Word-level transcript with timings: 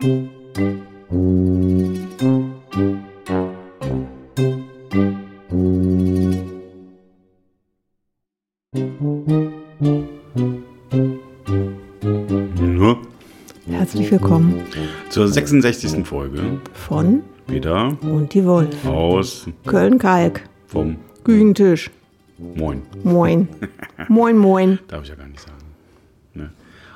Herzlich 0.00 0.22
willkommen 14.12 14.62
zur 15.10 15.26
66. 15.26 16.06
Folge 16.06 16.60
von 16.72 17.24
Peter 17.48 17.98
und 18.02 18.32
die 18.32 18.44
Wolf. 18.44 18.86
aus 18.86 19.48
Köln-Kalk. 19.66 20.48
vom 20.68 20.98
Küchentisch. 21.24 21.90
Moin. 22.38 22.82
Moin. 23.02 23.48
moin, 24.06 24.38
moin. 24.38 24.78
Darf 24.86 25.02
ich 25.02 25.08
ja 25.08 25.16
gar 25.16 25.26
nicht 25.26 25.40
sagen. 25.40 25.56
Ne? 26.34 26.50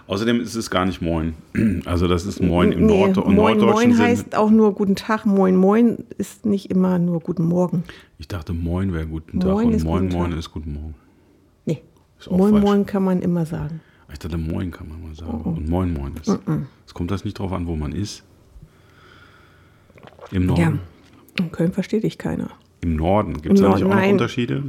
Außerdem 0.07 0.41
ist 0.41 0.55
es 0.55 0.71
gar 0.71 0.85
nicht 0.85 1.01
Moin. 1.01 1.35
Also 1.87 2.09
das 2.09 2.27
ist 2.27 2.43
Moin 2.43 2.73
im 2.73 2.87
Nee, 2.87 3.07
Nord 3.07 3.17
moin, 3.17 3.35
norddeutschen 3.37 3.73
moin 3.73 3.93
Sinn. 3.95 4.05
heißt 4.05 4.35
auch 4.37 4.51
nur 4.51 4.75
guten 4.75 4.97
Tag. 4.97 5.25
Moin, 5.27 5.57
moin 5.57 5.99
ist 6.19 6.45
nicht 6.45 6.71
immer 6.71 6.99
nur 6.99 7.21
guten 7.21 7.45
Morgen. 7.45 7.85
Ich 8.19 8.29
dachte, 8.29 8.53
Moin 8.53 8.93
wäre 8.93 9.07
guten 9.07 9.41
Tag 9.41 9.51
Moin 9.51 9.75
und 9.75 9.85
Moin 9.85 10.09
Moin 10.09 10.31
Tag. 10.31 10.39
ist 10.39 10.51
guten 10.53 10.73
Morgen. 10.75 10.95
Nee. 11.67 11.83
Moin, 12.31 12.53
falsch. 12.53 12.65
moin 12.65 12.87
kann 12.87 13.05
man 13.05 13.23
immer 13.23 13.47
sagen. 13.47 13.81
Ich 14.13 14.19
dachte, 14.19 14.37
Moin 14.39 14.71
kann 14.71 14.89
man 14.89 15.03
mal 15.03 15.15
sagen. 15.15 15.41
Oh, 15.45 15.49
Und 15.51 15.69
Moin 15.69 15.93
Moin 15.93 16.13
ist. 16.21 16.39
Es 16.87 16.95
kommt 16.95 17.11
das 17.11 17.25
nicht 17.25 17.39
drauf 17.39 17.53
an, 17.53 17.67
wo 17.67 17.77
man 17.77 17.93
ist. 17.93 18.23
Im 20.31 20.47
Norden. 20.47 20.61
Ja. 20.61 20.73
In 21.39 21.53
Köln 21.53 21.73
versteht 21.73 22.03
dich 22.05 22.19
keiner. 22.19 22.51
Im 22.83 22.97
Norden. 22.97 23.41
Gibt 23.41 23.55
es 23.55 23.61
da 23.61 23.75
nicht 23.75 23.85
auch 23.85 23.89
noch. 23.95 24.03
Unterschiede? 24.09 24.63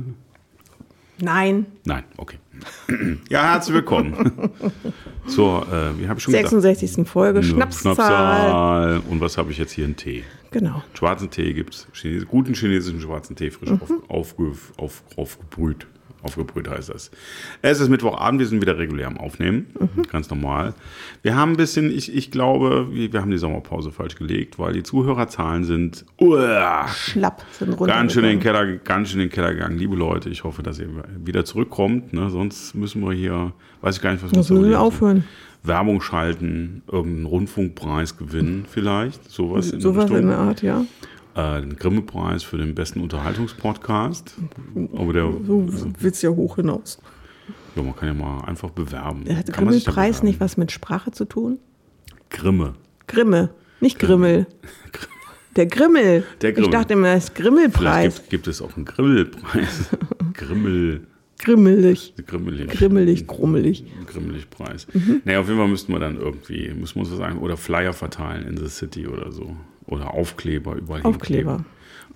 Nein. 1.19 1.65
Nein, 1.85 2.03
okay. 2.17 2.37
ja, 3.29 3.53
herzlich 3.53 3.75
willkommen 3.75 4.15
zur, 5.27 5.67
äh, 5.67 5.99
wie 5.99 6.07
habe 6.07 6.17
ich 6.17 6.23
schon 6.23 6.33
gesagt? 6.33 6.49
66. 6.49 7.07
Folge. 7.07 7.39
Ja, 7.39 7.45
Schnapszahl. 7.45 7.95
Schnapszahl. 7.95 9.01
Und 9.09 9.21
was 9.21 9.37
habe 9.37 9.51
ich 9.51 9.57
jetzt 9.57 9.71
hier? 9.73 9.85
Einen 9.85 9.95
Tee. 9.95 10.23
Genau. 10.51 10.83
Schwarzen 10.93 11.29
Tee 11.29 11.53
gibt 11.53 11.73
es. 11.75 11.87
Chines 11.93 12.27
guten 12.27 12.53
chinesischen 12.53 13.01
schwarzen 13.01 13.35
Tee, 13.35 13.51
frisch 13.51 13.69
auf, 13.69 13.91
aufge, 14.07 14.53
auf, 14.77 15.03
aufgebrüht. 15.15 15.87
Aufgebrüht 16.23 16.69
heißt 16.69 16.89
das. 16.89 17.11
Es 17.61 17.79
ist 17.79 17.89
Mittwochabend, 17.89 18.39
wir 18.39 18.47
sind 18.47 18.61
wieder 18.61 18.77
regulär 18.77 19.07
am 19.07 19.17
Aufnehmen. 19.17 19.67
Ganz 20.11 20.29
normal. 20.29 20.73
Wir 21.21 21.35
haben 21.35 21.51
ein 21.51 21.57
bisschen, 21.57 21.91
ich, 21.95 22.13
ich 22.15 22.31
glaube, 22.31 22.87
wir, 22.91 23.11
wir 23.13 23.21
haben 23.21 23.31
die 23.31 23.37
Sommerpause 23.37 23.91
falsch 23.91 24.15
gelegt, 24.15 24.57
weil 24.57 24.73
die 24.73 24.83
Zuhörerzahlen 24.83 25.63
sind 25.65 26.05
uah, 26.19 26.87
Schlapp 26.87 27.43
sind 27.51 27.73
runter. 27.73 27.93
ganz 27.93 28.13
schön 28.13 28.23
in 28.23 28.31
den 28.31 28.39
Keller, 28.39 28.65
ganz 28.77 29.09
schön 29.09 29.19
in 29.19 29.27
den 29.27 29.33
Keller 29.33 29.53
gegangen. 29.53 29.77
Liebe 29.77 29.95
Leute, 29.95 30.29
ich 30.29 30.43
hoffe, 30.43 30.63
dass 30.63 30.79
ihr 30.79 30.87
wieder 31.23 31.45
zurückkommt. 31.45 32.13
Ne? 32.13 32.29
Sonst 32.29 32.73
müssen 32.75 33.01
wir 33.03 33.13
hier, 33.13 33.53
weiß 33.81 33.97
ich 33.97 34.01
gar 34.01 34.11
nicht, 34.11 34.23
was 34.23 34.31
Das 34.31 34.47
so 34.47 34.55
müssen 34.55 34.69
wir 34.69 34.79
aufhören. 34.79 35.25
Werbung 35.63 36.01
schalten, 36.01 36.83
irgendeinen 36.91 37.25
Rundfunkpreis 37.25 38.17
gewinnen, 38.17 38.65
vielleicht. 38.69 39.31
Sowas 39.31 39.71
in 39.71 39.79
Sowas 39.79 40.07
der 40.07 40.19
in 40.19 40.27
der 40.27 40.37
Art, 40.37 40.61
ja. 40.61 40.83
Äh, 41.35 41.61
den 41.61 41.75
Grimme-Preis 41.75 42.43
für 42.43 42.57
den 42.57 42.75
besten 42.75 43.01
Unterhaltungspodcast. 43.01 44.35
Aber 44.95 45.13
der, 45.13 45.31
So 45.45 45.67
wird's 45.99 46.21
ja 46.21 46.29
hoch 46.29 46.57
hinaus. 46.57 46.99
ja, 47.75 47.81
man 47.81 47.95
kann 47.95 48.07
ja 48.09 48.13
mal 48.13 48.41
einfach 48.45 48.69
bewerben. 48.69 49.23
Hat 49.35 49.49
da 49.49 49.53
Grimmelpreis 49.53 50.17
bewerben? 50.17 50.27
nicht 50.27 50.39
was 50.39 50.57
mit 50.57 50.71
Sprache 50.71 51.11
zu 51.11 51.25
tun? 51.25 51.59
Grimme. 52.29 52.73
Grimme, 53.07 53.49
nicht 53.79 53.99
Grimmel. 53.99 54.47
Der 55.55 55.67
Grimmel. 55.67 56.23
Der 56.41 56.51
Grimmel. 56.51 56.67
Ich 56.69 56.71
dachte 56.71 56.93
immer, 56.93 57.09
es 57.09 57.25
ist 57.25 57.35
Grimmelpreis. 57.35 58.15
gibt, 58.15 58.29
gibt 58.31 58.47
es 58.47 58.59
auch 58.61 58.75
einen 58.75 58.85
Grillpreis. 58.85 59.89
Grimmel. 60.33 61.05
Grimmelig. 61.37 62.13
Grimmelig. 62.25 62.69
Grimmelig, 62.69 63.27
grummelig. 63.27 63.83
Grimmelig 64.07 64.49
Preis. 64.49 64.87
Mhm. 64.93 65.21
Naja, 65.25 65.41
auf 65.41 65.47
jeden 65.47 65.59
Fall 65.59 65.67
müssten 65.67 65.91
wir 65.91 65.99
dann 65.99 66.15
irgendwie, 66.15 66.73
müssen 66.73 66.95
wir 66.95 67.01
uns 67.01 67.11
was 67.11 67.17
sagen, 67.17 67.37
oder 67.39 67.57
Flyer 67.57 67.93
verteilen 67.93 68.47
in 68.47 68.57
the 68.57 68.67
City 68.69 69.07
oder 69.07 69.31
so. 69.31 69.55
Oder 69.85 70.13
Aufkleber 70.13 70.75
überall 70.75 71.01
Aufkleber. 71.03 71.65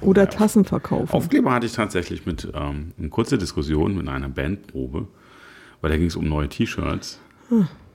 Oder 0.02 0.24
Wobei, 0.24 0.32
Tassen 0.32 0.66
verkaufen. 0.66 1.12
Aufkleber 1.12 1.52
hatte 1.52 1.66
ich 1.66 1.74
tatsächlich 1.74 2.26
mit 2.26 2.52
ähm, 2.54 2.92
eine 2.98 3.10
kurze 3.10 3.38
Diskussion 3.38 3.96
mit 3.96 4.08
einer 4.08 4.30
Bandprobe, 4.30 5.08
weil 5.82 5.92
da 5.92 5.98
ging 5.98 6.08
es 6.08 6.16
um 6.16 6.28
neue 6.28 6.50
T-Shirts. 6.50 7.20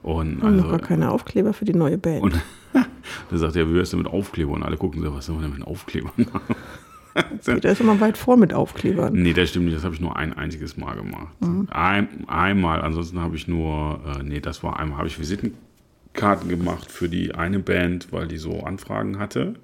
Und 0.01 0.43
Haben 0.43 0.57
noch 0.57 0.65
also, 0.65 0.69
gar 0.69 0.79
keine 0.79 1.11
Aufkleber 1.11 1.53
für 1.53 1.65
die 1.65 1.73
neue 1.73 1.97
Band. 1.97 2.21
und 2.21 2.33
da 3.29 3.37
sagt 3.37 3.55
er, 3.55 3.69
wie 3.69 3.75
wär's 3.75 3.91
denn 3.91 3.99
mit 3.99 4.07
Aufkleber? 4.07 4.51
Und 4.51 4.63
alle 4.63 4.77
gucken 4.77 5.01
so, 5.01 5.13
was 5.13 5.25
soll 5.25 5.35
man 5.35 5.45
denn 5.45 5.59
mit 5.59 5.67
Aufklebern 5.67 6.11
machen? 6.31 6.55
Peter 7.45 7.71
ist 7.71 7.79
immer 7.79 7.99
weit 7.99 8.17
vor 8.17 8.37
mit 8.37 8.53
Aufklebern. 8.53 9.13
Nee, 9.13 9.33
das 9.33 9.49
stimmt 9.49 9.65
nicht. 9.65 9.77
Das 9.77 9.83
habe 9.83 9.93
ich 9.93 10.01
nur 10.01 10.17
ein 10.17 10.33
einziges 10.33 10.77
Mal 10.77 10.95
gemacht. 10.95 11.35
Ein, 11.69 12.27
einmal. 12.27 12.81
Ansonsten 12.81 13.19
habe 13.19 13.35
ich 13.35 13.47
nur, 13.47 13.99
äh, 14.07 14.23
nee, 14.23 14.39
das 14.39 14.63
war 14.63 14.79
einmal, 14.79 14.97
habe 14.97 15.07
ich 15.07 15.19
Visitenkarten 16.13 16.49
gemacht 16.49 16.91
für 16.91 17.09
die 17.09 17.35
eine 17.35 17.59
Band, 17.59 18.11
weil 18.11 18.27
die 18.27 18.37
so 18.37 18.61
Anfragen 18.61 19.19
hatte. 19.19 19.55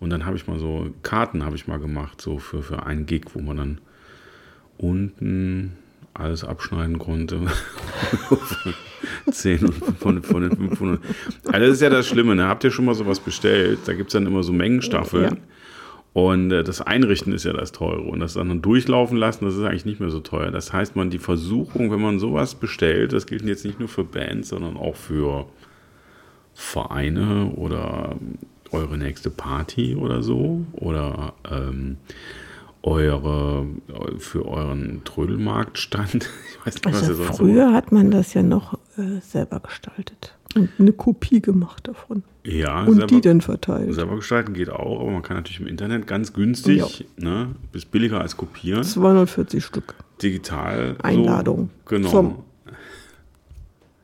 Und 0.00 0.10
dann 0.10 0.24
habe 0.26 0.36
ich 0.36 0.46
mal 0.46 0.58
so 0.58 0.90
Karten 1.02 1.44
habe 1.44 1.56
ich 1.56 1.66
mal 1.66 1.78
gemacht, 1.78 2.20
so 2.20 2.38
für, 2.38 2.62
für 2.62 2.86
einen 2.86 3.06
Gig, 3.06 3.26
wo 3.34 3.40
man 3.40 3.56
dann 3.56 3.80
unten 4.78 5.72
alles 6.14 6.44
abschneiden 6.44 6.98
konnte. 6.98 7.40
10 9.30 9.66
und 9.66 9.74
von, 9.98 10.22
von 10.22 10.42
den 10.42 10.56
500. 10.56 11.00
Also 11.44 11.58
das 11.58 11.68
ist 11.74 11.82
ja 11.82 11.90
das 11.90 12.08
Schlimme, 12.08 12.34
ne? 12.34 12.48
Habt 12.48 12.64
ihr 12.64 12.70
schon 12.70 12.86
mal 12.86 12.94
sowas 12.94 13.20
bestellt? 13.20 13.80
Da 13.86 13.92
gibt 13.92 14.08
es 14.08 14.12
dann 14.14 14.26
immer 14.26 14.42
so 14.42 14.52
Mengenstaffeln. 14.52 15.24
Ja. 15.24 15.36
Und 16.18 16.50
äh, 16.50 16.64
das 16.64 16.80
Einrichten 16.80 17.32
ist 17.32 17.44
ja 17.44 17.52
das 17.52 17.70
Teure. 17.70 18.00
Und 18.00 18.18
das 18.18 18.34
dann 18.34 18.60
durchlaufen 18.60 19.16
lassen, 19.16 19.44
das 19.44 19.54
ist 19.54 19.62
eigentlich 19.62 19.84
nicht 19.84 20.00
mehr 20.00 20.10
so 20.10 20.18
teuer. 20.18 20.50
Das 20.50 20.72
heißt, 20.72 20.96
man 20.96 21.10
die 21.10 21.20
Versuchung, 21.20 21.92
wenn 21.92 22.00
man 22.00 22.18
sowas 22.18 22.56
bestellt, 22.56 23.12
das 23.12 23.26
gilt 23.26 23.44
jetzt 23.44 23.64
nicht 23.64 23.78
nur 23.78 23.88
für 23.88 24.02
Bands, 24.02 24.48
sondern 24.48 24.76
auch 24.76 24.96
für 24.96 25.46
Vereine 26.54 27.52
oder 27.54 28.16
eure 28.72 28.98
nächste 28.98 29.30
Party 29.30 29.94
oder 29.94 30.24
so. 30.24 30.66
Oder 30.72 31.34
ähm, 31.48 31.98
eure 32.82 33.66
für 34.18 34.46
euren 34.46 35.02
Trödelmarktstand. 35.04 36.28
Ich 36.60 36.66
weiß 36.66 36.74
nicht, 36.74 36.86
was 36.86 36.94
Also 36.96 37.12
ihr 37.12 37.16
sonst 37.26 37.36
früher 37.38 37.72
hat 37.72 37.92
man 37.92 38.10
das 38.10 38.34
ja 38.34 38.42
noch 38.42 38.74
äh, 38.98 39.20
selber 39.22 39.60
gestaltet. 39.60 40.34
Und 40.54 40.68
eine 40.78 40.92
Kopie 40.92 41.40
gemacht 41.40 41.86
davon. 41.88 42.24
Ja, 42.44 42.82
Und 42.84 42.94
selber, 42.96 43.06
die 43.06 43.20
dann 43.20 43.40
verteilt. 43.40 43.94
selber 43.94 44.16
gestalten 44.16 44.52
geht 44.54 44.68
auch, 44.68 45.00
aber 45.00 45.10
man 45.10 45.22
kann 45.22 45.36
natürlich 45.36 45.60
im 45.60 45.66
Internet 45.66 46.06
ganz 46.06 46.32
günstig, 46.32 47.06
ne, 47.16 47.54
ist 47.72 47.90
billiger 47.90 48.20
als 48.20 48.36
kopieren, 48.36 48.82
240 48.82 49.64
Stück. 49.64 49.94
digital. 50.20 50.96
Einladung. 51.02 51.70
So, 51.84 51.94
genau. 51.94 52.08
Zum 52.10 52.34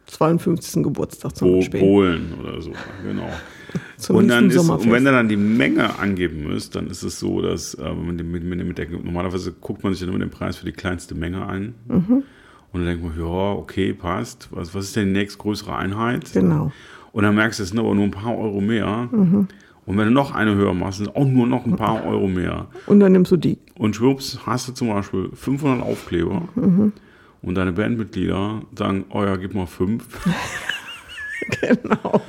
52. 0.06 0.82
Geburtstag 0.84 1.36
zum 1.36 1.48
Bo 1.48 1.56
Beispiel. 1.58 1.80
Polen 1.80 2.34
oder 2.40 2.60
so, 2.62 2.72
genau. 3.02 3.28
Zum 3.96 4.16
und, 4.16 4.28
dann 4.28 4.50
ist, 4.50 4.58
und 4.58 4.90
wenn 4.90 5.06
ihr 5.06 5.12
dann 5.12 5.28
die 5.28 5.36
Menge 5.36 5.98
angeben 5.98 6.44
müsst, 6.44 6.74
dann 6.74 6.88
ist 6.88 7.02
es 7.02 7.18
so, 7.18 7.40
dass 7.40 7.74
äh, 7.74 7.94
mit, 7.94 8.24
mit, 8.24 8.44
mit 8.44 8.78
der, 8.78 8.88
normalerweise 8.90 9.52
guckt 9.52 9.82
man 9.82 9.92
sich 9.92 10.00
dann 10.00 10.10
immer 10.10 10.18
den 10.18 10.30
Preis 10.30 10.56
für 10.56 10.66
die 10.66 10.72
kleinste 10.72 11.14
Menge 11.14 11.46
ein. 11.46 11.74
Mhm. 11.88 12.22
Und 12.72 12.80
dann 12.80 12.86
denkt 12.86 13.04
man, 13.04 13.18
ja, 13.18 13.52
okay, 13.52 13.92
passt. 13.92 14.48
Was, 14.50 14.74
was 14.74 14.86
ist 14.86 14.96
denn 14.96 15.06
die 15.06 15.12
nächstgrößere 15.12 15.76
Einheit? 15.76 16.32
Genau. 16.32 16.72
Und 17.12 17.22
dann 17.22 17.36
merkst 17.36 17.60
du, 17.60 17.62
es 17.62 17.68
sind 17.68 17.78
aber 17.78 17.94
nur 17.94 18.04
ein 18.04 18.10
paar 18.10 18.36
Euro 18.36 18.60
mehr. 18.60 19.08
Und 19.12 19.48
wenn 19.86 20.06
du 20.06 20.10
noch 20.10 20.34
eine 20.34 20.56
höher 20.56 20.74
machst, 20.74 20.98
sind 20.98 21.14
auch 21.14 21.24
nur 21.24 21.46
noch 21.46 21.64
ein 21.66 21.76
paar 21.76 22.04
Euro 22.06 22.26
mehr. 22.26 22.66
Und 22.86 22.98
dann 22.98 23.12
nimmst 23.12 23.30
du 23.30 23.36
die. 23.36 23.58
Und 23.78 23.94
schwupps, 23.94 24.40
hast 24.44 24.66
du 24.68 24.72
zum 24.72 24.88
Beispiel 24.88 25.30
500 25.32 25.82
Aufkleber. 25.86 26.42
Und 27.42 27.54
deine 27.54 27.72
Bandmitglieder 27.72 28.62
sagen, 28.76 29.04
oh 29.10 29.22
ja, 29.22 29.36
gib 29.36 29.54
mal 29.54 29.66
fünf. 29.66 30.06
Genau. 31.60 32.22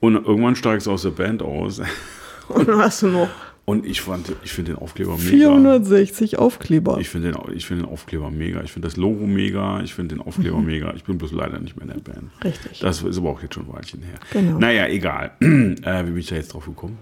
Und 0.00 0.14
irgendwann 0.14 0.56
steigst 0.56 0.86
du 0.86 0.92
aus 0.92 1.02
der 1.02 1.10
Band 1.10 1.42
aus. 1.42 1.80
Und 2.48 2.68
dann 2.68 2.78
hast 2.78 3.02
du 3.02 3.08
noch 3.08 3.28
Und 3.64 3.84
ich 3.84 4.00
fand, 4.00 4.32
ich 4.44 4.52
finde 4.52 4.72
den 4.72 4.80
Aufkleber 4.80 5.16
mega. 5.16 5.28
460 5.28 6.38
Aufkleber. 6.38 6.98
Ich 7.00 7.08
finde 7.08 7.32
den, 7.32 7.56
ich 7.56 7.66
finde 7.66 7.84
den 7.84 7.92
Aufkleber 7.92 8.30
mega. 8.30 8.62
Ich 8.62 8.72
finde 8.72 8.86
das 8.86 8.96
Logo 8.96 9.26
mega. 9.26 9.80
Ich 9.82 9.94
finde 9.94 10.14
den 10.14 10.22
Aufkleber 10.22 10.60
mega. 10.60 10.92
Ich 10.94 11.04
bin 11.04 11.18
bloß 11.18 11.32
leider 11.32 11.58
nicht 11.58 11.76
mehr 11.76 11.88
in 11.88 12.02
der 12.02 12.12
Band. 12.12 12.30
Richtig. 12.44 12.78
Das 12.78 13.02
ist 13.02 13.18
aber 13.18 13.30
auch 13.30 13.42
jetzt 13.42 13.54
schon 13.54 13.64
ein 13.64 13.72
Weilchen 13.72 14.02
her. 14.02 14.18
Genau. 14.32 14.58
Naja, 14.58 14.86
egal. 14.86 15.32
äh, 15.40 15.46
wie 15.46 16.10
bin 16.10 16.18
ich 16.18 16.26
da 16.26 16.36
jetzt 16.36 16.54
drauf 16.54 16.66
gekommen? 16.66 16.98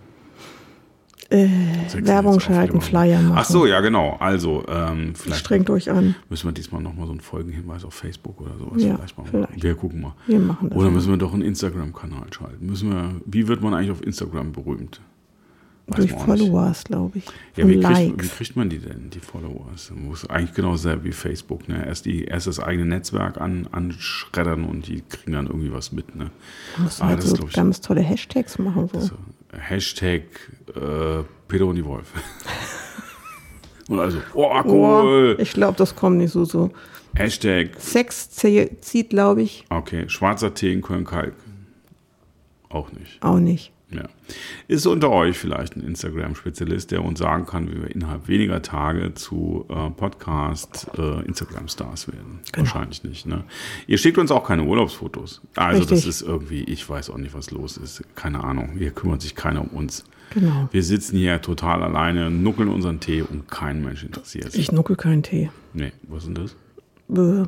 Äh, 1.31 1.49
Werbung 2.03 2.39
schalten. 2.41 2.81
Flyer 2.81 3.21
machen. 3.23 3.37
Ach 3.39 3.45
so, 3.45 3.67
ja, 3.67 3.81
genau. 3.81 4.17
Also, 4.21 4.63
ähm, 4.69 5.15
vielleicht 5.15 5.41
Strengt 5.41 5.71
euch 5.71 5.91
an. 5.91 6.15
müssen 6.29 6.49
wir 6.49 6.53
diesmal 6.53 6.83
nochmal 6.83 7.07
so 7.07 7.13
einen 7.13 7.21
Folgenhinweis 7.21 7.85
auf 7.85 7.95
Facebook 7.95 8.41
oder 8.41 8.57
sowas 8.59 8.83
Ja, 8.83 8.97
vielleicht 8.97 9.17
machen. 9.19 9.29
vielleicht. 9.31 9.63
Wir 9.63 9.75
gucken 9.75 10.01
mal. 10.03 10.15
Wir 10.27 10.39
machen 10.39 10.69
das. 10.71 10.79
Oder 10.79 10.91
müssen 10.91 11.11
wir 11.11 11.17
doch 11.17 11.33
einen 11.33 11.43
Instagram-Kanal 11.43 12.27
schalten? 12.33 12.67
Müssen 12.67 12.91
wir, 12.91 13.11
wie 13.27 13.49
wird 13.49 13.63
man 13.63 13.75
eigentlich 13.75 13.91
auf 13.91 14.03
Instagram 14.03 14.53
berühmt? 14.53 15.01
Weiß 15.87 15.97
Durch 15.99 16.13
man. 16.13 16.21
Followers, 16.39 16.85
glaube 16.85 17.19
ich. 17.19 17.25
Ja, 17.57 17.69
wie 17.69 17.79
kriegt, 17.79 18.23
wie 18.23 18.27
kriegt 18.29 18.57
man 18.57 18.71
die 18.71 18.79
denn, 18.79 19.11
die 19.11 19.19
Followers? 19.21 19.91
Man 19.95 20.07
muss 20.07 20.25
eigentlich 20.31 20.55
genau 20.55 20.77
selber 20.77 21.05
wie 21.05 21.13
Facebook, 21.13 21.69
ne? 21.69 21.87
Erst, 21.87 22.07
die, 22.07 22.25
erst 22.25 22.47
das 22.47 22.59
eigene 22.59 22.87
Netzwerk 22.87 23.39
an, 23.39 23.69
anschreddern 23.71 24.65
und 24.65 24.87
die 24.89 25.03
kriegen 25.03 25.33
dann 25.33 25.47
irgendwie 25.47 25.73
was 25.73 25.93
mit, 25.93 26.17
ne? 26.17 26.31
Du 26.77 26.83
musst 26.85 27.03
Ah, 27.03 27.09
halt 27.09 27.23
so 27.23 27.37
ganz 27.53 27.83
tolle 27.83 28.01
Hashtags 28.01 28.59
machen. 28.59 28.89
So. 28.95 29.01
so. 29.01 29.15
Hashtag 29.59 30.23
äh, 30.75 31.23
Peter 31.49 31.67
und 31.67 31.77
die 31.77 31.85
Wolf. 31.85 32.13
und 33.89 33.99
also, 34.01 34.19
oh, 34.35 34.51
Oh, 34.53 34.63
cool. 34.65 35.37
ich 35.39 35.53
glaube, 35.53 35.77
das 35.77 35.95
kommt 35.95 36.19
nicht 36.19 36.33
so 36.33 36.45
so. 36.45 36.71
Hashtag, 37.15 37.71
Sex 37.79 38.31
zie- 38.37 38.81
zieht, 38.81 39.11
glaube 39.11 39.43
ich. 39.43 39.65
okay, 39.71 40.09
schwarzer 40.09 40.53
Tee 40.55 40.73
in 40.73 40.83
Köln-Kalk. 40.83 41.35
Auch 42.69 42.91
nicht. 42.93 43.23
Auch 43.23 43.39
nicht. 43.39 43.73
Ja. 43.95 44.05
Ist 44.69 44.87
unter 44.87 45.11
euch 45.11 45.39
vielleicht 45.39 45.77
ein 45.77 45.83
Instagram-Spezialist, 45.83 46.91
der 46.91 47.05
uns 47.05 47.19
sagen 47.19 47.47
kann, 47.47 47.71
wie 47.71 47.83
wir 47.83 47.91
innerhalb 47.91 48.29
weniger 48.29 48.63
Tage 48.63 49.15
zu 49.15 49.67
äh, 49.69 49.91
Podcast 49.91 50.91
äh, 50.99 51.21
Instagram-Stars 51.25 52.09
werden? 52.09 52.41
Genau. 52.53 52.67
Wahrscheinlich 52.67 53.05
nicht. 53.05 53.27
Ne? 53.27 53.45
Ihr 53.87 53.99
schickt 53.99 54.19
uns 54.19 54.31
auch 54.31 54.47
keine 54.47 54.65
Urlaubsfotos. 54.65 55.43
Also 55.57 55.83
das 55.83 55.91
Richtig. 55.93 56.09
ist 56.09 56.23
irgendwie, 56.23 56.65
ich 56.65 56.89
weiß 56.89 57.11
auch 57.11 57.19
nicht, 57.19 57.35
was 57.35 57.51
los 57.51 57.77
ist. 57.77 58.03
Keine 58.15 58.43
Ahnung. 58.43 58.75
Hier 58.79 58.91
kümmert 58.91 59.23
sich 59.23 59.35
keiner 59.35 59.61
um 59.61 59.69
uns. 59.69 60.05
Genau. 60.31 60.69
Wir 60.73 60.83
sitzen 60.83 61.17
hier 61.17 61.41
total 61.41 61.83
alleine, 61.83 62.31
nuckeln 62.31 62.69
unseren 62.69 63.01
Tee 63.01 63.23
und 63.23 63.49
kein 63.49 63.83
Mensch 63.85 64.03
interessiert 64.03 64.51
sich. 64.53 64.63
Ich 64.63 64.73
nuckel 64.73 64.97
keinen 64.97 65.23
Tee. 65.23 65.51
Nee, 65.73 65.93
was 66.03 66.25
ist 66.25 66.27
denn 66.27 66.35
das? 66.35 66.57
Bö. 67.09 67.45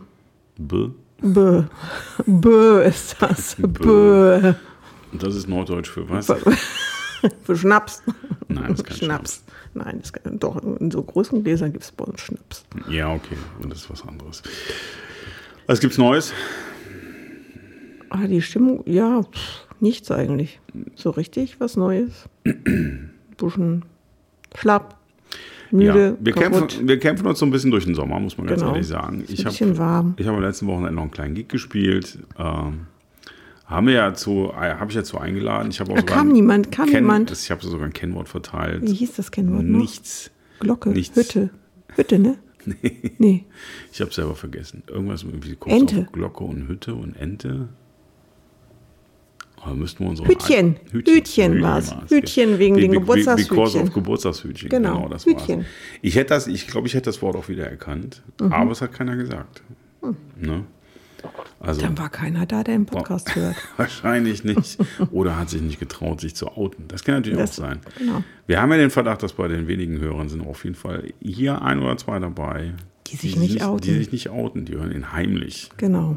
B? 0.59 0.89
Bö. 1.21 1.65
Bö 2.27 2.83
ist 2.83 3.17
das. 3.21 3.57
Bö. 3.59 4.55
Und 5.13 5.23
das 5.23 5.35
ist 5.35 5.49
Norddeutsch 5.49 5.89
für 5.91 6.09
was? 6.11 6.27
Für 7.45 7.57
Schnaps. 7.57 8.03
Nein, 8.49 8.65
das 8.69 8.81
ist 8.81 8.85
kein 8.87 8.97
Schnaps. 8.99 9.45
Nein, 9.75 9.99
das 10.01 10.13
kann, 10.13 10.39
doch, 10.39 10.63
in 10.63 10.91
so 10.91 11.03
großen 11.03 11.43
Gläsern 11.45 11.73
gibt 11.73 11.85
es 11.85 11.93
bei 11.93 12.05
uns 12.05 12.21
Schnaps. 12.21 12.65
Ja, 12.91 13.13
okay. 13.13 13.37
Und 13.63 13.71
das 13.71 13.81
ist 13.81 13.91
was 13.91 14.07
anderes. 14.07 14.43
Was 15.67 15.81
gibt's 15.81 15.99
Neues? 15.99 16.33
Ah, 18.11 18.27
die 18.27 18.41
Stimmung, 18.41 18.83
ja, 18.87 19.23
nichts 19.81 20.11
eigentlich. 20.11 20.61
So 20.95 21.11
richtig 21.11 21.59
was 21.61 21.77
Neues. 21.77 22.29
Bisschen 23.37 23.85
schlapp, 24.55 24.97
müde, 25.71 26.17
ja, 26.19 26.25
wir, 26.25 26.33
kaputt. 26.33 26.53
kämpfen, 26.71 26.89
wir 26.89 26.99
kämpfen 26.99 27.27
uns 27.27 27.39
so 27.39 27.45
ein 27.45 27.51
bisschen 27.51 27.71
durch 27.71 27.85
den 27.85 27.95
Sommer, 27.95 28.19
muss 28.19 28.39
man 28.39 28.47
ganz 28.47 28.61
Genau. 28.63 28.73
ehrlich 28.73 28.87
sagen. 28.87 29.21
Ist 29.21 29.31
Ich 29.31 29.41
ein 29.41 29.45
habe 29.47 29.51
bisschen 29.53 29.79
warm. 29.79 30.15
ich 30.17 30.27
hab 30.27 30.35
am 30.37 30.41
letzten 30.41 30.67
Wochenende 30.69 30.95
noch 30.95 31.03
einen 31.03 31.11
kleinen 31.11 31.35
Gig 31.35 31.49
gespielt. 31.49 32.19
Ähm, 32.39 32.87
haben 33.67 33.87
wir 33.89 33.95
ja 33.95 34.15
zu, 34.15 34.51
äh, 34.53 34.75
habe 34.77 34.91
ich 34.91 34.97
ja 34.97 35.03
zu 35.05 35.19
eingeladen. 35.19 35.71
Ich 35.71 35.81
habe 35.81 35.91
auch 35.93 35.97
Da 35.97 36.01
sogar 36.03 36.17
kam 36.19 36.29
niemand, 36.33 36.71
kam 36.73 36.87
Ken- 36.89 37.03
niemand. 37.03 37.31
Das, 37.31 37.43
ich 37.45 37.51
habe 37.51 37.65
sogar 37.67 37.87
ein 37.87 37.93
Kennwort 37.93 38.29
verteilt. 38.29 38.83
Wie 38.83 38.95
hieß 38.95 39.15
das 39.15 39.31
Kennwort 39.31 39.65
noch? 39.65 39.79
Nichts. 39.81 40.31
Glocke, 40.61 40.91
nichts. 40.91 41.17
Hütte. 41.17 41.51
Hütte, 41.95 42.19
ne? 42.19 42.39
Nee, 42.83 43.13
Nee. 43.19 43.45
ich 43.93 44.01
habe 44.01 44.13
selber 44.13 44.35
vergessen. 44.35 44.83
Irgendwas 44.89 45.23
mit 45.25 45.47
wie 45.49 45.55
kommt 45.55 45.73
Ente. 45.73 46.01
auf 46.07 46.13
Glocke 46.13 46.43
und 46.45 46.67
Hütte 46.67 46.95
und 46.97 47.15
Ente. 47.15 47.69
Aber 49.63 49.75
müssten 49.75 50.05
wir 50.05 50.11
unsere 50.11 50.29
Hütchen. 50.29 50.77
Hütchen 50.93 51.63
war's. 51.63 51.95
Hütchen 52.09 52.59
wegen 52.59 52.77
den 52.77 52.93
Geburtstagshütchen. 52.93 53.57
Because 53.57 53.79
of 53.81 53.93
Geburtstagshütchen. 53.93 54.69
Genau, 54.69 55.09
das 55.09 55.27
Hütchen. 55.27 55.59
war's. 55.61 55.67
Ich 56.03 56.15
hätte 56.17 56.31
das, 56.35 56.47
ich 56.47 56.67
glaube, 56.69 56.87
ich 56.89 56.95
hätte 56.95 57.05
das 57.07 57.23
Wort 57.23 57.37
auch 57.37 57.49
wieder 57.49 57.69
erkannt, 57.69 58.23
Mhm. 58.41 58.53
aber 58.53 58.71
es 58.73 58.81
hat 58.81 58.93
keiner 58.93 59.17
gesagt. 59.17 59.63
Ne? 60.41 60.65
Also 61.61 61.81
Dann 61.81 61.97
war 61.99 62.09
keiner 62.09 62.47
da, 62.47 62.63
der 62.63 62.75
den 62.77 62.87
Podcast 62.87 63.35
hört. 63.35 63.57
wahrscheinlich 63.77 64.45
nicht. 64.45 64.79
Oder 65.11 65.39
hat 65.39 65.51
sich 65.51 65.63
nicht 65.63 65.81
getraut, 65.81 66.21
sich 66.21 66.35
zu 66.35 66.49
outen. 66.57 66.87
Das 66.89 67.05
kann 67.05 67.17
natürlich 67.17 67.39
Das- 67.39 67.53
auch 67.59 67.65
sein. 67.65 67.81
genau. 67.99 68.23
Wir 68.47 68.61
haben 68.61 68.71
ja 68.73 68.79
den 68.79 68.91
Verdacht, 68.91 69.23
dass 69.23 69.33
bei 69.33 69.49
den 69.49 69.67
wenigen 69.67 69.99
Hörern 70.01 70.29
sind 70.29 70.47
auf 70.47 70.65
jeden 70.65 70.77
Fall 70.77 71.13
hier 71.21 71.63
ein 71.63 71.81
oder 71.81 71.97
zwei 71.97 72.19
dabei, 72.19 72.75
Die 73.11 73.17
sich 73.17 73.37
nicht 73.37 73.63
outen. 73.63 73.83
Die 73.83 73.95
sich 73.95 74.13
nicht 74.13 74.31
outen, 74.31 74.65
die 74.65 74.75
hören 74.75 74.93
ihn 74.93 75.13
heimlich. 75.13 75.71
Genau. 75.77 76.17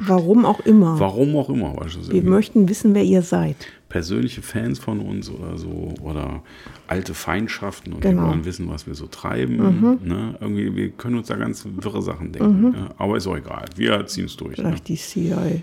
Warum 0.00 0.44
auch 0.44 0.60
immer. 0.60 0.98
Warum 0.98 1.34
auch 1.36 1.48
immer. 1.48 1.74
Wir 2.10 2.22
möchten 2.22 2.68
wissen, 2.68 2.94
wer 2.94 3.04
ihr 3.04 3.22
seid. 3.22 3.56
persönliche 3.88 4.42
Fans 4.42 4.78
von 4.78 5.00
uns 5.00 5.30
oder 5.30 5.58
so 5.58 5.94
oder 6.02 6.42
alte 6.86 7.14
Feindschaften 7.14 7.92
und 7.92 8.00
Genau. 8.00 8.22
die 8.22 8.28
wollen 8.30 8.44
wissen, 8.44 8.68
was 8.68 8.86
wir 8.86 8.94
so 8.94 9.06
treiben. 9.06 9.98
Ne? 10.02 10.34
Irgendwie, 10.40 10.74
wir 10.74 10.90
können 10.90 11.16
uns 11.16 11.28
da 11.28 11.36
ganz 11.36 11.66
wirre 11.66 12.02
Sachen 12.02 12.32
denken. 12.32 12.70
Ne? 12.70 12.90
Aber 12.98 13.16
ist 13.16 13.26
auch 13.26 13.36
egal. 13.36 13.66
Wir 13.76 14.06
ziehen 14.06 14.24
es 14.26 14.36
durch. 14.36 14.56
Ne? 14.58 14.64
Vielleicht 14.64 14.88
die 14.88 14.96
CIA 14.96 15.62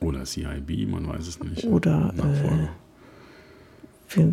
Oder 0.00 0.24
CIB, 0.24 0.88
man 0.88 1.08
weiß 1.08 1.26
es 1.26 1.40
nicht. 1.42 1.64
Oder, 1.64 2.14
äh, 4.16 4.26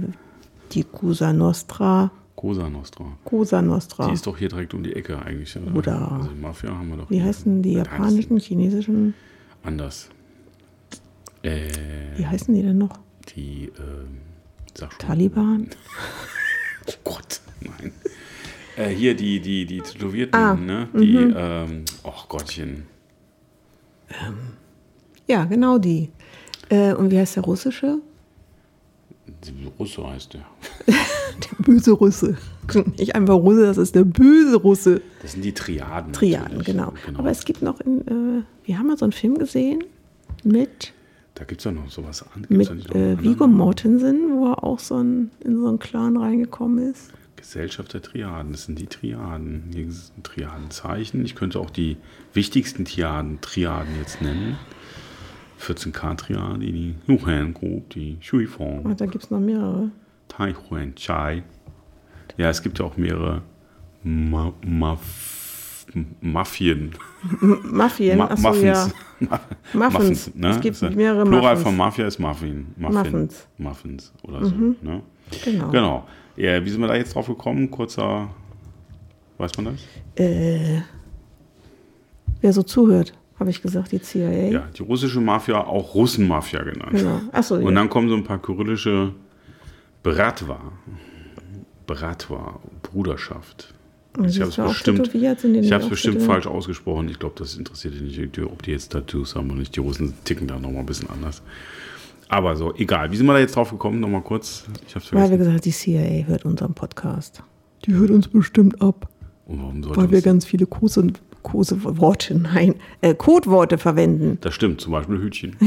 die 0.71 0.83
Cosa 0.83 1.33
Nostra. 1.33 2.11
Cosa 2.37 2.69
Nostra. 2.69 3.05
Cosa 3.25 3.61
Nostra. 3.61 4.07
Die 4.07 4.13
ist 4.13 4.25
doch 4.27 4.37
hier 4.37 4.47
direkt 4.47 4.73
um 4.75 4.83
die 4.83 4.95
Ecke 4.95 5.19
eigentlich. 5.21 5.57
Oder? 5.57 5.75
Oder- 5.75 6.11
Also 6.13 6.29
die 6.29 6.39
Mafia 6.39 6.69
haben 6.69 6.89
wir 6.89 6.97
doch. 6.97 7.09
Wie 7.09 7.21
heißen 7.21 7.61
die 7.63 7.73
japanischen, 7.73 8.37
chinesischen? 8.37 9.13
Anders. 9.63 10.09
Äh, 11.41 11.67
Wie 12.15 12.25
heißen 12.25 12.53
die 12.53 12.61
denn 12.61 12.77
noch? 12.77 12.99
die, 13.35 13.71
ähm, 13.77 14.19
sag 14.73 14.93
schon. 14.93 14.99
Taliban? 15.07 15.67
Oh 16.89 16.93
Gott, 17.03 17.41
nein. 17.59 17.91
Äh, 18.77 18.91
hier 18.95 19.13
die, 19.13 19.41
die, 19.41 19.65
die 19.65 19.81
Tätowierten, 19.81 20.39
Ah, 20.39 20.53
ne? 20.55 20.87
Die, 20.97 21.17
ähm, 21.17 21.83
ach 22.05 22.29
Gottchen. 22.29 22.83
Ja, 25.27 25.43
genau 25.43 25.77
die. 25.79 26.09
Äh, 26.69 26.93
und 26.93 27.11
wie 27.11 27.17
heißt 27.19 27.35
der 27.35 27.43
russische? 27.43 27.97
Die 29.45 29.71
Russe 29.79 30.07
heißt 30.07 30.33
der. 30.33 30.45
Der 31.37 31.63
böse 31.63 31.91
Russe. 31.91 32.35
Nicht 32.97 33.15
einfach 33.15 33.35
Russe, 33.35 33.67
das 33.67 33.77
ist 33.77 33.93
der 33.93 34.03
böse 34.03 34.55
Russe. 34.55 35.01
Das 35.21 35.33
sind 35.33 35.45
die 35.45 35.53
Triaden. 35.53 36.11
Triaden, 36.11 36.57
natürlich. 36.57 36.65
genau. 36.65 36.93
Aber 37.15 37.29
es 37.29 37.45
gibt 37.45 37.61
noch, 37.61 37.79
in, 37.79 38.01
äh, 38.07 38.43
wir 38.65 38.79
haben 38.79 38.87
mal 38.87 38.97
so 38.97 39.05
einen 39.05 39.11
Film 39.11 39.37
gesehen 39.37 39.83
mit, 40.43 40.93
da 41.37 41.43
gibt 41.43 41.61
es 41.61 41.65
ja 41.65 41.71
noch 41.71 41.87
sowas 41.91 42.25
an. 42.33 42.47
Mit 42.49 42.67
äh? 42.95 43.21
Viggo 43.21 43.45
Mortensen, 43.45 44.31
wo 44.31 44.47
er 44.47 44.63
auch 44.63 44.79
so 44.79 44.95
ein, 44.95 45.29
in 45.41 45.59
so 45.59 45.67
einen 45.67 45.77
Clan 45.77 46.17
reingekommen 46.17 46.91
ist. 46.91 47.11
Gesellschaft 47.35 47.93
der 47.93 48.01
Triaden, 48.01 48.53
das 48.53 48.63
sind 48.63 48.79
die 48.79 48.87
Triaden. 48.87 49.65
Hier 49.71 49.85
ein 49.85 50.23
Triadenzeichen. 50.23 51.23
Ich 51.23 51.35
könnte 51.35 51.59
auch 51.59 51.69
die 51.69 51.97
wichtigsten 52.33 52.85
Triaden, 52.85 53.39
Triaden 53.41 53.95
jetzt 53.99 54.19
nennen. 54.19 54.57
14K-Triade, 55.59 56.59
die 56.59 56.95
Luhan 57.07 57.53
Group, 57.53 57.89
die 57.91 58.17
Shuifeng, 58.21 58.81
Und 58.83 59.01
da 59.01 59.05
gibt 59.05 59.23
es 59.23 59.31
noch 59.31 59.39
mehrere. 59.39 59.89
Tai 60.27 60.53
Huan 60.53 60.93
Chai. 60.95 61.43
Ja, 62.37 62.49
es 62.49 62.61
gibt 62.61 62.79
ja 62.79 62.85
auch 62.85 62.97
mehrere 62.97 63.41
Ma 64.03 64.51
Maf 64.65 65.85
Mafien. 66.21 66.91
Mafien, 67.41 68.17
Ma 68.17 68.25
achso, 68.25 68.53
ja. 68.53 68.87
Muffins. 69.73 70.31
ne? 70.35 70.49
Es 70.49 70.59
gibt 70.59 70.79
ja- 70.81 70.89
mehrere 70.89 71.23
Plural 71.23 71.41
Muffins. 71.55 71.63
von 71.63 71.77
Mafia 71.77 72.05
ist 72.07 72.19
Muffin. 72.19 72.67
Muffin. 72.77 72.93
Muffins. 72.97 73.47
Mhm. 73.57 73.63
Muffins 73.65 74.13
oder 74.23 74.45
so. 74.45 74.53
Ne? 74.55 75.01
Genau. 75.45 75.69
Genau. 75.71 76.07
Ja, 76.35 76.63
wie 76.63 76.69
sind 76.69 76.81
wir 76.81 76.87
da 76.87 76.95
jetzt 76.95 77.15
drauf 77.15 77.25
gekommen? 77.27 77.71
Kurzer, 77.71 78.29
weiß 79.39 79.51
man 79.57 79.65
das? 79.73 80.23
Äh, 80.23 80.81
wer 82.41 82.53
so 82.53 82.61
zuhört, 82.63 83.13
habe 83.39 83.49
ich 83.49 83.61
gesagt, 83.61 83.91
die 83.91 84.01
CIA. 84.01 84.49
Ja, 84.49 84.67
die 84.77 84.81
russische 84.83 85.21
Mafia, 85.21 85.63
auch 85.63 85.93
Russenmafia 85.93 86.63
genannt. 86.63 86.91
Genau. 86.93 87.21
Achso, 87.31 87.55
Und 87.55 87.65
ja. 87.65 87.71
dann 87.71 87.89
kommen 87.89 88.09
so 88.09 88.15
ein 88.15 88.23
paar 88.23 88.41
kyrillische 88.41 89.13
Bratwa. 90.03 90.59
Bratwa, 91.85 92.59
Bruderschaft. 92.83 93.73
Und 94.17 94.29
Ich 94.29 94.39
habe 94.41 94.49
es 94.49 94.55
bestimmt, 94.55 95.13
ich 95.13 95.71
hab's 95.73 95.87
bestimmt 95.89 96.21
falsch 96.23 96.47
ausgesprochen. 96.47 97.07
Ich 97.09 97.19
glaube, 97.19 97.35
das 97.37 97.55
interessiert 97.55 97.93
dich 97.93 98.17
nicht, 98.17 98.39
ob 98.39 98.63
die 98.63 98.71
jetzt 98.71 98.91
Tattoos 98.91 99.35
haben 99.35 99.49
oder 99.51 99.59
nicht. 99.59 99.75
Die 99.75 99.79
Russen 99.79 100.13
ticken 100.23 100.47
da 100.47 100.59
nochmal 100.59 100.79
ein 100.79 100.85
bisschen 100.87 101.09
anders. 101.09 101.43
Aber 102.27 102.55
so, 102.55 102.73
egal. 102.75 103.11
Wie 103.11 103.15
sind 103.15 103.25
wir 103.27 103.33
da 103.33 103.39
jetzt 103.39 103.55
drauf 103.55 103.69
gekommen? 103.69 103.99
Nochmal 103.99 104.21
kurz. 104.21 104.65
Ich 104.87 104.95
habe 104.95 105.05
es 105.05 105.13
Weil 105.13 105.21
wir 105.21 105.27
vergessen. 105.27 105.45
gesagt 105.51 105.65
die 105.65 105.71
CIA 105.71 106.25
hört 106.27 106.45
unseren 106.45 106.73
Podcast. 106.73 107.43
Die 107.85 107.93
hört 107.93 108.09
uns 108.09 108.27
bestimmt 108.27 108.81
ab, 108.81 109.07
Und 109.45 109.61
warum 109.61 109.83
sollte 109.83 110.01
weil 110.01 110.11
wir 110.11 110.21
ganz 110.21 110.45
viele 110.45 110.65
Kose, 110.65 111.07
Koseworte, 111.51 112.35
nein, 112.35 112.75
äh, 113.01 113.13
Codeworte 113.15 113.77
verwenden. 113.77 114.37
Das 114.41 114.53
stimmt, 114.53 114.81
zum 114.81 114.91
Beispiel 114.91 115.17
Hütchen. 115.19 115.55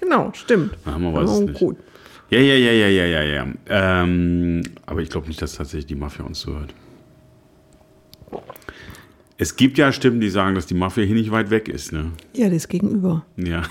Genau, 0.00 0.30
stimmt. 0.34 0.72
Ja, 0.84 0.98
man 0.98 1.14
weiß 1.14 1.30
es 1.30 1.36
Oh, 1.38 1.42
nicht. 1.42 1.58
gut. 1.58 1.76
Ja, 2.30 2.38
ja, 2.38 2.54
ja, 2.54 2.72
ja, 2.72 2.88
ja, 2.88 3.06
ja, 3.06 3.22
ja. 3.22 3.46
Ähm, 3.68 4.62
aber 4.84 5.00
ich 5.00 5.10
glaube 5.10 5.26
nicht, 5.28 5.40
dass 5.42 5.54
tatsächlich 5.54 5.86
die 5.86 5.94
Mafia 5.96 6.24
uns 6.24 6.38
zuhört. 6.40 6.72
Es 9.38 9.56
gibt 9.56 9.78
ja 9.78 9.90
Stimmen, 9.92 10.20
die 10.20 10.28
sagen, 10.30 10.54
dass 10.54 10.66
die 10.66 10.74
Mafia 10.74 11.04
hier 11.04 11.14
nicht 11.16 11.30
weit 11.32 11.50
weg 11.50 11.68
ist. 11.68 11.92
Ne? 11.92 12.12
Ja, 12.34 12.48
das 12.48 12.68
Gegenüber. 12.68 13.24
Ja. 13.36 13.62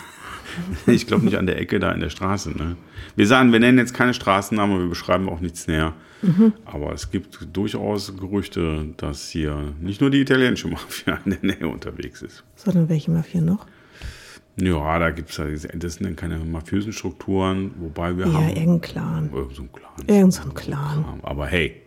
Ich 0.87 1.07
glaube 1.07 1.25
nicht 1.25 1.37
an 1.37 1.45
der 1.45 1.59
Ecke 1.59 1.79
da 1.79 1.91
in 1.91 1.99
der 2.01 2.09
Straße. 2.09 2.51
Ne? 2.51 2.75
Wir 3.15 3.27
sagen, 3.27 3.51
wir 3.51 3.59
nennen 3.59 3.77
jetzt 3.77 3.93
keine 3.93 4.13
Straßennamen, 4.13 4.79
wir 4.79 4.89
beschreiben 4.89 5.29
auch 5.29 5.39
nichts 5.39 5.67
näher. 5.67 5.93
Mhm. 6.21 6.53
Aber 6.65 6.93
es 6.93 7.11
gibt 7.11 7.39
durchaus 7.53 8.15
Gerüchte, 8.17 8.85
dass 8.97 9.29
hier 9.29 9.73
nicht 9.79 10.01
nur 10.01 10.09
die 10.09 10.21
italienische 10.21 10.67
Mafia 10.67 11.19
in 11.25 11.31
der 11.41 11.55
Nähe 11.55 11.67
unterwegs 11.67 12.21
ist. 12.21 12.43
Sondern 12.55 12.89
welche 12.89 13.11
Mafia 13.11 13.41
noch? 13.41 13.65
Ja, 14.57 14.99
da 14.99 15.09
gibt 15.11 15.31
es 15.31 15.37
ja, 15.37 15.45
das 15.73 15.95
sind 15.95 16.05
dann 16.05 16.15
keine 16.15 16.37
mafiösen 16.39 16.93
Strukturen, 16.93 17.71
wobei 17.77 18.17
wir 18.17 18.25
Ja, 18.27 18.33
haben. 18.33 18.47
irgendein 18.49 18.81
Clan. 18.81 19.29
Irgend 19.33 19.55
so 19.55 19.63
ein 19.63 19.69
Clan. 19.73 19.91
Irgend 20.17 20.33
so 20.33 20.43
ein 20.43 20.53
Clan. 20.53 21.05
Aber 21.23 21.45
hey, 21.47 21.81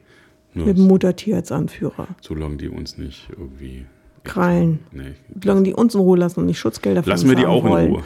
nur 0.52 0.66
Mit 0.66 0.76
dem 0.76 0.86
Muttertier 0.86 1.36
als 1.36 1.50
Anführer. 1.50 2.06
solange 2.20 2.56
die 2.58 2.68
uns 2.68 2.98
nicht 2.98 3.28
irgendwie. 3.30 3.86
Krallen. 4.24 4.80
Nee. 4.92 5.14
Solange 5.42 5.62
die 5.62 5.72
uns 5.72 5.94
in 5.94 6.00
Ruhe 6.00 6.18
lassen 6.18 6.40
und 6.40 6.46
nicht 6.46 6.58
Schutzgelder 6.58 7.02
von 7.02 7.10
Lassen 7.10 7.28
wir 7.30 7.36
die 7.36 7.46
auch 7.46 7.64
in 7.64 7.70
wollen. 7.70 7.88
Ruhe. 7.92 8.02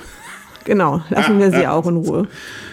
Genau, 0.65 1.03
lassen 1.11 1.39
wir 1.39 1.51
sie 1.51 1.67
auch 1.67 1.87
in 1.87 1.97
Ruhe. 1.97 2.29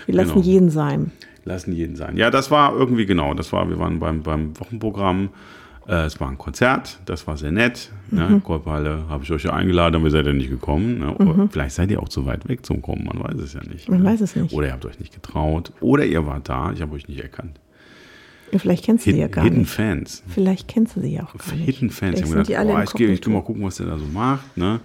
Wir 0.06 0.16
lassen 0.16 0.34
Genau. 0.34 0.46
jeden 0.46 0.70
sein. 0.70 1.12
Lassen 1.46 1.74
jeden 1.74 1.96
sein. 1.96 2.18
Ja, 2.18 2.30
das 2.30 2.52
war 2.52 2.76
irgendwie 2.76 3.06
genau. 3.06 3.34
Das 3.34 3.52
war, 3.54 3.70
wir 3.70 3.80
waren 3.80 4.00
beim, 4.00 4.22
beim 4.24 4.60
Wochenprogramm. 4.60 5.30
Äh, 5.88 6.06
es 6.06 6.20
war 6.20 6.30
ein 6.30 6.38
Konzert, 6.38 7.00
das 7.06 7.26
war 7.26 7.36
sehr 7.38 7.52
nett. 7.52 7.90
Ne? 8.12 8.42
Golfhalle 8.44 9.06
habe 9.10 9.24
ich 9.24 9.32
euch 9.32 9.44
ja 9.44 9.54
eingeladen, 9.54 9.96
aber 9.96 10.06
ihr 10.06 10.12
seid 10.12 10.28
ja 10.28 10.34
nicht 10.34 10.50
gekommen. 10.52 11.00
Ne? 11.00 11.16
Oder 11.16 11.50
Vielleicht 11.50 11.76
seid 11.76 11.90
ihr 11.90 12.00
auch 12.02 12.10
zu 12.10 12.28
weit 12.28 12.48
weg 12.48 12.64
zum 12.64 12.84
Kommen, 12.84 13.06
man 13.12 13.24
weiß 13.24 13.40
es 13.42 13.54
ja 13.54 13.62
nicht. 13.64 13.90
Man 13.90 14.04
ne? 14.04 14.10
weiß 14.10 14.22
es 14.22 14.36
nicht. 14.36 14.54
Oder 14.54 14.68
ihr 14.68 14.74
habt 14.74 14.86
euch 14.86 15.00
nicht 15.00 15.14
getraut. 15.14 15.72
Oder 15.82 16.06
ihr 16.06 16.28
wart 16.28 16.48
da, 16.48 16.72
ich 16.72 16.82
habe 16.82 16.94
euch 16.94 17.08
nicht 17.08 17.22
erkannt. 17.22 17.60
Vielleicht 18.58 18.86
kennst 18.86 19.06
du 19.06 19.12
sie 19.12 19.18
ja 19.18 19.24
Hidden, 19.26 19.32
gar 19.32 19.44
Hidden 19.44 19.60
nicht. 19.60 19.72
Fans. 19.72 20.24
Vielleicht 20.28 20.68
kennst 20.68 20.96
du 20.96 21.02
sie 21.02 21.14
ja 21.14 21.24
auch 21.24 21.38
gar 21.38 21.56
nicht. 21.56 21.66
Hidden 21.66 21.90
Fans. 21.90 22.20
Vielleicht 22.20 22.26
Ich 22.30 22.36
habe 22.36 22.44
die 22.44 22.48
gedacht, 22.54 22.60
alle 22.60 22.74
boah, 22.74 22.84
ich 22.84 22.94
gehe 22.94 23.16
geh 23.16 23.30
mal 23.30 23.44
gucken, 23.44 23.64
was 23.64 23.78
der 23.78 23.88
da 23.88 23.98
so 23.98 24.06
macht. 24.06 24.58
Ne? 24.58 24.80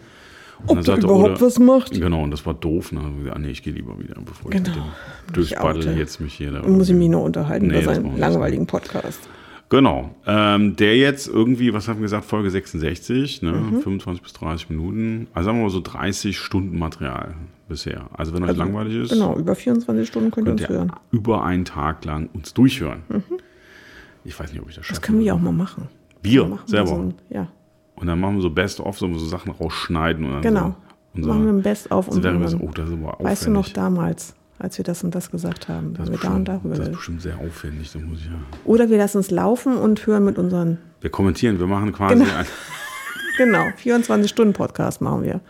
Und 0.67 0.79
Ob 0.79 0.85
sagte 0.85 1.07
überhaupt 1.07 1.41
was 1.43 1.59
macht? 1.59 1.93
Genau, 1.93 2.23
und 2.23 2.31
das 2.31 2.47
war 2.47 2.55
doof. 2.55 2.93
Ne? 2.93 3.01
Ich 3.25 3.33
ah, 3.33 3.39
nee, 3.39 3.51
ich 3.51 3.63
gehe 3.63 3.73
lieber 3.73 3.99
wieder, 3.99 4.15
bevor 4.25 4.53
ich 4.53 4.63
Genau. 4.63 4.77
mit 4.77 4.79
auch, 4.79 5.33
Durchbaddel 5.33 5.99
jetzt 5.99 6.21
mich 6.21 6.35
hier 6.35 6.53
da. 6.53 6.61
Dann 6.61 6.73
muss 6.79 6.89
ich 6.89 6.95
mich 6.97 7.09
noch 7.09 7.23
unterhalten 7.25 7.67
Nee, 7.69 7.83
über 7.83 7.95
seinen 7.95 8.17
langweiligen 8.19 8.67
Podcast. 8.67 9.21
Genau. 9.71 10.15
Ähm, 10.27 10.77
der 10.77 10.97
jetzt 10.97 11.27
irgendwie, 11.27 11.73
was 11.75 11.89
haben 11.89 11.97
wir 11.99 12.03
gesagt, 12.03 12.27
Folge 12.27 12.51
66, 12.51 13.43
ne? 13.43 13.53
Mhm. 13.53 13.81
25 13.83 14.23
bis 14.23 14.33
30 14.35 14.71
Minuten. 14.71 15.27
Also 15.35 15.47
sagen 15.47 15.59
wir 15.59 15.65
mal 15.65 15.71
so 15.71 15.81
30 15.81 16.39
Stunden 16.39 16.79
Material 16.79 17.35
bisher. 17.69 18.07
Also 18.13 18.33
wenn 18.35 18.45
euch 18.45 18.57
langweilig 18.57 18.95
ist, 18.95 19.11
Genau, 19.13 19.37
über 19.37 19.55
24 19.55 20.07
Stunden 20.07 20.31
könnt 20.31 20.47
ihr 20.47 20.51
könnt 20.51 20.61
uns 20.61 20.71
ihr 20.71 20.77
hören. 20.77 20.93
über 21.11 21.45
einen 21.45 21.65
Tag 21.65 22.05
lang 22.05 22.29
uns 22.35 22.55
durchhören. 22.55 23.03
Ich 24.25 24.39
weiß 24.39 24.53
nicht, 24.53 24.63
ob 24.63 24.69
ich 24.69 24.77
das 24.77 24.87
schaffe. 24.87 25.01
Das 25.01 25.03
können 25.03 25.21
wir 25.21 25.35
auch 25.35 25.41
mal 25.41 25.53
machen. 25.53 25.89
Wir 26.23 26.45
Machen 26.47 26.61
wir 26.67 26.71
selber. 26.71 26.87
So 26.89 26.95
ein, 26.97 27.15
ja, 27.31 27.49
Und 27.97 28.07
dann 28.07 28.19
machen 28.21 28.37
wir 28.37 28.43
so 28.43 28.51
Best-of, 28.51 28.99
so, 28.99 29.13
so 29.15 29.27
Sachen 29.27 29.53
rausschneiden. 29.53 30.25
Und 30.25 30.33
dann 30.33 30.43
genau. 30.43 30.75
So, 31.17 31.21
und 31.23 31.27
machen 31.29 31.43
wir 31.45 31.51
so, 31.53 31.57
ein 31.59 31.63
Best-of 31.63 32.07
so 32.07 32.11
und 32.13 32.23
wäre 32.25 32.35
dann, 32.39 32.61
oh, 32.61 32.71
das 32.75 32.89
ist 32.89 32.93
aber 32.95 33.09
aufwendig. 33.15 33.31
weißt 33.31 33.47
du 33.47 33.51
noch 33.51 33.69
damals, 33.69 34.35
als 34.59 34.79
wir 34.79 34.85
das 34.85 35.05
und 35.05 35.15
das 35.15 35.31
gesagt 35.31 35.69
haben, 35.69 35.95
das 35.95 36.09
wir 36.09 36.15
ist 36.15 36.25
da 36.25 36.29
und 36.35 36.45
bestimmt- 36.45 36.49
darüber 36.65 36.77
Das 36.77 36.89
ist 36.89 36.93
bestimmt 36.97 37.23
sehr 37.23 37.39
aufwendig. 37.39 37.93
Da 37.93 37.99
muss 38.01 38.19
ich 38.19 38.27
ja. 38.27 38.33
Oder 38.65 38.89
wir 38.91 38.99
lassen 38.99 39.19
es 39.19 39.31
laufen 39.31 39.77
und 39.77 40.07
hören 40.07 40.25
mit 40.25 40.39
unseren, 40.39 40.79
Wir 41.01 41.11
kommentieren, 41.11 41.59
wir 41.61 41.67
machen 41.67 41.93
quasi 41.93 42.15
Genau. 42.17 42.27
ein, 42.37 42.47
genau, 43.37 43.67
24-Stunden-Podcast 43.83 45.01
machen 45.01 45.23
wir. 45.23 45.41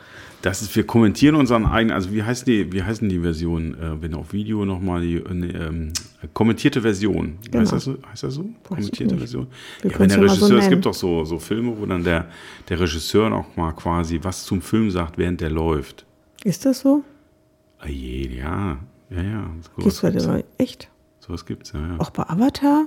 Das 0.44 0.60
ist, 0.60 0.76
wir 0.76 0.86
kommentieren 0.86 1.36
unseren 1.36 1.64
eigenen, 1.64 1.94
also 1.94 2.12
wie 2.12 2.22
heißt 2.22 2.46
die, 2.46 2.70
wie 2.70 2.82
heißen 2.82 3.08
die 3.08 3.18
Version, 3.20 3.74
äh, 3.80 4.02
wenn 4.02 4.12
auf 4.12 4.34
Video 4.34 4.66
nochmal 4.66 5.00
die 5.00 5.16
äh, 5.16 5.32
ne, 5.32 5.46
ähm, 5.54 5.92
kommentierte 6.34 6.82
Version. 6.82 7.38
Genau. 7.44 7.60
Heißt, 7.60 7.72
das 7.72 7.84
so? 7.84 7.96
heißt 8.10 8.24
das 8.24 8.34
so? 8.34 8.44
kommentierte. 8.62 9.16
Version? 9.16 9.46
Wir 9.80 9.90
Ja, 9.90 9.98
wenn 10.00 10.08
der 10.10 10.18
mal 10.18 10.28
so 10.28 10.34
Regisseur, 10.34 10.58
es 10.58 10.68
gibt 10.68 10.84
doch 10.84 10.92
so, 10.92 11.24
so 11.24 11.38
Filme, 11.38 11.74
wo 11.78 11.86
dann 11.86 12.04
der, 12.04 12.26
der 12.68 12.78
Regisseur 12.78 13.30
noch 13.30 13.56
mal 13.56 13.72
quasi 13.72 14.20
was 14.22 14.44
zum 14.44 14.60
Film 14.60 14.90
sagt, 14.90 15.16
während 15.16 15.40
der 15.40 15.48
läuft. 15.48 16.04
Ist 16.44 16.66
das 16.66 16.80
so? 16.80 17.02
Ah 17.78 17.88
je, 17.88 18.28
ja, 18.36 18.76
ja, 19.08 19.22
ja. 19.22 19.50
Gibt's 19.78 19.96
Sowas 19.96 20.12
gibt's, 20.12 20.28
heute 20.28 20.44
echt? 20.58 20.90
sowas 21.20 21.46
gibt's, 21.46 21.72
ja, 21.72 21.80
ja. 21.80 22.00
Auch 22.00 22.10
bei 22.10 22.22
Avatar? 22.24 22.86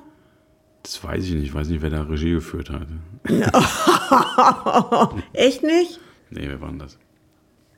Das 0.84 1.04
weiß 1.04 1.24
ich 1.26 1.34
nicht, 1.34 1.44
ich 1.46 1.54
weiß 1.54 1.68
nicht, 1.70 1.82
wer 1.82 1.90
da 1.90 2.04
Regie 2.04 2.32
geführt 2.32 2.70
hat. 2.70 2.88
Echt 5.34 5.64
nicht? 5.64 6.00
Nee, 6.30 6.46
wer 6.48 6.62
war 6.62 6.70
denn 6.70 6.80
das? 6.80 6.98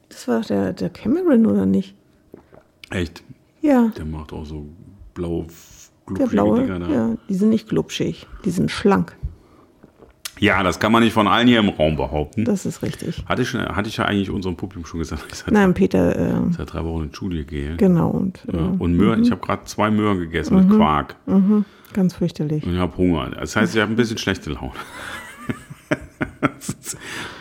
Das 0.10 0.28
war 0.28 0.40
doch 0.42 0.48
der, 0.48 0.74
der 0.74 0.90
Cameron, 0.90 1.46
oder 1.46 1.66
nicht? 1.66 1.96
Echt? 2.90 3.24
Ja, 3.62 3.92
Der 3.98 4.06
macht 4.06 4.32
auch 4.34 4.46
so 4.46 4.66
blaue, 5.14 5.46
der 5.46 6.16
glubschige 6.16 6.30
blaue. 6.30 6.62
Dinger 6.62 6.80
da. 6.80 6.90
Ja, 6.90 7.18
die 7.28 7.34
sind 7.36 7.50
nicht 7.50 7.68
glubschig, 7.70 8.26
die 8.46 8.50
sind 8.52 8.72
schlank. 8.72 9.16
Ja, 10.40 10.64
das 10.64 10.80
kann 10.80 10.94
man 10.94 11.04
nicht 11.04 11.12
von 11.12 11.28
allen 11.28 11.48
hier 11.50 11.60
im 11.60 11.68
Raum 11.68 11.98
behaupten. 11.98 12.46
Das 12.46 12.66
ist 12.66 12.82
richtig. 12.82 13.26
Hatte 13.28 13.42
ich, 13.42 13.54
hatte 13.54 13.90
ich 13.90 13.98
ja 13.98 14.06
eigentlich 14.06 14.30
unserem 14.30 14.56
Publikum 14.56 14.86
schon 14.86 15.00
gesagt, 15.02 15.36
seit, 15.36 15.52
Nein, 15.52 15.74
Peter, 15.74 16.16
äh, 16.18 16.54
seit 16.56 16.72
drei 16.74 16.86
Wochen 16.86 17.04
in 17.04 17.10
die 17.10 17.16
Schule 17.16 17.44
gehe. 17.44 17.76
genau. 17.76 18.10
Und, 18.12 18.46
äh, 18.48 18.56
Ja, 18.56 18.74
und 18.80 18.94
Möhren, 18.96 19.22
ich 19.24 19.32
habe 19.32 19.42
gerade 19.42 19.66
zwei 19.66 19.92
Möhren 19.92 20.18
gegessen 20.20 20.56
mit 20.56 20.70
Quark 20.70 21.18
mhm, 21.26 21.66
ganz 21.94 22.16
fürchterlich. 22.16 22.64
und 22.66 22.74
ich 22.74 22.80
habe 22.80 22.96
Hunger. 22.98 23.32
Das 23.32 23.56
heißt, 23.56 23.76
ich 23.76 23.82
habe 23.82 23.92
ein 23.94 23.96
bisschen 23.96 24.18
schlechte 24.18 24.52
Laune. 24.52 24.72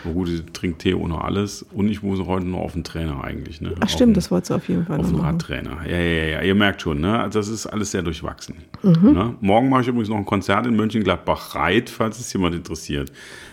Aber 0.03 0.13
gut, 0.13 0.29
ich 0.29 0.43
trinke 0.53 0.77
Tee 0.77 0.93
ohne 0.93 1.21
alles 1.21 1.63
und 1.73 1.89
ich 1.89 2.01
muss 2.01 2.19
heute 2.25 2.45
noch 2.47 2.59
auf 2.59 2.73
den 2.73 2.83
Trainer 2.83 3.23
eigentlich. 3.23 3.61
Ne? 3.61 3.73
Ach 3.79 3.83
Auf 3.83 3.89
stimmt, 3.89 4.11
den- 4.11 4.13
das 4.15 4.31
wolltest 4.31 4.49
du 4.51 4.55
auf 4.55 4.67
jeden 4.69 4.85
Fall 4.85 4.99
Auf 4.99 5.07
den 5.07 5.17
machen. 5.17 5.25
Radtrainer. 5.25 5.77
Ja, 5.87 5.97
ja, 5.97 6.23
ja, 6.27 6.41
ihr 6.41 6.55
merkt 6.55 6.81
schon, 6.81 6.99
ne? 7.01 7.19
Also 7.19 7.39
das 7.39 7.47
ist 7.49 7.67
alles 7.67 7.91
sehr 7.91 8.01
durchwachsen. 8.01 8.55
Mhm. 8.81 9.11
Ne? 9.13 9.35
Morgen 9.41 9.69
mache 9.69 9.81
ich 9.81 9.87
übrigens 9.87 10.09
noch 10.09 10.17
ein 10.17 10.25
Konzert 10.25 10.65
in 10.65 10.75
Mönchengladbach-Reit, 10.75 11.89
falls 11.89 12.19
es 12.19 12.31
jemand 12.33 12.55
interessiert. 12.55 13.11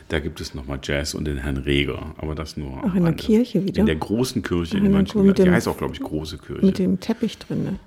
Da 0.08 0.20
gibt 0.20 0.40
es 0.40 0.54
nochmal 0.54 0.78
Jazz 0.82 1.14
und 1.14 1.24
den 1.26 1.38
Herrn 1.38 1.56
Reger. 1.58 2.14
Aber 2.18 2.34
das 2.34 2.56
nur. 2.56 2.80
Ach, 2.86 2.94
in 2.94 3.04
der. 3.04 3.12
Kirche 3.14 3.64
wieder? 3.64 3.80
In 3.80 3.86
der 3.86 3.96
großen 3.96 4.42
Kirche 4.42 4.74
Ach, 4.76 4.80
in 4.80 4.86
in 4.86 4.92
Mönchengladbach. 4.92 5.44
Die 5.44 5.50
heißt 5.50 5.66
auch, 5.68 5.76
glaube 5.76 5.94
ich, 5.94 6.00
große 6.00 6.38
Kirche. 6.38 6.64
Mit 6.64 6.78
dem 6.78 7.00
Teppich 7.00 7.38
drin, 7.38 7.64
ne? 7.64 7.78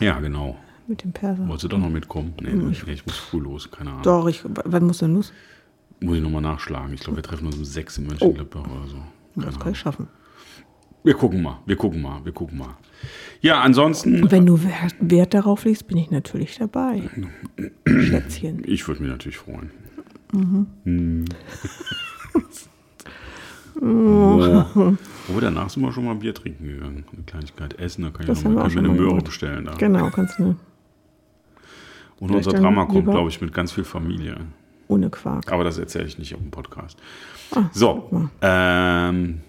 ja, 0.00 0.18
genau. 0.18 0.56
Mit 0.86 1.02
dem 1.02 1.12
Perser. 1.12 1.46
Wolltest 1.48 1.64
du 1.64 1.68
doch 1.68 1.78
noch 1.78 1.88
mitkommen? 1.88 2.34
Nee, 2.40 2.52
nee, 2.52 2.92
ich 2.92 3.06
muss 3.06 3.16
früh 3.16 3.40
los, 3.40 3.70
keine 3.70 3.90
Ahnung. 3.90 4.02
Doch, 4.02 4.28
ich, 4.28 4.42
wann 4.44 4.86
muss 4.86 4.98
denn 4.98 5.14
los? 5.14 5.32
Muss 6.00 6.16
ich 6.16 6.22
nochmal 6.22 6.42
nachschlagen. 6.42 6.92
Ich 6.92 7.00
glaube, 7.00 7.16
wir 7.16 7.22
treffen 7.22 7.46
uns 7.46 7.56
um 7.56 7.64
sechs 7.64 7.96
in 7.96 8.06
Mönchengladbach 8.06 8.60
oder 8.62 8.86
so. 8.88 8.96
Das 9.36 9.58
kann 9.58 9.72
ich 9.72 9.78
schaffen. 9.78 10.08
Wir 11.02 11.14
gucken 11.14 11.42
mal, 11.42 11.58
wir 11.66 11.76
gucken 11.76 12.00
mal, 12.00 12.24
wir 12.24 12.32
gucken 12.32 12.58
mal. 12.58 12.76
Ja, 13.42 13.60
ansonsten, 13.60 14.22
Und 14.22 14.32
wenn 14.32 14.46
du 14.46 14.58
Wert, 15.00 15.34
darauf 15.34 15.64
legst, 15.64 15.86
bin 15.86 15.98
ich 15.98 16.10
natürlich 16.10 16.56
dabei. 16.56 17.02
Schätzchen. 17.86 18.62
ich 18.64 18.88
würde 18.88 19.02
mich 19.02 19.10
natürlich 19.10 19.36
freuen. 19.36 19.70
Mhm. 20.32 20.66
Hm. 20.84 21.24
Oh. 23.80 24.64
Oh, 25.34 25.40
danach 25.40 25.68
sind 25.68 25.82
wir 25.82 25.92
schon 25.92 26.04
mal 26.04 26.14
Bier 26.14 26.32
trinken 26.32 26.64
gegangen. 26.64 27.04
Eine 27.12 27.22
Kleinigkeit 27.24 27.78
essen, 27.78 28.02
da 28.02 28.10
kann 28.10 28.22
ich 28.22 28.28
Das 28.28 28.40
ich 28.40 28.46
auch 28.46 28.76
eine 28.76 28.88
Möhre 28.88 29.20
bestellen. 29.20 29.64
Da. 29.64 29.74
Genau, 29.74 30.10
kannst 30.10 30.38
du 30.38 30.54
Und 32.24 32.30
Vielleicht 32.30 32.46
unser 32.46 32.58
Drama 32.60 32.86
kommt, 32.86 33.04
glaube 33.04 33.28
ich, 33.28 33.40
mit 33.40 33.52
ganz 33.52 33.72
viel 33.72 33.84
Familie. 33.84 34.36
ohne 34.88 35.10
Quark. 35.10 35.52
Aber 35.52 35.62
das 35.64 35.76
erzähle 35.78 36.06
ich 36.06 36.18
nicht 36.18 36.34
auf 36.34 36.40
dem 36.40 36.50
Podcast. 36.50 36.98
Ah, 37.54 37.64
So, 37.72 38.08
ähm, 38.40 39.40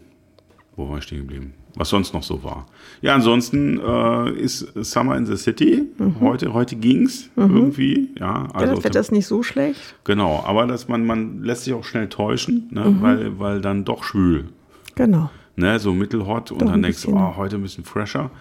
wo 0.76 0.90
war 0.90 0.98
ich 0.98 1.06
stehen 1.06 1.20
geblieben? 1.20 1.54
Was 1.78 1.90
sonst 1.90 2.14
noch 2.14 2.24
so 2.24 2.44
war. 2.44 2.66
Ja, 3.02 3.16
ansonsten 3.16 3.80
äh, 3.80 4.32
ist 4.32 4.60
Summer 4.76 5.18
in 5.18 5.26
the 5.26 5.36
City. 5.36 5.84
Heute, 6.22 6.54
heute 6.54 6.76
ging's 6.78 7.30
irgendwie. 7.36 8.10
Ja, 8.20 8.40
Mhm. 8.40 8.46
Ja, 8.46 8.48
also 8.54 8.76
das 8.76 8.84
Wetter 8.86 9.00
ist 9.00 9.12
nicht 9.12 9.26
so 9.28 9.42
schlecht. 9.44 9.96
genau. 10.06 10.44
Aber 10.46 10.68
dass 10.68 10.88
man, 10.88 11.06
man 11.06 11.44
lässt 11.44 11.64
sich 11.66 11.74
auch 11.74 11.84
schnell 11.84 12.08
täuschen, 12.10 12.68
ne? 12.72 12.86
Mhm. 12.86 13.02
weil, 13.02 13.40
weil 13.40 13.62
dann 13.62 13.84
doch 13.86 14.04
schwül. 14.04 14.50
Genau. 14.96 15.30
Ne? 15.58 15.80
So 15.80 15.94
mittelhot 15.94 16.52
und 16.52 16.66
dann 16.66 16.82
denkst 16.82 17.04
du, 17.04 17.14
oh, 17.16 17.36
heute 17.38 17.56
ein 17.58 17.62
bisschen 17.62 17.84
fresher. 17.86 18.32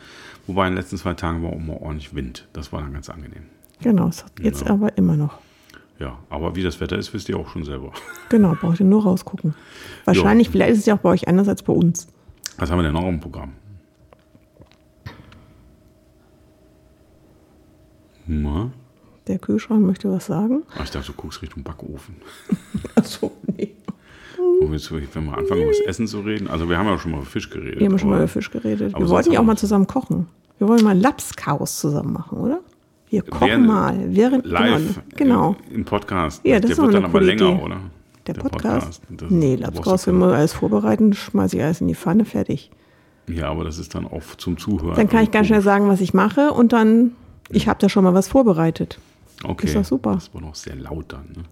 Wobei 0.46 0.66
in 0.66 0.72
den 0.72 0.78
letzten 0.78 0.96
zwei 0.96 1.14
Tagen 1.14 1.42
war 1.42 1.50
auch 1.50 1.58
mal 1.60 1.76
ordentlich 1.80 2.14
Wind. 2.14 2.46
Das 2.52 2.72
war 2.72 2.80
dann 2.82 2.92
ganz 2.92 3.08
angenehm. 3.10 3.44
Genau, 3.84 4.08
es 4.08 4.24
hat 4.24 4.32
jetzt 4.40 4.62
Genau. 4.62 4.74
aber 4.74 4.96
immer 4.96 5.14
noch. 5.14 5.38
Ja, 5.98 6.18
aber 6.30 6.56
wie 6.56 6.62
das 6.62 6.80
Wetter 6.80 6.96
ist, 6.96 7.12
wisst 7.12 7.28
ihr 7.28 7.36
auch 7.38 7.48
schon 7.48 7.64
selber. 7.64 7.92
Genau, 8.30 8.54
braucht 8.58 8.80
ihr 8.80 8.86
nur 8.86 9.02
rausgucken. 9.02 9.54
Wahrscheinlich, 10.06 10.48
vielleicht 10.48 10.72
ist 10.72 10.78
es 10.78 10.86
ja 10.86 10.94
auch 10.96 11.00
bei 11.00 11.10
euch 11.10 11.28
anders 11.28 11.46
als 11.46 11.62
bei 11.62 11.72
uns. 11.74 12.08
Was 12.56 12.70
haben 12.70 12.78
wir 12.78 12.82
denn 12.82 12.94
noch 12.94 13.06
im 13.06 13.20
Programm? 13.20 13.52
Na? 18.26 18.70
Der 19.26 19.38
Kühlschrank 19.38 19.84
möchte 19.84 20.10
was 20.10 20.26
sagen. 20.26 20.62
Ah, 20.76 20.82
ich 20.84 20.90
dachte, 20.90 21.08
du 21.08 21.12
guckst 21.12 21.42
Richtung 21.42 21.62
Backofen. 21.62 22.16
Achso, 22.94 23.32
nee. 23.54 23.74
Wo 24.60 24.66
wir 24.66 24.78
jetzt, 24.78 24.90
wenn 24.90 25.24
wir 25.26 25.36
anfangen, 25.36 25.60
über 25.62 25.70
das 25.72 25.80
Essen 25.86 26.06
zu 26.06 26.20
reden. 26.20 26.48
Also 26.48 26.68
wir 26.70 26.78
haben 26.78 26.86
ja 26.86 26.98
schon 26.98 27.10
mal 27.10 27.18
über 27.18 27.26
Fisch 27.26 27.50
geredet. 27.50 27.80
Wir 27.80 27.86
haben 27.86 27.98
schon 27.98 28.08
mal 28.08 28.16
über 28.16 28.28
Fisch 28.28 28.50
geredet. 28.50 28.98
Wir 28.98 29.08
wollten 29.10 29.32
ja 29.32 29.40
auch 29.40 29.44
mal 29.44 29.58
zusammen 29.58 29.86
kochen. 29.86 30.26
Wir 30.58 30.68
wollen 30.68 30.82
mal 30.82 30.98
Lapskaus 30.98 31.78
zusammen 31.78 32.14
machen, 32.14 32.38
oder? 32.38 32.60
Wir 33.22 33.30
kochen 33.30 33.46
Während- 33.48 33.66
mal. 33.66 33.98
Während, 34.08 34.46
Live 34.46 35.00
Genau. 35.16 35.56
Im, 35.70 35.76
im 35.76 35.84
Podcast. 35.84 36.40
Ja, 36.44 36.56
das 36.56 36.62
Der 36.62 36.70
ist 36.72 36.82
wird 36.82 36.94
dann 36.94 37.04
aber 37.04 37.20
länger, 37.20 37.50
Idee. 37.52 37.62
oder? 37.62 37.80
Der 38.26 38.34
Podcast? 38.34 39.02
Das- 39.10 39.30
nee, 39.30 39.54
Lapskaus, 39.56 40.06
wenn 40.06 40.18
wir 40.18 40.32
alles 40.34 40.52
vorbereiten, 40.54 41.12
schmeiße 41.12 41.56
ich 41.56 41.62
alles 41.62 41.80
in 41.80 41.88
die 41.88 41.94
Pfanne, 41.94 42.24
fertig. 42.24 42.70
Ja, 43.28 43.50
aber 43.50 43.64
das 43.64 43.78
ist 43.78 43.94
dann 43.94 44.06
auch 44.06 44.22
zum 44.36 44.56
Zuhören. 44.58 44.96
Dann 44.96 45.08
kann 45.08 45.22
ich 45.24 45.30
ganz 45.30 45.46
schnell 45.46 45.60
sagen, 45.62 45.88
was 45.88 46.00
ich 46.00 46.12
mache 46.14 46.50
und 46.52 46.72
dann, 46.72 47.12
ich 47.50 47.68
habe 47.68 47.78
da 47.80 47.88
schon 47.88 48.04
mal 48.04 48.14
was 48.14 48.28
vorbereitet. 48.28 48.98
Okay. 49.44 49.66
Ist 49.66 49.76
doch 49.76 49.84
super. 49.84 50.14
Das 50.14 50.32
war 50.34 50.40
noch 50.40 50.54
sehr 50.54 50.76
laut 50.76 51.06
dann. 51.12 51.26
Ne? 51.36 51.42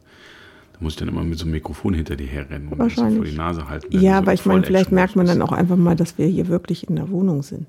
Da 0.73 0.79
muss 0.81 0.95
ich 0.95 0.99
dann 0.99 1.09
immer 1.09 1.23
mit 1.25 1.39
so 1.39 1.45
einem 1.45 1.53
Mikrofon 1.53 1.95
hinter 1.95 2.17
dir 2.17 2.27
herrennen 2.27 2.69
und 2.69 2.75
so 2.75 2.79
Wahrscheinlich. 2.79 3.17
vor 3.17 3.25
die 3.27 3.37
Nase 3.37 3.69
halten. 3.69 3.87
Ja, 4.01 4.13
so 4.13 4.19
aber 4.19 4.33
im 4.33 4.35
ich 4.35 4.47
meine, 4.47 4.63
vielleicht 4.65 4.93
merkt 4.93 5.15
man 5.17 5.27
dann 5.27 5.41
auch 5.43 5.53
einfach 5.53 5.77
mal, 5.77 5.95
dass 5.97 6.17
wir 6.19 6.27
hier 6.27 6.49
wirklich 6.49 6.89
in 6.89 6.97
der 6.97 7.11
Wohnung 7.11 7.43
sind. 7.43 7.67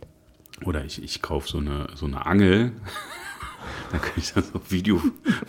Oder 0.65 0.85
ich, 0.85 1.03
ich 1.03 1.21
kaufe 1.21 1.49
so 1.49 1.57
eine, 1.57 1.87
so 1.95 2.05
eine 2.05 2.25
Angel. 2.25 2.71
Dann 3.91 4.01
kann 4.01 4.11
ich 4.17 4.33
das 4.33 4.49
so 4.49 4.59
Video, 4.69 5.01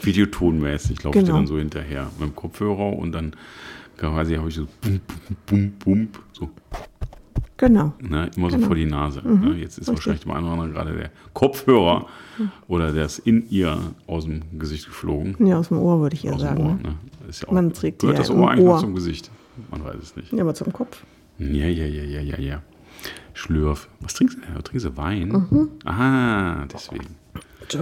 Videotonmäßig 0.02 1.02
laufe 1.02 1.18
ich 1.18 1.24
Genau. 1.24 1.36
dann 1.38 1.46
so 1.46 1.58
hinterher 1.58 2.10
mit 2.18 2.28
dem 2.30 2.34
Kopfhörer 2.36 2.92
und 2.98 3.12
dann 3.12 3.34
quasi 3.96 4.34
habe 4.36 4.48
ich 4.48 4.54
so 4.56 4.66
bum, 4.80 5.00
bum, 5.06 5.36
bum, 5.46 5.72
bum, 5.84 6.08
so 6.32 6.50
Genau. 7.56 7.92
ne, 8.00 8.30
immer 8.36 8.50
so 8.50 8.56
Genau. 8.56 8.66
vor 8.66 8.76
die 8.76 8.84
Nase. 8.84 9.22
Ne? 9.26 9.54
Jetzt 9.56 9.78
ist 9.78 9.88
wahrscheinlich 9.88 10.22
dem 10.22 10.32
einen 10.32 10.44
oder 10.44 10.52
anderen 10.54 10.72
gerade 10.72 10.92
der 10.96 11.10
Kopfhörer 11.34 12.06
oder 12.66 12.92
das 12.92 13.18
in 13.20 13.48
ihr 13.48 13.78
aus 14.08 14.24
dem 14.24 14.42
Gesicht 14.58 14.86
geflogen. 14.86 15.36
Ja, 15.46 15.58
aus 15.58 15.68
dem 15.68 15.78
Ohr 15.78 16.00
würde 16.00 16.16
ich 16.16 16.24
eher 16.24 16.34
Aus 16.34 16.40
sagen. 16.40 16.60
Ohr. 16.62 16.74
ne? 16.74 16.82
Ne? 16.82 16.94
Ist 17.28 17.42
ja 17.42 17.48
auch, 17.48 17.52
Man 17.52 17.72
trägt 17.72 18.02
die 18.02 18.06
gehört 18.06 18.18
ja 18.18 18.22
das 18.28 18.36
Ohr 18.36 18.50
eigentlich 18.50 18.66
Ohr. 18.66 18.78
zum 18.80 18.94
Gesicht? 18.94 19.30
Man 19.70 19.84
weiß 19.84 19.96
es 20.02 20.16
nicht. 20.16 20.32
Ja, 20.32 20.42
aber 20.42 20.54
zum 20.54 20.72
Kopf. 20.72 21.04
Ja, 21.38 21.46
ja, 21.66 21.86
ja, 21.86 22.02
ja, 22.02 22.20
ja, 22.20 22.38
ja. 22.38 22.62
Schlürf. 23.34 23.88
Was 24.00 24.14
trinkst 24.14 24.36
du? 24.38 24.62
Trinkst 24.62 24.86
du 24.86 24.96
Wein? 24.96 25.28
Mhm. 25.50 25.68
Ah, 25.84 26.64
deswegen. 26.72 27.06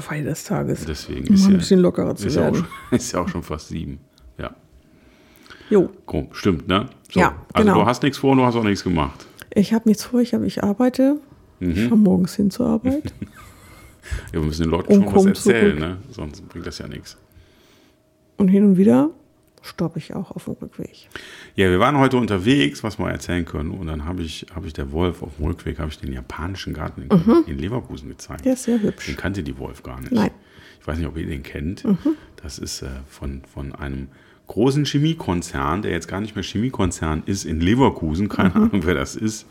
Feier 0.00 0.24
des 0.24 0.44
Tages. 0.44 0.84
Deswegen 0.84 1.28
Um 1.28 1.34
ist 1.34 1.42
ja, 1.44 1.48
ein 1.50 1.58
bisschen 1.58 1.80
lockerer 1.80 2.14
zu 2.16 2.26
ist, 2.26 2.36
ja 2.36 2.42
auch 2.42 2.52
werden. 2.52 2.66
schon, 2.66 2.66
ist 2.98 3.12
ja 3.12 3.20
auch 3.20 3.28
schon 3.28 3.42
fast 3.42 3.68
sieben. 3.68 3.98
Ja. 4.38 4.50
Jo. 5.70 5.90
Komm, 6.06 6.28
stimmt, 6.32 6.68
ne? 6.68 6.88
So, 7.12 7.20
Ja, 7.20 7.34
Also 7.52 7.66
genau. 7.68 7.80
du 7.80 7.86
hast 7.86 8.02
nichts 8.02 8.18
vor 8.18 8.32
und 8.32 8.38
du 8.38 8.44
hast 8.44 8.54
auch 8.56 8.64
nichts 8.64 8.84
gemacht. 8.84 9.26
Ich 9.54 9.72
habe 9.74 9.88
nichts 9.88 10.04
vor, 10.04 10.20
ich, 10.20 10.32
hab, 10.34 10.42
ich 10.42 10.62
arbeite. 10.62 11.16
Mhm. 11.60 11.70
Ich 11.70 11.82
fahre 11.84 11.96
morgens 11.98 12.34
hin 12.36 12.50
zur 12.50 12.66
Arbeit. 12.66 13.12
Ja, 14.32 14.40
wir 14.40 14.40
müssen 14.42 14.62
den 14.64 14.70
Leuten 14.72 14.92
Und 14.94 15.04
schon 15.04 15.14
was 15.14 15.46
erzählen, 15.46 15.78
zurück. 15.78 15.90
ne? 15.90 15.98
Sonst 16.10 16.48
bringt 16.48 16.66
das 16.66 16.78
ja 16.78 16.88
nichts. 16.88 17.16
Und 18.36 18.48
hin 18.48 18.64
und 18.64 18.76
wieder 18.76 19.10
stoppe 19.62 19.98
ich 19.98 20.14
auch 20.14 20.30
auf 20.32 20.44
dem 20.44 20.54
Rückweg. 20.54 21.08
Ja, 21.54 21.70
wir 21.70 21.78
waren 21.80 21.98
heute 21.98 22.16
unterwegs, 22.16 22.82
was 22.82 22.98
wir 22.98 23.08
erzählen 23.10 23.44
können. 23.44 23.70
Und 23.70 23.86
dann 23.86 24.04
habe 24.04 24.22
ich, 24.22 24.46
habe 24.54 24.66
ich 24.66 24.72
der 24.72 24.92
Wolf 24.92 25.22
auf 25.22 25.36
dem 25.36 25.46
Rückweg, 25.46 25.78
habe 25.78 25.88
ich 25.90 25.98
den 25.98 26.12
japanischen 26.12 26.74
Garten 26.74 27.02
in, 27.02 27.44
in 27.46 27.58
Leverkusen 27.58 28.08
gezeigt. 28.08 28.40
Mhm. 28.40 28.44
Der 28.44 28.52
ist 28.54 28.64
sehr 28.64 28.80
hübsch. 28.82 29.06
Den 29.06 29.16
kannte 29.16 29.42
die 29.42 29.58
Wolf 29.58 29.82
gar 29.82 30.00
nicht. 30.00 30.12
Nein. 30.12 30.26
Mhm. 30.30 30.78
Ich 30.80 30.86
weiß 30.86 30.98
nicht, 30.98 31.06
ob 31.06 31.16
ihr 31.16 31.26
den 31.26 31.42
kennt. 31.44 31.84
Das 32.42 32.58
ist 32.58 32.82
äh, 32.82 32.88
von, 33.08 33.42
von 33.52 33.72
einem 33.72 34.08
großen 34.48 34.84
Chemiekonzern, 34.84 35.82
der 35.82 35.92
jetzt 35.92 36.08
gar 36.08 36.20
nicht 36.20 36.34
mehr 36.34 36.42
Chemiekonzern 36.42 37.22
ist 37.26 37.44
in 37.44 37.60
Leverkusen. 37.60 38.28
Keine 38.28 38.50
Mhm. 38.50 38.56
Ahnung, 38.56 38.80
wer 38.84 38.94
das 38.94 39.14
ist. 39.14 39.46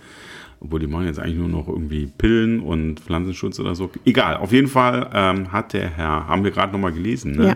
Obwohl 0.60 0.80
die 0.80 0.88
machen 0.88 1.06
jetzt 1.08 1.18
eigentlich 1.20 1.38
nur 1.38 1.48
noch 1.48 1.68
irgendwie 1.68 2.06
Pillen 2.06 2.60
und 2.60 3.00
Pflanzenschutz 3.00 3.60
oder 3.60 3.74
so. 3.74 3.89
Egal, 4.06 4.38
auf 4.38 4.51
jeden 4.51 4.68
Fall 4.68 5.10
ähm, 5.12 5.51
hat 5.51 5.74
der 5.74 5.89
Herr, 5.89 6.27
haben 6.27 6.44
wir 6.44 6.51
gerade 6.51 6.72
nochmal 6.72 6.91
gelesen, 6.91 7.32
ne? 7.32 7.48
Ja. 7.48 7.56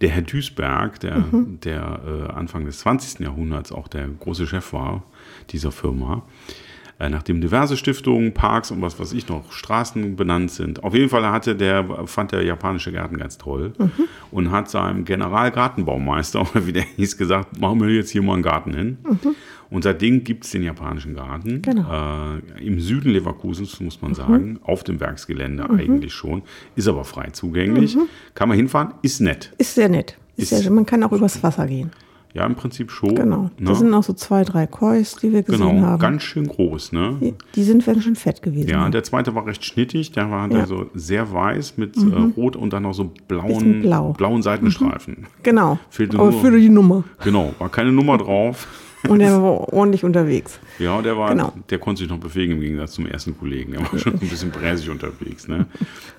Der 0.00 0.10
Herr 0.10 0.22
Duisberg, 0.22 1.00
der, 1.00 1.24
der 1.64 2.00
äh, 2.06 2.32
Anfang 2.32 2.64
des 2.66 2.80
20. 2.80 3.20
Jahrhunderts 3.20 3.72
auch 3.72 3.88
der 3.88 4.08
große 4.08 4.46
Chef 4.46 4.72
war 4.72 5.02
dieser 5.50 5.72
Firma, 5.72 6.22
nachdem 6.98 7.40
diverse 7.40 7.76
Stiftungen, 7.76 8.32
Parks 8.32 8.70
und 8.70 8.80
was 8.80 8.98
weiß 8.98 9.12
ich 9.12 9.28
noch, 9.28 9.52
Straßen 9.52 10.16
benannt 10.16 10.50
sind. 10.50 10.82
Auf 10.82 10.94
jeden 10.94 11.08
Fall 11.10 11.26
hatte 11.30 11.54
der, 11.54 12.06
fand 12.06 12.32
der 12.32 12.42
japanische 12.42 12.90
Garten 12.92 13.18
ganz 13.18 13.36
toll 13.38 13.72
und 14.30 14.50
hat 14.50 14.70
seinem 14.70 15.04
Generalgartenbaumeister, 15.04 16.40
oder 16.40 16.66
wie 16.66 16.72
der 16.72 16.82
hieß, 16.96 17.16
gesagt, 17.18 17.60
machen 17.60 17.80
wir 17.80 17.88
jetzt 17.90 18.10
hier 18.10 18.22
mal 18.22 18.34
einen 18.34 18.42
Garten 18.42 18.74
hin. 18.74 18.98
Und 19.68 19.82
seitdem 19.82 20.22
gibt 20.24 20.44
es 20.44 20.52
den 20.52 20.62
japanischen 20.62 21.14
Garten. 21.14 21.60
Genau. 21.62 22.36
Äh, 22.36 22.64
Im 22.64 22.80
Süden 22.80 23.10
Leverkusens, 23.10 23.80
muss 23.80 24.00
man 24.00 24.14
sagen, 24.14 24.58
auf 24.62 24.84
dem 24.84 25.00
Werksgelände 25.00 25.68
eigentlich 25.68 26.14
schon. 26.14 26.42
Ist 26.76 26.86
aber 26.88 27.04
frei 27.04 27.30
zugänglich. 27.32 27.96
Kann 28.34 28.48
man 28.48 28.56
hinfahren, 28.56 28.94
ist 29.02 29.20
nett. 29.20 29.52
Ist 29.58 29.74
sehr 29.74 29.88
nett. 29.88 30.16
Ist 30.36 30.52
Ist- 30.52 30.62
sehr, 30.62 30.70
man 30.70 30.86
kann 30.86 31.02
auch 31.02 31.12
übers 31.12 31.42
Wasser 31.42 31.66
gehen. 31.66 31.90
Ja, 32.36 32.44
im 32.44 32.54
Prinzip 32.54 32.90
schon. 32.90 33.14
Genau. 33.14 33.50
Da 33.58 33.70
Ne? 33.70 33.74
sind 33.76 33.94
auch 33.94 34.02
so 34.02 34.12
zwei, 34.12 34.44
drei 34.44 34.66
Kois, 34.66 35.16
die 35.22 35.32
wir 35.32 35.42
gesehen 35.42 35.68
Genau, 35.76 35.86
haben. 35.86 35.98
ganz 36.00 36.22
schön 36.22 36.46
groß, 36.46 36.92
ne? 36.92 37.16
die, 37.20 37.34
die 37.54 37.62
sind 37.62 37.86
ganz 37.86 38.04
schön 38.04 38.14
fett 38.14 38.42
gewesen. 38.42 38.68
Ja, 38.68 38.88
der 38.90 39.02
zweite 39.04 39.34
war 39.34 39.46
recht 39.46 39.64
schnittig, 39.64 40.12
der 40.12 40.30
war 40.30 40.50
Ja. 40.52 40.60
also 40.60 40.90
sehr 40.94 41.32
weiß 41.32 41.78
mit 41.78 41.96
äh, 41.96 42.00
rot 42.36 42.54
und 42.56 42.74
dann 42.74 42.82
noch 42.82 42.92
so 42.92 43.10
blauen, 43.26 43.80
blau. 43.80 44.12
blauen 44.12 44.42
Seitenstreifen. 44.42 45.26
genau. 45.42 45.78
Fehlte 45.88 46.18
Aber 46.18 46.30
nur- 46.30 46.40
für 46.42 46.58
die 46.58 46.68
Nummer. 46.68 47.04
Genau, 47.24 47.54
war 47.58 47.70
keine 47.70 47.90
Nummer 47.92 48.18
drauf. 48.18 48.66
Und 49.08 49.20
er 49.20 49.42
war 49.42 49.72
ordentlich 49.72 50.04
unterwegs. 50.04 50.58
Ja, 50.78 51.00
der 51.02 51.16
war, 51.16 51.30
Genau. 51.30 51.52
der 51.70 51.78
konnte 51.78 52.00
sich 52.00 52.08
noch 52.10 52.18
bewegen 52.18 52.52
im 52.52 52.60
Gegensatz 52.60 52.92
zum 52.92 53.06
ersten 53.06 53.36
Kollegen. 53.38 53.72
Der 53.72 53.80
war 53.80 53.98
schon 53.98 54.14
ein 54.14 54.18
bisschen 54.18 54.50
bräsig 54.50 54.90
unterwegs. 54.90 55.48
Ne? 55.48 55.66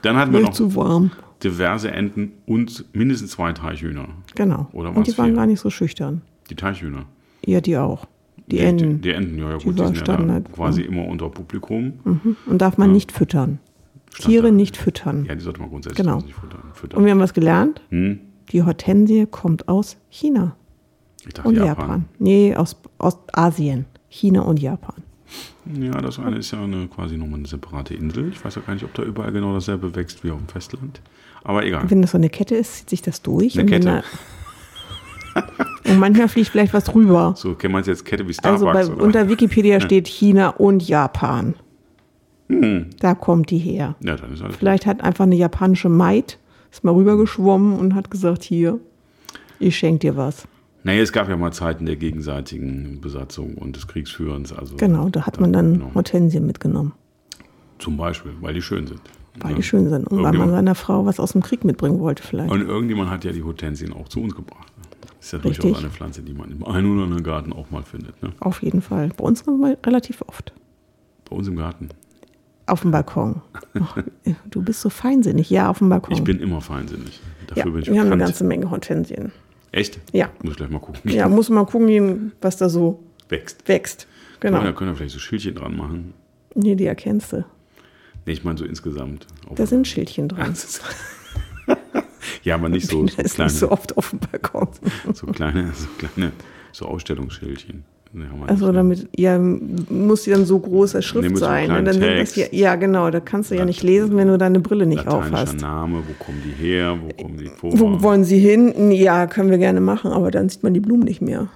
Dann 0.02 0.16
hatten 0.18 0.34
wir 0.34 0.40
noch 0.42 0.52
zu 0.52 0.76
warm. 0.76 1.12
diverse 1.44 1.92
Enten 1.92 2.34
und 2.46 2.86
mindestens 2.94 3.32
zwei 3.32 3.54
Teichhühner. 3.54 4.08
Genau. 4.36 4.68
Oder 4.74 4.96
Und 4.96 5.08
die 5.08 5.18
waren 5.18 5.28
vier? 5.28 5.36
gar 5.36 5.46
nicht 5.46 5.60
so 5.60 5.70
schüchtern. 5.70 6.22
Die 6.50 6.56
Teichhühner. 6.56 7.06
Ja, 7.46 7.62
die 7.62 7.78
auch. 7.78 8.06
Die 8.48 8.60
Enten. 8.60 8.96
Die, 9.02 9.10
die 9.10 9.12
Enten, 9.12 9.38
ja, 9.40 9.52
ja 9.52 9.58
Die 9.58 9.66
gut, 9.66 9.76
die, 9.76 9.80
war 9.80 9.88
sind 9.88 9.98
ja 9.98 10.04
Standard. 10.04 10.52
quasi 10.54 10.82
immer 10.82 11.06
unter 11.06 11.30
Publikum. 11.30 11.94
Und 12.46 12.62
darf 12.62 12.78
man 12.78 12.92
nicht 12.92 13.12
füttern. 13.12 13.60
Tiere 14.20 14.52
nicht 14.52 14.78
füttern. 14.78 15.26
Ja, 15.26 15.36
die 15.36 15.42
sollte 15.42 15.60
man 15.60 15.70
grundsätzlich 15.70 15.98
Genau. 16.04 16.22
nicht 16.22 16.34
füttern. 16.34 16.62
füttern. 16.74 16.98
Und 17.00 17.06
wir 17.06 17.12
haben 17.12 17.20
was 17.20 17.34
gelernt. 17.34 17.82
Hm? 17.90 18.20
Die 18.52 18.64
Hortensie 18.64 19.28
kommt 19.30 19.68
aus 19.68 19.98
China 20.10 20.56
Ich 21.28 21.34
dachte 21.34 21.50
und 21.50 21.56
Japan. 21.56 21.68
Japan. 21.68 22.06
Nee, 22.20 22.56
aus 22.56 22.76
Ostasien. 22.98 23.86
China 24.10 24.42
und 24.42 24.60
Japan. 24.60 25.04
Ja, 25.80 25.92
das 26.00 26.18
eine 26.20 26.38
ist 26.38 26.52
ja 26.52 26.64
eine, 26.64 26.88
quasi 26.88 27.18
nochmal 27.18 27.40
eine 27.40 27.48
separate 27.48 27.94
Insel. 27.94 28.30
Ich 28.30 28.44
weiß 28.44 28.56
ja 28.56 28.62
gar 28.62 28.74
nicht, 28.74 28.86
ob 28.86 28.94
da 28.94 29.04
überall 29.04 29.32
genau 29.32 29.54
dasselbe 29.54 29.94
wächst 29.96 30.24
wie 30.24 30.32
auf 30.32 30.38
dem 30.38 30.48
Festland. 30.48 31.02
Aber 31.44 31.66
egal. 31.66 31.90
Wenn 31.90 32.02
das 32.02 32.12
so 32.12 32.18
eine 32.18 32.30
Kette 32.30 32.56
ist, 32.56 32.78
zieht 32.78 32.90
sich 32.90 33.02
das 33.02 33.22
durch. 33.22 33.60
Eine 33.60 33.70
Kette. 33.70 34.04
Da, 35.34 35.44
und 35.92 36.00
manchmal 36.00 36.30
fliegt 36.30 36.50
vielleicht 36.50 36.74
was 36.74 36.94
rüber. 36.96 37.34
So, 37.36 37.56
kennt 37.56 37.74
man 37.74 37.82
es 37.82 37.88
jetzt 37.88 38.06
Kette 38.06 38.28
wie 38.28 38.34
Starbucks? 38.34 38.64
Also 38.64 38.92
bei, 38.92 38.96
oder? 38.96 39.04
unter 39.04 39.30
Wikipedia 39.30 39.82
steht 39.82 40.08
China 40.08 40.50
und 40.50 40.88
Japan. 40.88 41.56
Hm. 42.48 42.92
Da 43.00 43.14
kommt 43.14 43.52
die 43.52 43.58
her. 43.58 43.96
ja, 44.00 44.16
dann 44.16 44.34
ist 44.34 44.42
alles 44.42 44.56
Vielleicht 44.56 44.86
hat 44.86 45.02
einfach 45.02 45.26
eine 45.26 45.36
japanische 45.36 45.90
Maid, 45.90 46.40
ist 46.72 46.86
mal 46.86 46.94
rübergeschwommen 46.94 47.78
und 47.78 47.94
hat 47.94 48.10
gesagt, 48.10 48.44
hier, 48.44 48.80
ich 49.60 49.78
schenke 49.78 50.00
dir 50.00 50.16
was. 50.16 50.48
Naja, 50.84 51.02
es 51.02 51.12
gab 51.12 51.28
ja 51.28 51.36
mal 51.36 51.52
Zeiten 51.52 51.86
der 51.86 51.96
gegenseitigen 51.98 53.02
Besatzung 53.02 53.56
und 53.56 53.76
des 53.76 53.88
Kriegsführens. 53.88 54.54
Also 54.54 54.76
Genau, 54.78 55.10
da 55.10 55.26
hat 55.26 55.40
man 55.42 55.52
dann 55.52 55.74
Genau. 55.74 55.92
Hortensien 55.96 56.46
mitgenommen, 56.46 56.94
Zum 57.80 57.98
Beispiel, 57.98 58.32
weil 58.42 58.54
die 58.54 58.62
schön 58.62 58.88
sind. 58.88 59.02
weil 59.40 59.52
Ja. 59.52 59.58
die 59.58 59.64
schön 59.64 59.90
sind. 59.90 60.08
Und 60.08 60.24
weil 60.24 60.34
man 60.34 60.50
seiner 60.50 60.76
Frau 60.76 61.06
was 61.06 61.20
aus 61.20 61.34
dem 61.34 61.42
Krieg 61.44 61.64
mitbringen 61.66 62.00
wollte 62.00 62.24
vielleicht. 62.24 62.52
Und 62.52 62.62
irgendjemand 62.62 63.10
hat 63.10 63.24
ja 63.26 63.32
die 63.32 63.44
Hortensien 63.44 63.94
auch 63.94 64.08
zu 64.08 64.22
uns 64.22 64.34
gebracht. 64.36 64.72
Ist 65.20 65.34
ja 65.34 65.40
Richtig. 65.40 65.60
durchaus 65.60 65.80
eine 65.84 65.90
Pflanze, 65.92 66.22
die 66.22 66.34
man 66.34 66.50
im 66.52 66.64
einen 66.66 66.94
oder 66.94 67.04
anderen 67.04 67.24
Garten 67.24 67.52
auch 67.54 67.70
mal 67.70 67.84
findet. 67.84 68.22
Ne? 68.24 68.32
Auf 68.40 68.64
jeden 68.64 68.82
Fall. 68.82 69.10
Bei 69.18 69.24
uns 69.26 69.44
relativ 69.86 70.22
oft. 70.26 70.54
Bei 71.30 71.36
uns 71.36 71.48
im 71.48 71.56
Garten. 71.58 71.90
Auf 72.66 72.82
dem 72.82 72.92
Balkon. 72.92 73.42
Ach, 73.80 73.98
du 74.50 74.62
bist 74.62 74.82
so 74.82 74.90
feinsinnig. 74.90 75.50
Ja, 75.50 75.70
auf 75.70 75.80
dem 75.80 75.90
Balkon. 75.90 76.14
Ich 76.14 76.24
bin 76.24 76.40
immer 76.40 76.62
feinsinnig. 76.62 77.20
Dafür 77.48 77.66
ja, 77.66 77.70
bin 77.72 77.82
ich 77.82 77.88
wir 77.88 77.94
haben 78.00 78.08
eine 78.08 78.16
bekannt. 78.16 78.30
ganze 78.30 78.44
Menge 78.44 78.70
Hortensien. 78.72 79.32
Echt? 79.72 80.00
Ja. 80.14 80.30
Muss 80.42 80.52
ich 80.54 80.58
gleich 80.58 80.70
mal 80.70 80.80
gucken. 80.80 81.12
Ja, 81.12 81.28
muss 81.28 81.50
man 81.50 81.66
gucken, 81.66 82.32
was 82.42 82.58
da 82.58 82.70
so 82.70 83.04
Wächst. 83.30 83.68
wächst. 83.68 84.08
Genau. 84.40 84.60
Ja, 84.60 84.66
da 84.66 84.72
können 84.72 84.92
wir 84.92 84.96
vielleicht 84.96 85.14
so 85.14 85.20
Schildchen 85.20 85.56
dran 85.56 85.76
machen. 85.76 86.14
Nee, 86.56 86.76
die 86.76 86.86
erkennst 86.86 87.34
du. 87.34 87.46
Nee, 88.26 88.34
ich 88.34 88.44
meine 88.44 88.58
so 88.58 88.66
insgesamt. 88.66 89.28
Da 89.56 89.66
sind 89.66 89.88
Schildchen 89.88 90.28
dran. 90.28 90.56
ja, 92.44 92.56
aber 92.56 92.70
nicht 92.70 92.88
so, 92.90 93.08
so 93.08 93.16
kleine, 93.16 93.44
nicht 93.46 93.60
so 93.60 93.72
oft 93.72 93.98
auf 93.98 94.10
dem 94.12 94.20
Balkon. 94.20 94.68
so 95.14 95.28
kleine, 95.28 95.72
so 95.74 95.88
kleine, 95.98 96.32
so 96.72 96.86
Ausstellungsschildchen. 96.86 97.84
Nee, 98.14 98.26
Also 98.48 98.68
ne? 98.68 98.74
damit, 98.74 99.08
ja, 99.16 99.38
muss 99.38 100.24
die 100.24 100.32
dann 100.32 100.46
so 100.46 100.58
große 100.60 101.02
Schrift 101.02 101.30
Nee, 101.30 101.36
so 101.36 101.42
sein. 101.42 101.66
kleinen 101.66 101.80
Und 101.80 101.86
dann 101.86 102.00
das 102.18 102.34
Text. 102.34 102.38
ja, 102.38 102.46
ja, 102.52 102.76
genau, 102.76 103.10
da 103.12 103.20
kannst 103.20 103.52
du 103.52 103.56
ja 103.56 103.66
nicht 103.66 103.84
lesen, 103.84 104.16
wenn 104.18 104.28
du 104.28 104.38
deine 104.38 104.60
Brille 104.60 104.86
nicht 104.86 105.08
aufhast. 105.08 105.60
Name, 105.62 105.98
wo 106.08 106.24
kommen 106.24 106.42
die 106.46 106.52
her, 106.64 106.98
wo 107.02 107.22
kommen 107.22 107.38
die 107.38 107.48
vor? 107.48 107.72
Wo 107.78 108.02
wollen 108.02 108.24
sie 108.24 108.40
hin? 108.40 108.92
Ja, 108.92 109.28
können 109.28 109.50
wir 109.52 109.58
gerne 109.58 109.82
machen, 109.82 110.12
aber 110.12 110.32
dann 110.32 110.50
sieht 110.50 110.64
man 110.64 110.74
die 110.74 110.80
Blumen 110.80 111.04
nicht 111.04 111.22
mehr, 111.22 111.48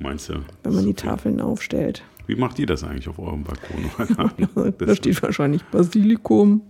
Meinst 0.00 0.28
du? 0.30 0.34
wenn 0.64 0.74
man 0.74 0.84
die 0.84 0.90
Okay. 0.90 1.06
Tafeln 1.08 1.40
aufstellt. 1.40 2.02
Wie 2.26 2.36
macht 2.36 2.58
ihr 2.58 2.66
das 2.66 2.84
eigentlich 2.84 3.08
auf 3.08 3.18
eurem 3.18 3.42
Balkon 3.44 4.72
da 4.78 4.94
steht 4.94 5.22
wahrscheinlich 5.22 5.62
Basilikum, 5.64 6.62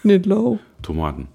Schnittlauch, 0.00 0.58
Tomaten. 0.82 1.28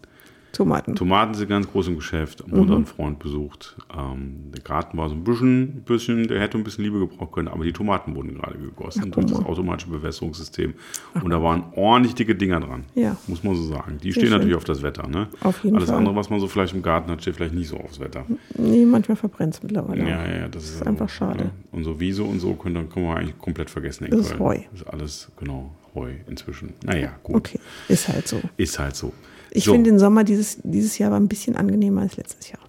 Tomaten. 0.54 0.96
Tomaten 0.96 1.34
sind 1.34 1.50
ganz 1.50 1.68
groß 1.68 1.88
im 1.88 1.96
Geschäft. 1.96 2.46
Mhm. 2.48 2.52
Haben 2.52 2.60
unseren 2.62 2.86
Freund 2.86 3.20
besucht. 3.20 3.76
Ähm, 3.98 4.52
der 4.54 4.62
Garten 4.62 4.98
war 4.98 5.10
so 5.10 5.16
ein 5.16 5.24
bisschen, 5.24 5.82
bisschen, 5.84 6.28
der 6.28 6.40
hätte 6.40 6.58
ein 6.60 6.64
bisschen 6.64 6.84
Liebe 6.84 7.00
gebrauchen 7.00 7.32
können, 7.32 7.48
aber 7.48 7.66
die 7.66 7.74
Tomaten 7.74 8.16
wurden 8.16 8.36
gerade 8.36 8.58
gegossen 8.60 9.12
durch 9.12 9.26
das 9.26 9.40
automatische 9.40 9.90
Bewässerungssystem. 9.90 10.76
Und 11.22 11.30
da 11.32 11.42
waren 11.42 11.64
ordentlich 11.76 12.14
dicke 12.14 12.36
Dinger 12.36 12.60
dran. 12.60 12.86
Ja. 12.94 13.18
Muss 13.28 13.44
man 13.44 13.56
so 13.56 13.64
sagen. 13.64 13.98
Die 13.98 14.12
Sehr 14.12 14.22
stehen 14.22 14.24
schön. 14.28 14.32
natürlich 14.38 14.56
auf 14.56 14.64
das 14.64 14.84
Wetter. 14.84 15.08
Ne? 15.08 15.28
Auf 15.42 15.64
jeden 15.64 15.76
Alles 15.76 15.90
Fall. 15.90 15.98
andere, 15.98 16.16
was 16.16 16.30
man 16.30 16.40
so 16.40 16.48
vielleicht 16.48 16.76
im 16.76 16.84
Garten 16.84 17.10
hat, 17.10 17.22
steht 17.24 17.36
vielleicht 17.36 17.56
nicht 17.56 17.68
so 17.70 17.78
aufs 17.78 18.00
Wetter. 18.00 18.24
Nee, 18.56 18.86
manchmal 18.86 19.16
verbrennt 19.18 19.56
es 19.56 19.64
mittlerweile. 19.64 20.02
Ja, 20.08 20.24
ja, 20.26 20.38
ja. 20.42 20.48
Das 20.48 20.64
ist, 20.66 20.76
ist 20.76 20.88
einfach 20.88 21.10
schade. 21.10 21.46
Ja. 21.46 21.52
Und 21.72 21.84
so 21.84 22.00
Wiese 22.00 22.24
und 22.24 22.40
so 22.40 22.54
können, 22.54 22.88
können 22.90 23.08
wir 23.08 23.16
eigentlich 23.16 23.40
komplett 23.40 23.72
vergessen. 23.72 24.06
in 24.06 24.12
Das 24.12 24.28
ist. 24.28 24.40
Heu. 24.40 24.60
Das 24.72 24.82
ist 24.82 24.88
alles, 24.88 25.32
genau, 25.40 25.72
Heu 25.96 26.12
inzwischen. 26.30 26.74
Naja, 26.86 27.14
gut. 27.24 27.38
Okay, 27.38 27.60
ist 27.88 28.08
halt 28.08 28.28
so. 28.28 28.40
Ist 28.56 28.78
halt 28.78 28.96
so. 28.96 29.12
Ich 29.56 29.66
so. 29.66 29.72
finde 29.74 29.92
den 29.92 30.00
Sommer 30.00 30.24
dieses, 30.24 30.58
dieses 30.64 30.98
Jahr 30.98 31.12
war 31.12 31.20
ein 31.20 31.28
bisschen 31.28 31.56
angenehmer 31.56 32.02
als 32.02 32.18
letztes 32.18 32.50
Jahr. 32.50 32.60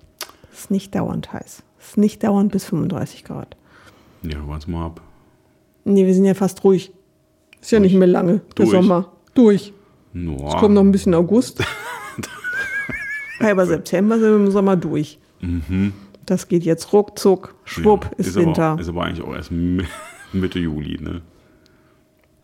Es 0.53 0.61
ist 0.61 0.71
nicht 0.71 0.95
dauernd 0.95 1.33
heiß. 1.33 1.63
Es 1.81 1.89
ist 1.89 1.97
nicht 1.97 2.23
dauernd 2.23 2.53
bis 2.53 2.65
35 2.67 3.25
Grad. 3.25 3.57
Ja, 4.23 4.37
warte 4.47 4.71
mal 4.71 4.87
ab. 4.87 5.01
Nee, 5.85 6.07
wir 6.07 6.15
sind 6.15 6.25
ja 6.25 6.35
fast 6.35 6.63
ruhig. 6.65 6.93
Ist 7.61 7.71
ja 7.73 7.81
nicht 7.81 7.95
mehr 7.95 8.07
lange, 8.09 8.41
der 8.59 8.67
Durch. 8.67 8.71
Sommer. 8.71 9.13
Durch. 9.35 9.73
No, 10.13 10.47
Es 10.49 10.57
kommt 10.57 10.75
noch 10.75 10.83
ein 10.83 10.93
bisschen 10.93 11.15
August. 11.15 11.63
Halber 13.41 13.67
September 13.67 14.19
sind 14.19 14.29
wir 14.29 14.37
im 14.37 14.51
Sommer 14.51 14.77
durch. 14.77 15.19
Das 16.25 16.49
geht 16.49 16.65
jetzt 16.65 16.93
ruckzuck, 16.93 17.55
schwupp, 17.65 18.05
Ja, 18.05 18.11
ist, 18.19 18.37
aber, 18.37 18.47
Winter. 18.47 18.77
Ist 18.81 18.89
aber 18.89 19.05
eigentlich 19.05 19.27
auch 19.27 19.35
erst 19.35 19.51
Mi- 19.53 19.85
Mitte 20.33 20.59
Juli, 20.59 20.99
ne? 21.03 21.21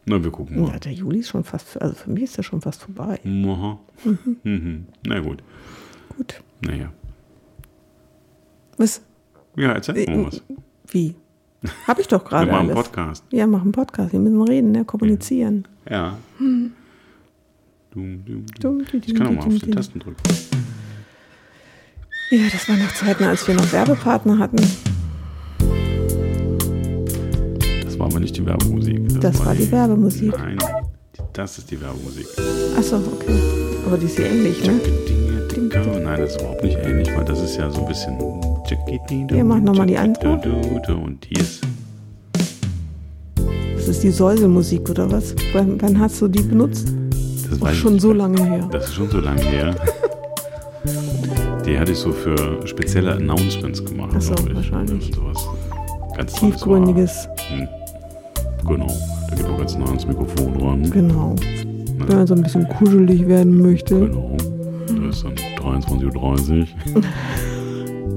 Na, 0.07 0.23
wir 0.23 0.31
gucken 0.31 0.61
mal. 0.63 0.73
ja, 0.73 0.79
der 0.79 0.93
Juli 0.93 1.19
ist 1.21 1.29
schon 1.29 1.45
fast, 1.45 1.81
also 1.81 1.95
für 1.95 2.11
mich 2.11 2.25
ist 2.25 2.37
der 2.37 2.43
schon 2.43 2.61
fast 2.61 2.83
vorbei. 2.83 3.21
Aha. 3.25 3.79
Mhm. 4.45 4.87
Na 5.07 5.21
gut. 5.21 5.43
Gut. 6.17 6.43
Naja. 6.63 6.93
Was? 8.77 9.03
Ja, 9.57 9.73
erzähl 9.73 10.07
mal 10.09 10.27
was. 10.27 10.43
Wie? 10.89 11.15
Hab 11.87 11.99
ich 11.99 12.09
doch 12.09 12.25
Wir 12.25 12.29
gerade 12.31 12.51
machen 12.51 12.67
einen. 12.69 12.75
Podcast. 12.75 13.25
Ja, 13.31 13.47
machen 13.47 13.63
einen 13.65 13.73
Podcast. 13.73 14.13
Wir 14.13 14.21
müssen 14.21 14.41
reden, 14.43 14.73
ne? 14.73 14.85
kommunizieren. 14.85 15.69
Ja. 15.89 16.17
Dum, 16.39 16.73
dum, 17.91 18.25
dum. 18.25 18.47
Dum, 18.61 18.83
Ich 19.05 19.15
kann 19.15 19.27
auch 19.27 19.33
mal 19.33 19.47
auf 19.55 19.59
die. 19.59 19.71
Tasten 19.71 19.99
drücken. 19.99 20.23
Ja, 22.31 22.49
das 22.51 22.69
war 22.69 22.77
noch 22.77 22.95
Zeiten, 22.95 23.25
als 23.25 23.47
wir 23.47 23.55
noch 23.55 23.71
Werbepartner 23.73 24.39
hatten. 24.39 24.59
Aber 28.07 28.21
nicht 28.21 28.37
die 28.37 28.45
Werbemusik. 28.45 29.21
Das 29.21 29.45
war 29.45 29.55
die 29.55 29.71
Werbemusik. 29.71 30.33
Nein, 30.39 30.59
das 31.33 31.59
ist 31.59 31.71
die 31.71 31.81
Werbemusik. 31.81 32.27
Achso, 32.77 32.97
okay. 32.97 33.35
Aber 33.87 33.97
die 33.99 34.07
ist 34.07 34.19
ja 34.19 34.27
ähnlich, 34.27 34.65
ne? 34.65 34.81
Nein, 36.03 36.21
das 36.21 36.33
ist 36.33 36.41
überhaupt 36.41 36.65
nicht 36.65 36.79
ähnlich, 36.79 37.09
weil 37.17 37.25
das 37.25 37.43
ist 37.43 37.57
ja 37.57 37.71
so 37.71 37.81
ein 37.83 37.89
bisschen. 37.89 38.19
Ja, 39.31 39.45
mach 39.45 39.61
noch 39.61 39.75
mal 39.75 39.87
die 39.87 39.97
andere. 39.97 40.33
Und 40.33 41.27
die 41.29 41.41
ist. 41.41 41.61
Das 43.77 43.89
ist 43.89 44.03
die 44.03 44.11
Säuselmusik 44.11 44.89
oder 44.91 45.11
was? 45.11 45.35
Wann, 45.53 45.81
wann 45.81 45.99
hast 45.99 46.21
du 46.21 46.29
die 46.29 46.43
benutzt? 46.43 46.93
Das 47.49 47.61
weiß 47.61 47.77
schon 47.77 47.99
so 47.99 48.13
lange 48.13 48.45
her. 48.45 48.69
Das 48.71 48.85
ist 48.85 48.95
schon 48.95 49.11
so 49.11 49.19
lange 49.19 49.43
her. 49.43 49.75
Die 51.67 51.79
hatte 51.79 51.93
ich 51.93 51.99
so 51.99 52.13
für 52.13 52.67
spezielle 52.67 53.13
Announcements 53.13 53.85
gemacht. 53.85 54.13
Ach 54.17 54.21
so, 54.21 54.35
ich. 54.35 54.55
wahrscheinlich. 54.55 55.13
Sowas 55.15 55.49
ganz 56.17 56.35
Tiefgründiges. 56.35 57.29
War. 57.29 57.59
Hm. 57.59 57.69
Genau. 58.67 58.87
Da 59.29 59.35
geht 59.37 59.47
auch 59.47 59.59
ganz 59.59 59.77
nah 59.77 59.87
ans 59.87 60.07
Mikrofon 60.07 60.57
ran. 60.63 60.91
Genau. 60.91 61.35
Wenn 61.99 62.17
man 62.17 62.27
so 62.27 62.35
ein 62.35 62.43
bisschen 62.43 62.69
kuschelig 62.69 63.27
werden 63.29 63.61
möchte. 63.61 63.99
Genau. 64.01 64.37
Da 64.87 65.09
ist 65.09 65.25
dann 65.25 65.35
23.30 65.35 66.67
Uhr 66.95 67.03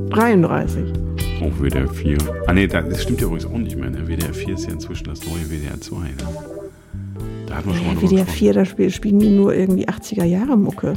33. 0.10 0.84
auf 1.42 1.60
WDR 1.62 1.88
4. 1.88 2.18
Ah 2.48 2.54
ne, 2.54 2.68
das 2.68 3.02
stimmt 3.04 3.20
ja 3.22 3.28
übrigens 3.28 3.46
auch 3.46 3.58
nicht 3.58 3.76
mehr. 3.78 3.90
Ne? 3.90 4.08
WDR 4.08 4.34
4 4.34 4.54
ist 4.54 4.66
ja 4.68 4.74
inzwischen 4.74 5.06
das 5.06 5.20
neue 5.26 5.50
WDR 5.50 5.80
2. 5.80 5.96
Ne? 6.00 6.08
Da 7.48 7.56
hat 7.56 7.66
man 7.66 7.76
schon 7.76 7.88
mal 7.88 7.96
WDR 7.98 8.10
gesprochen. 8.10 8.28
4, 8.38 8.54
da 8.54 8.66
spiel- 8.66 8.90
spielen 8.92 9.20
die 9.20 9.30
nur 9.30 9.54
irgendwie 9.54 9.88
80er 9.88 10.24
Jahre 10.24 10.58
Mucke. 10.58 10.94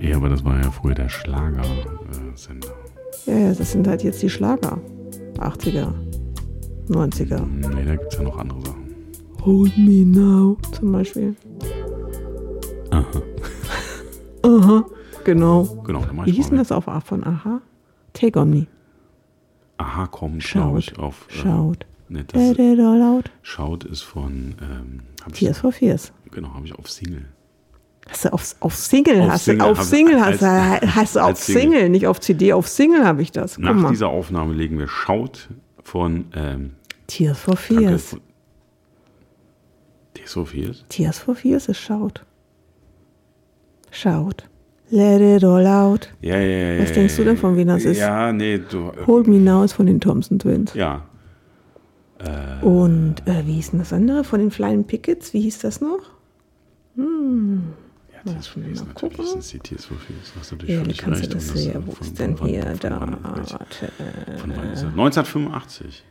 Ja, 0.00 0.16
aber 0.16 0.28
das 0.28 0.44
war 0.44 0.56
ja 0.62 0.70
früher 0.70 0.94
der 0.94 1.08
Schlager-Sender. 1.08 2.68
Ja, 3.26 3.34
ja, 3.38 3.52
das 3.54 3.72
sind 3.72 3.86
halt 3.88 4.02
jetzt 4.02 4.22
die 4.22 4.28
Schlager. 4.30 4.78
80er, 5.38 5.88
90er. 6.88 7.40
Ne, 7.46 7.84
da 7.86 7.96
gibt 7.96 8.12
es 8.12 8.18
ja 8.18 8.24
noch 8.24 8.38
andere 8.38 8.60
Sachen. 8.60 8.75
Hold 9.46 9.78
me 9.78 10.04
now 10.04 10.56
zum 10.72 10.92
Beispiel. 10.92 11.36
Aha. 12.90 13.04
Aha, 14.42 14.84
genau. 15.24 15.64
Genau, 15.86 16.02
Wie 16.24 16.32
hieß 16.32 16.48
denn 16.48 16.58
das 16.58 16.72
auf 16.72 16.88
A 16.88 17.00
von 17.00 17.24
Aha? 17.24 17.60
Take 18.12 18.38
on 18.40 18.50
me. 18.50 18.66
Aha 19.78 20.06
glaube 20.06 20.40
Shout. 20.40 20.78
ich, 20.78 20.98
auf. 20.98 21.26
äh, 21.30 21.32
Shout. 21.32 21.76
Ne, 22.08 22.24
das. 22.24 22.56
Shout 23.42 23.78
ist 23.90 24.02
von. 24.02 24.54
Ähm, 24.60 25.02
Tears 25.32 25.58
for 25.58 25.72
Fears. 25.72 26.12
genau, 26.30 26.52
habe 26.54 26.66
ich 26.66 26.74
auf 26.74 26.88
Single. 26.90 27.26
Hast 28.08 28.24
du 28.24 28.32
auf, 28.32 28.54
auf 28.60 28.74
Single, 28.76 29.20
Auf 29.22 29.30
hast 29.30 29.44
Single 29.46 29.58
du 29.58 29.64
auf 29.72 29.82
Single, 29.82 30.20
hast, 30.20 30.42
als- 30.42 30.80
du- 30.80 30.94
hast 30.94 31.16
du 31.16 31.20
auf 31.20 31.36
Single. 31.36 31.60
Single. 31.62 31.88
nicht 31.90 32.06
auf 32.06 32.20
CD, 32.20 32.52
auf 32.52 32.68
Single 32.68 33.04
habe 33.04 33.22
ich 33.22 33.32
das. 33.32 33.56
Guck 33.56 33.64
Nach 33.64 33.74
mal. 33.74 33.90
dieser 33.90 34.08
Aufnahme 34.08 34.54
legen 34.54 34.78
wir 34.78 34.88
Shout 34.88 35.48
von. 35.82 36.26
Ähm, 36.34 36.72
Tears 37.08 37.38
for 37.38 37.54
danke, 37.56 37.74
Fears. 37.88 38.08
von- 38.10 38.20
Tears 40.16 40.32
for 40.32 40.46
Fears? 40.46 40.84
Tears 40.88 41.18
for 41.18 41.34
Fears 41.34 41.68
ist 41.68 41.78
Shout. 41.78 42.24
Shout. 43.90 44.44
Let 44.90 45.20
it 45.20 45.42
all 45.44 45.66
out. 45.66 46.08
Ja, 46.20 46.38
ja, 46.38 46.74
ja. 46.74 46.82
Was 46.82 46.92
denkst 46.92 47.16
du 47.16 47.24
denn, 47.24 47.36
von 47.36 47.56
wem 47.56 47.66
das 47.68 47.84
ist? 47.84 47.98
Ja, 47.98 48.32
nee, 48.32 48.58
du. 48.58 48.92
Hold 49.06 49.26
Me 49.26 49.38
Now 49.38 49.64
ist 49.64 49.72
von 49.72 49.86
den 49.86 50.00
Thompson 50.00 50.38
Twins. 50.38 50.74
Ja. 50.74 51.02
Und 52.62 53.16
äh, 53.26 53.46
wie 53.46 53.54
hieß 53.54 53.70
denn 53.70 53.80
das 53.80 53.92
andere? 53.92 54.24
Von 54.24 54.40
den 54.40 54.50
Flying 54.50 54.84
Pickets? 54.84 55.32
Wie 55.34 55.40
hieß 55.42 55.58
das 55.58 55.80
noch? 55.80 56.00
Ja, 56.96 57.02
Tears 58.32 58.46
for 58.46 58.62
Fears, 58.62 58.84
natürlich 58.86 59.16
gucken. 59.18 59.40
sind 59.42 59.52
die 59.52 59.58
Tears 59.68 59.84
for 59.84 59.96
Fears. 59.98 60.32
Hast 60.38 60.50
du 60.50 60.54
natürlich 60.56 60.74
Ja, 60.76 60.80
völlig 60.82 60.98
kannst 60.98 61.20
recht. 61.22 61.34
das 61.34 61.48
sehen? 61.48 61.72
äh, 61.82 61.86
Wo 61.86 61.92
von- 61.92 62.06
ist 62.06 62.18
denn 62.18 62.36
von- 62.36 62.48
hier? 62.48 62.62
von- 62.62 62.78
Da, 62.80 62.98
von- 62.98 63.10
welche- 63.36 63.52
warte. 63.52 63.92
Von 64.38 64.50
wann 64.56 64.72
ist 64.72 64.82
das? 64.82 64.90
1985. 64.92 66.04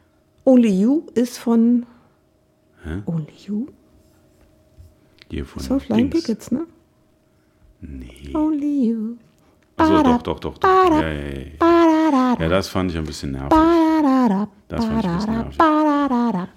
Only 0.44 0.70
You 0.82 1.04
ist 1.16 1.38
von. 1.40 1.86
Hä? 2.84 3.02
Only 3.06 3.28
You? 3.48 3.68
Hier 5.30 5.46
von. 5.46 5.62
Von 5.62 5.80
Flying 5.80 6.10
Dings. 6.10 6.26
Pickets, 6.26 6.52
ne? 6.52 6.66
Nee. 7.82 8.32
Only 8.34 8.88
You. 8.90 9.18
Achso, 9.78 10.04
doch, 10.04 10.22
doch, 10.22 10.40
doch. 10.40 10.58
doch. 10.58 10.70
Ja, 10.70 11.00
ja, 11.00 11.12
ja. 11.12 11.46
Ba-da-da, 11.60 12.44
ja, 12.44 12.50
das 12.50 12.70
fand 12.70 12.92
ich 12.92 12.98
ein 12.98 13.04
bisschen 13.04 13.32
nervig. 13.32 13.50
Das 13.50 14.86
fand 14.86 15.00
ich 15.04 15.10
ein 15.10 15.18
bisschen 15.18 15.34
nervig. 15.34 15.58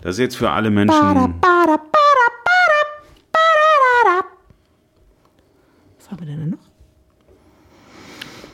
Das 0.02 0.14
ist 0.14 0.18
jetzt 0.20 0.36
für 0.36 0.50
alle 0.50 0.70
Menschen. 0.70 0.98
ba-da, 1.00 1.26
ba-da, 1.26 1.76
ba-da, 1.76 2.28
ba-da-da. 3.32 4.24
Was 5.98 6.10
haben 6.10 6.20
wir 6.20 6.26
denn 6.26 6.50
noch? 6.50 6.58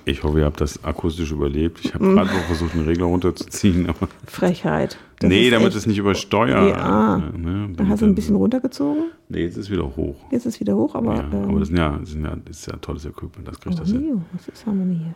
Ich 0.07 0.23
hoffe, 0.23 0.41
ihr 0.41 0.45
habt 0.45 0.61
das 0.61 0.85
akustisch 0.85 1.33
überlebt. 1.33 1.81
Ich 1.83 1.95
habe 1.95 2.05
gerade 2.05 2.31
noch 2.31 2.45
versucht, 2.45 2.75
einen 2.75 2.85
Regler 2.85 3.07
runterzuziehen, 3.07 3.87
aber. 3.89 4.09
Frechheit. 4.27 4.99
Das 5.19 5.29
nee, 5.29 5.49
damit 5.49 5.75
es 5.75 5.87
nicht 5.87 5.99
übersteuert. 5.99 6.77
Ja. 6.77 7.19
Ne, 7.37 7.71
Da 7.77 7.87
hast 7.87 8.03
du 8.03 8.07
ein 8.07 8.15
bisschen 8.15 8.37
runtergezogen. 8.37 9.05
Nee, 9.29 9.43
jetzt 9.43 9.57
ist 9.57 9.71
wieder 9.71 9.85
hoch. 9.97 10.17
Jetzt 10.31 10.45
ist 10.45 10.55
es 10.55 10.61
wieder 10.61 10.77
hoch, 10.77 10.95
aber. 10.95 11.15
Ja, 11.15 11.29
ähm, 11.33 11.49
aber 11.49 11.61
das, 11.61 11.69
sind 11.69 11.79
ja, 11.79 11.97
das, 11.99 12.11
sind 12.11 12.25
ja, 12.25 12.37
das 12.45 12.59
ist 12.59 12.67
ja 12.67 12.77
tolles 12.77 13.07
Equipment, 13.07 13.49
das 13.49 13.59
kriegt 13.59 13.79
das 13.79 13.91
hin. 13.91 14.09
You. 14.09 14.21
Was 14.33 14.49
ist, 14.49 14.67
denn 14.67 14.91
hier? 14.91 15.15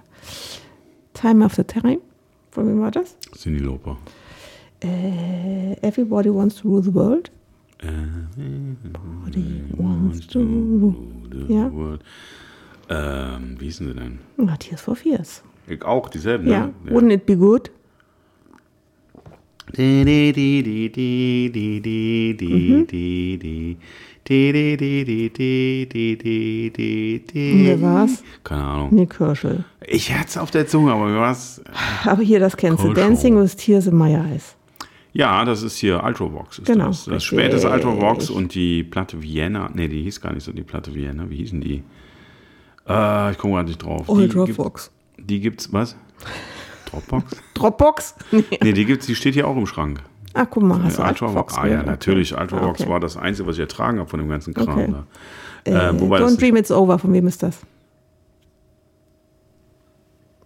Time 1.12 1.44
After 1.44 1.66
Time. 1.66 1.98
Von 2.50 2.66
wem 2.66 2.80
war 2.80 2.90
das? 2.90 3.16
Cindy 3.36 3.60
Lauper. 3.62 3.98
Äh, 4.80 5.74
Everybody 5.82 6.32
Wants 6.32 6.56
to 6.56 6.68
Rule 6.68 6.82
the 6.82 6.94
World. 6.94 7.30
Everybody 7.80 9.62
wants 9.76 10.26
to 10.28 10.40
rule. 10.40 10.96
Ja. 11.48 11.72
World. 11.72 12.02
Ähm, 12.88 13.56
wie 13.58 13.66
hießen 13.66 13.86
sie 13.86 13.94
denn? 13.94 14.18
Matthias 14.36 14.82
Porfirs. 14.82 15.42
Ich 15.66 15.82
auch, 15.84 16.08
dieselben, 16.08 16.48
ja. 16.48 16.70
ne? 16.84 16.90
Ja. 16.90 17.08
It 17.10 17.26
be 17.26 17.36
good? 17.36 17.70
Wer 19.74 20.06
war's? 27.82 28.22
Keine 28.44 28.64
Ahnung. 28.64 28.94
Nick 28.94 29.10
Kirschel. 29.10 29.64
Ich 29.86 30.12
hatte 30.12 30.28
es 30.28 30.38
auf 30.38 30.50
der 30.50 30.66
Zunge, 30.66 30.92
aber 30.92 31.06
mir 31.06 31.18
war's. 31.18 31.62
Aber 32.04 32.22
hier, 32.22 32.40
das 32.40 32.56
kennst 32.56 32.82
du. 32.82 32.94
Dancing 32.94 33.38
with 33.38 33.56
Tears 33.56 33.86
in 33.86 33.96
My 33.96 34.14
Eyes. 34.14 34.56
Ja, 35.12 35.44
das 35.44 35.62
ist 35.62 35.76
hier 35.76 36.02
Ultravox. 36.02 36.60
Ist 36.60 36.66
genau. 36.66 36.86
Das, 36.88 37.04
das 37.04 37.24
spätes 37.24 37.64
Ultravox 37.64 38.30
und 38.30 38.54
die 38.54 38.84
Platte 38.84 39.22
Vienna. 39.22 39.70
Ne, 39.74 39.88
die 39.88 40.02
hieß 40.02 40.20
gar 40.20 40.32
nicht 40.32 40.44
so 40.44 40.52
die 40.52 40.62
Platte 40.62 40.94
Vienna. 40.94 41.28
Wie 41.28 41.36
hießen 41.36 41.60
die? 41.60 41.82
Äh, 42.88 43.32
ich 43.32 43.38
komme 43.38 43.54
gerade 43.54 43.68
nicht 43.68 43.82
drauf. 43.82 44.06
Die 44.06 44.12
Ultravox. 44.12 44.90
gibt- 45.16 45.30
Die 45.30 45.40
gibt's, 45.40 45.72
was? 45.72 45.96
Dropbox? 46.90 47.36
Dropbox? 47.54 48.14
Nee. 48.32 48.44
nee, 48.62 48.72
die 48.72 48.84
gibt's, 48.84 49.06
die 49.06 49.14
steht 49.14 49.34
hier 49.34 49.46
auch 49.46 49.56
im 49.56 49.66
Schrank. 49.66 50.00
Ach, 50.34 50.46
guck 50.50 50.62
mal, 50.62 50.82
hast 50.82 50.98
du 50.98 51.02
Ultravox. 51.02 51.56
Ah 51.58 51.66
ja, 51.66 51.82
natürlich. 51.82 52.36
Ah, 52.36 52.46
okay. 52.62 52.88
war 52.88 53.00
das 53.00 53.16
Einzige, 53.16 53.46
was 53.48 53.56
ich 53.56 53.60
ertragen 53.60 53.98
habe 53.98 54.08
von 54.08 54.20
dem 54.20 54.28
ganzen 54.28 54.54
Kram. 54.54 54.68
Okay. 54.78 54.92
Da. 55.64 55.70
Äh, 55.70 55.88
Äh, 55.90 56.00
wobei 56.00 56.20
Don't 56.20 56.38
Dream 56.38 56.56
It's 56.56 56.70
Over. 56.70 56.98
Von 56.98 57.12
wem 57.12 57.26
ist 57.26 57.42
das? 57.42 57.58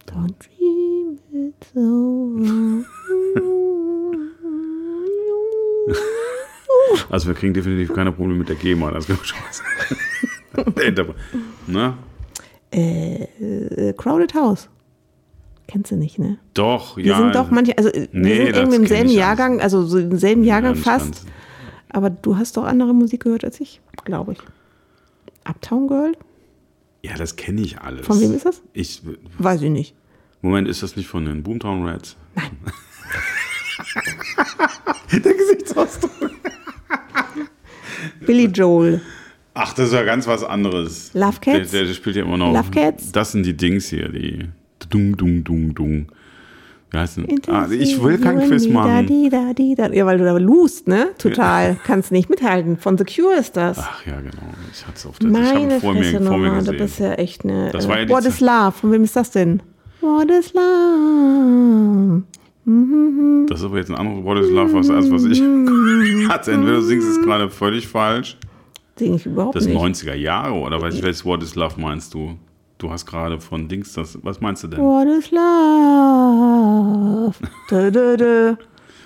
Don't 0.07 0.33
dream 0.39 1.19
it's 1.31 1.75
over. 1.75 2.83
also 7.09 7.27
wir 7.27 7.35
kriegen 7.35 7.53
definitiv 7.53 7.93
keine 7.93 8.11
Probleme 8.11 8.39
mit 8.39 8.49
der 8.49 8.55
GEMA, 8.55 8.91
das 8.91 9.07
kann 9.07 9.17
ich 9.21 9.27
schon 9.27 9.39
mal 9.39 9.53
sagen. 9.53 11.13
Ne? 11.67 11.93
Äh, 12.75 13.93
Crowded 13.93 14.33
House. 14.33 14.69
Kennst 15.67 15.91
du 15.91 15.95
nicht, 15.95 16.19
ne? 16.19 16.37
Doch, 16.53 16.97
Wir 16.97 17.05
ja. 17.05 17.17
sind 17.17 17.35
doch 17.35 17.49
manche, 17.49 17.77
also 17.77 17.89
äh, 17.89 18.07
Nee, 18.11 18.29
wir 18.29 18.35
sind 18.37 18.49
das 18.49 18.57
irgendwie 18.57 18.75
im 18.77 18.87
selben 18.87 19.09
Jahrgang, 19.09 19.61
also 19.61 19.85
so 19.85 19.97
im 19.97 20.17
selben 20.17 20.43
Jahrgang 20.43 20.75
fast. 20.75 21.05
ganz. 21.23 21.25
Aber 21.89 22.09
du 22.09 22.37
hast 22.37 22.57
doch 22.57 22.65
andere 22.65 22.93
Musik 22.93 23.23
gehört 23.23 23.45
als 23.45 23.59
ich, 23.61 23.79
glaube 24.03 24.33
ich. 24.33 24.39
Uptown 25.45 25.87
Girl? 25.87 26.13
Ja, 27.03 27.15
das 27.17 27.35
kenne 27.35 27.61
ich 27.61 27.79
alles. 27.79 28.05
Von 28.05 28.19
wem 28.19 28.33
ist 28.33 28.45
das? 28.45 28.61
Ich, 28.73 29.01
Weiß 29.37 29.61
ich 29.61 29.69
nicht. 29.69 29.95
Moment, 30.41 30.67
ist 30.67 30.83
das 30.83 30.95
nicht 30.95 31.07
von 31.07 31.25
den 31.25 31.43
Boomtown 31.43 31.85
Rats? 31.85 32.17
Nein. 32.35 32.51
Der 35.23 35.33
Gesichtsausdruck. 35.33 36.11
Billy 38.25 38.45
Joel. 38.45 39.01
Ach, 39.55 39.73
das 39.73 39.87
ist 39.87 39.93
ja 39.93 40.03
ganz 40.03 40.27
was 40.27 40.43
anderes. 40.43 41.11
Love 41.13 41.39
Cats? 41.39 41.71
Der, 41.71 41.85
der 41.85 41.93
spielt 41.93 42.15
ja 42.15 42.23
immer 42.23 42.37
noch. 42.37 42.53
Love 42.53 42.71
Cats? 42.71 43.11
Das 43.11 43.31
sind 43.31 43.45
die 43.45 43.55
Dings 43.55 43.87
hier, 43.89 44.09
die. 44.09 44.49
Dung, 44.89 45.15
dung, 45.15 45.43
dung, 45.43 45.73
dung. 45.75 46.07
Wie 46.91 46.97
heißt 46.97 47.17
denn? 47.17 47.41
Ah, 47.47 47.67
ich 47.71 48.01
will 48.03 48.19
kein 48.19 48.39
Quiz 48.47 48.67
machen. 48.67 49.07
Da, 49.31 49.53
di, 49.53 49.75
da. 49.75 49.91
Ja, 49.91 50.05
weil 50.05 50.19
du 50.19 50.25
da 50.25 50.37
lust, 50.37 50.87
ne? 50.87 51.07
Total. 51.17 51.77
Kannst 51.83 52.11
nicht 52.11 52.29
mithalten. 52.29 52.77
Von 52.77 52.97
The 52.99 53.03
Cure 53.03 53.35
ist 53.39 53.57
das. 53.57 53.79
Ach 53.79 54.05
ja, 54.05 54.17
genau. 54.17 54.43
Ich 54.71 54.85
hatte 54.85 54.97
es 54.97 55.05
auf 55.07 55.17
der 55.17 55.29
Ich 55.29 55.35
habe 55.35 55.53
Meine 55.53 55.73
ihn 55.75 55.81
vor 55.81 55.93
mir, 55.93 56.03
Fresse 56.03 56.21
vor 56.23 56.37
mir 56.37 56.45
nochmal, 56.45 56.59
du 56.59 56.71
gesehen. 56.71 56.77
bist 56.77 56.99
ja 56.99 57.13
echt 57.13 57.43
eine... 57.45 57.71
Das 57.71 57.85
äh, 57.85 57.89
war 57.89 57.99
ja 57.99 58.05
die 58.05 58.11
What 58.13 58.25
is 58.25 58.39
Love? 58.41 58.73
Von 58.73 58.91
wem 58.91 59.03
ist 59.03 59.15
das 59.15 59.31
denn? 59.31 59.63
What 60.01 60.29
is 60.29 60.53
Love? 60.53 62.23
Das 63.47 63.59
ist 63.59 63.65
aber 63.65 63.77
jetzt 63.77 63.89
ein 63.89 63.95
anderes 63.95 64.23
What 64.23 64.37
is 64.39 64.51
Love, 64.51 64.73
was, 64.73 64.89
als 64.89 65.09
was 65.11 65.23
ich 65.25 65.41
hatte. 66.29 66.51
Entweder 66.51 66.75
du 66.75 66.81
singst 66.81 67.07
es 67.07 67.21
gerade 67.23 67.49
völlig 67.49 67.87
falsch. 67.87 68.37
Sing 68.97 69.15
ich 69.15 69.25
überhaupt 69.25 69.55
Das 69.55 69.65
nicht. 69.65 69.77
90er 69.77 70.13
Jahre 70.13 70.53
oder 70.53 70.81
was, 70.81 71.01
welches 71.01 71.25
What 71.25 71.41
is 71.43 71.55
Love 71.55 71.79
meinst 71.79 72.13
du? 72.13 72.37
Du 72.77 72.91
hast 72.91 73.05
gerade 73.05 73.39
von 73.39 73.67
Dings 73.67 73.93
das. 73.93 74.17
Was 74.23 74.41
meinst 74.41 74.63
du 74.63 74.67
denn? 74.67 74.79
What 74.79 75.07
is 75.07 75.31
Love? 75.31 75.43
Dö, 77.69 77.91
dö, 77.91 78.17
dö. 78.17 78.55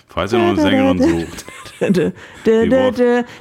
Falls 0.07 0.33
ihr 0.33 0.39
noch 0.39 0.47
eine 0.47 0.61
Sängerin 0.61 0.99
sucht. 0.99 1.45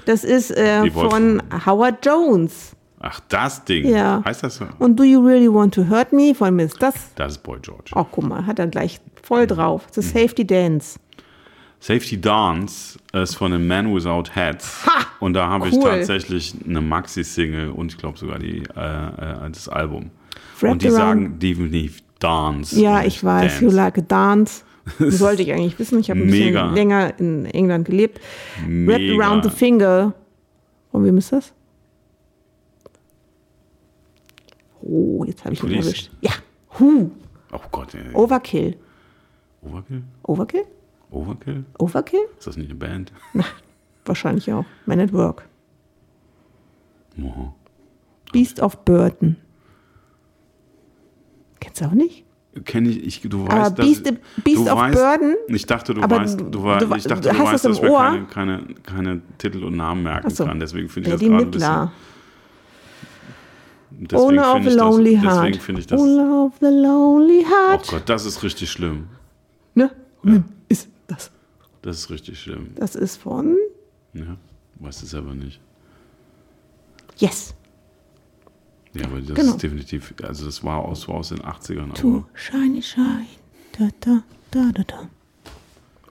Das 0.05 0.25
ist 0.25 0.51
äh, 0.51 0.91
von 0.91 1.43
Howard 1.65 2.05
Jones. 2.05 2.77
Ach, 3.01 3.21
das 3.29 3.65
Ding. 3.65 3.89
Ja. 3.89 4.23
Heißt 4.25 4.43
das 4.43 4.57
so? 4.57 4.67
Und 4.79 4.99
Do 4.99 5.05
You 5.05 5.21
Really 5.25 5.53
Want 5.53 5.75
to 5.75 5.89
Hurt 5.89 6.13
Me 6.13 6.35
von 6.35 6.55
Miss 6.55 6.73
Das. 6.75 6.95
Das 7.15 7.33
ist 7.33 7.43
Boy 7.43 7.59
George. 7.63 7.93
Oh, 7.95 8.05
guck 8.11 8.25
mal, 8.25 8.45
hat 8.45 8.59
er 8.59 8.67
gleich 8.67 9.01
voll 9.23 9.47
drauf. 9.47 9.87
The 9.93 10.03
Safety 10.03 10.47
Dance. 10.47 10.99
Safety 11.81 12.21
Dance 12.21 12.99
ist 13.13 13.35
von 13.37 13.53
den 13.53 13.67
Man 13.67 13.95
Without 13.95 14.31
Hats. 14.35 14.85
Ha! 14.87 15.07
Und 15.21 15.35
da 15.35 15.47
habe 15.49 15.69
ich 15.69 15.75
Cool. 15.75 15.83
tatsächlich 15.85 16.55
eine 16.67 16.81
Maxi-Single 16.81 17.71
und 17.71 17.93
ich 17.93 17.99
glaube 17.99 18.19
sogar 18.19 18.39
die, 18.39 18.63
äh, 18.77 19.47
äh, 19.47 19.51
das 19.51 19.69
Album. 19.69 20.11
Wrapped 20.61 20.73
und 20.73 20.83
die 20.83 20.87
around- 20.89 20.97
sagen 20.97 21.39
definitiv 21.39 22.03
Dance. 22.19 22.81
Ja, 22.81 23.05
ich 23.05 23.23
weiß. 23.23 23.53
Dance. 23.61 23.65
You 23.65 23.71
like 23.71 23.99
a 23.99 24.01
dance. 24.01 24.65
Das 24.99 25.19
sollte 25.19 25.43
ich 25.43 25.53
eigentlich 25.53 25.79
wissen. 25.79 25.99
Ich 26.01 26.09
habe 26.11 26.21
ein 26.21 26.27
bisschen 26.27 26.47
Mega. 26.47 26.71
länger 26.73 27.19
in 27.21 27.45
England 27.47 27.85
gelebt. 27.87 28.21
Wrapped 28.61 28.69
Mega. 29.03 29.23
around 29.25 29.45
the 29.45 29.51
finger. 29.51 30.15
Und 30.93 31.05
wem 31.05 31.19
ist 31.19 31.33
das? 31.33 31.53
Oh, 34.83 35.25
jetzt 35.27 35.45
habe 35.45 35.55
ich 35.55 35.63
ihn 35.63 35.73
erwischt. 35.75 36.11
Ja. 36.21 36.31
Huh. 36.79 37.11
Oh 37.53 37.59
Gott, 37.73 37.95
ey. 37.95 38.15
Overkill. 38.15 38.77
Overkill? 39.63 40.03
Overkill? 40.23 40.65
Overkill? 41.11 41.65
Overkill? 41.79 42.21
Ist 42.39 42.47
das 42.47 42.57
nicht 42.57 42.71
eine 42.71 42.79
Band? 42.79 43.13
Wahrscheinlich 44.05 44.53
auch. 44.53 44.65
Man 44.87 45.01
at 45.01 45.13
Work. 45.13 45.49
Oha. 47.23 47.55
Beast 48.33 48.61
of 48.61 48.85
Burden. 48.85 49.37
Kennst 51.61 51.81
du 51.81 51.87
auch 51.87 51.93
nicht? 51.93 52.25
Kenne 52.65 52.89
ich, 52.89 53.05
ich, 53.05 53.21
du 53.29 53.47
weißt, 53.47 53.53
Aber 53.53 53.71
dass- 53.71 53.87
Beast- 53.87 54.05
Beast 54.45 54.67
du 54.67 54.71
of 54.73 54.79
weißt, 54.79 54.95
Burden? 54.99 55.37
Ich 55.49 55.67
dachte, 55.67 55.93
du 55.95 56.01
weißt, 56.03 56.41
du- 56.41 56.45
du- 56.51 56.95
ich 56.97 57.05
dachte, 57.05 57.29
du 57.29 57.39
weißt, 57.39 57.65
dass 57.65 57.83
wir 57.83 57.91
keine, 57.91 58.25
keine, 58.27 58.75
keine 58.83 59.21
Titel 59.39 59.63
und 59.65 59.77
Namen 59.77 60.03
merken 60.03 60.31
so. 60.31 60.45
kann. 60.47 60.59
Deswegen 60.61 60.89
finde 60.89 61.11
ich 61.11 61.15
das 61.17 61.21
gerade 61.23 61.45
ein 61.45 61.51
bisschen. 61.51 61.91
Deswegen 63.99 64.23
Owner 64.39 64.51
of 64.51 64.57
a 64.57 64.59
ich 64.59 64.65
das, 64.67 64.75
Lonely 64.75 65.11
deswegen 65.15 65.31
Heart. 65.31 65.57
finde 65.57 65.81
ich 65.81 65.87
das. 65.87 66.01
Owner 66.01 66.45
of 66.45 66.53
the 66.61 66.67
Lonely 66.67 67.45
Oh 67.47 67.71
Heart. 67.71 67.89
Gott, 67.89 68.03
das 68.07 68.27
ist 68.27 68.43
richtig 68.43 68.71
schlimm. 68.71 69.09
Ne? 69.75 69.91
Ist 70.23 70.43
das? 71.07 71.31
Das 71.83 71.99
ist 71.99 72.11
richtig 72.11 72.41
schlimm. 72.41 72.69
Das 72.77 72.95
ist 72.95 73.17
von 73.17 73.57
Ja, 74.15 74.37
weißt 74.81 75.03
du 75.03 75.07
selber 75.07 75.35
nicht. 75.35 75.61
Yes. 77.19 77.55
Ja, 78.95 79.05
aber 79.07 79.21
das 79.21 79.37
Genau. 79.37 79.53
ist 79.53 79.63
definitiv, 79.63 80.15
also 80.23 80.47
das 80.47 80.65
war 80.65 80.79
aus, 80.85 81.07
war 81.09 81.17
aus 81.17 81.29
den 81.29 81.41
80ern, 81.41 81.93
To 81.95 82.09
aber 82.09 82.27
shiny 82.35 82.83
shine. 82.83 83.27
Da, 83.79 83.89
da, 84.01 84.23
da, 84.51 84.71
da, 84.73 84.83
da. 84.85 85.09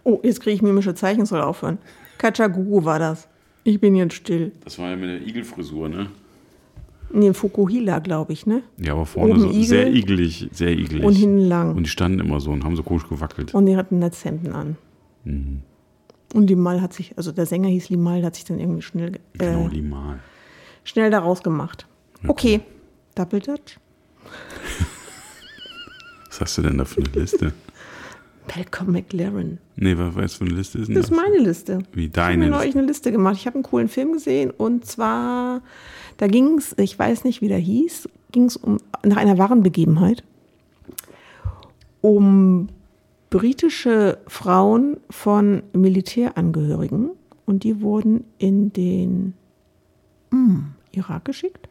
Oh, 0.04 0.20
jetzt 0.24 0.40
kriege 0.42 0.56
ich 0.56 0.62
mimische 0.62 0.94
Zeichen, 0.94 1.26
soll 1.26 1.42
aufhören. 1.42 1.80
Kachagugu 2.20 2.86
war 2.86 3.00
das. 3.00 3.28
Ich 3.64 3.80
bin 3.80 3.96
jetzt 3.96 4.14
still. 4.14 4.52
das 4.64 4.78
war 4.78 4.92
ja 4.92 4.96
mit 4.96 5.10
der 5.10 5.28
Igelfrisur, 5.28 5.90
ne? 5.90 6.12
Nee, 7.16 7.34
Fukuhila, 7.34 8.00
glaube 8.00 8.34
ich, 8.34 8.46
ne? 8.46 8.62
Ja, 8.78 8.92
aber 8.92 9.06
vorne 9.06 9.32
Oben 9.32 9.42
so 9.42 9.50
Igel 9.50 9.64
sehr 9.64 9.94
igelig, 9.94 10.50
sehr 10.52 10.72
igelig. 10.72 11.04
Und 11.04 11.14
hinten 11.14 11.48
lang. 11.48 11.76
Und 11.76 11.84
die 11.84 11.90
standen 11.90 12.20
immer 12.20 12.42
so 12.42 12.52
und 12.52 12.66
haben 12.66 12.76
so 12.76 12.84
komisch 12.84 13.08
gewackelt. 13.08 13.54
Und 13.54 13.68
die 13.68 13.78
hatten 13.78 14.00
Netzhemden 14.00 14.52
an. 14.52 14.76
Mhm. 15.24 15.62
Und 16.34 16.50
Limal 16.50 16.82
hat 16.82 16.92
sich, 16.92 17.18
also 17.18 17.32
der 17.32 17.46
Sänger 17.46 17.70
hieß 17.70 17.90
Limal, 17.90 18.24
hat 18.26 18.36
sich 18.36 18.44
dann 18.44 18.60
irgendwie 18.60 18.82
schnell, 18.82 19.14
Genau, 19.34 19.68
äh, 19.68 19.70
die 19.70 19.82
mal. 19.82 20.20
schnell 20.84 21.10
daraus 21.10 21.42
gemacht. 21.42 21.88
Okay, 22.28 22.60
Double 23.16 23.40
Dutch. 23.40 23.80
Was 26.30 26.42
hast 26.42 26.58
du 26.58 26.64
denn 26.64 26.78
da 26.78 26.86
für 26.86 27.02
eine 27.02 27.10
Liste? 27.22 27.54
Malcolm 28.56 28.92
McLaren. 28.92 29.60
Nee, 29.76 29.98
was, 29.98 30.16
was 30.16 30.34
für 30.36 30.46
eine 30.46 30.54
Liste 30.54 30.80
ist 30.80 30.88
denn 30.88 30.96
Das 30.96 31.10
das? 31.10 31.18
ist 31.18 31.24
meine 31.24 31.38
Liste. 31.44 31.80
Wie 31.94 32.06
Ich 32.06 32.08
habe 32.18 32.38
deine 32.38 32.50
Liste? 32.50 32.78
eine 32.78 32.88
Liste 32.88 33.12
gemacht. 33.12 33.36
Ich 33.38 33.46
habe 33.48 33.56
einen 33.56 33.64
coolen 33.64 33.88
Film 33.88 34.14
gesehen 34.14 34.52
und 34.52 34.86
zwar, 34.86 35.62
da 36.18 36.28
ging 36.28 36.58
es, 36.58 36.76
ich 36.78 36.98
weiß 36.98 37.24
nicht, 37.24 37.42
wie 37.42 37.48
der 37.48 37.58
hieß, 37.60 38.10
ging 38.32 38.46
es 38.46 38.58
um, 38.58 38.80
nach 39.04 39.18
einer 39.18 39.38
wahren 39.38 39.64
Begebenheit 39.64 40.24
um 42.02 42.70
britische 43.32 44.20
Frauen 44.28 44.98
von 45.10 45.64
Militärangehörigen 45.74 47.10
und 47.46 47.64
die 47.64 47.82
wurden 47.82 48.24
in 48.38 48.72
den 48.72 49.34
hm, 50.32 50.74
Irak 50.92 51.26
geschickt. 51.26 51.68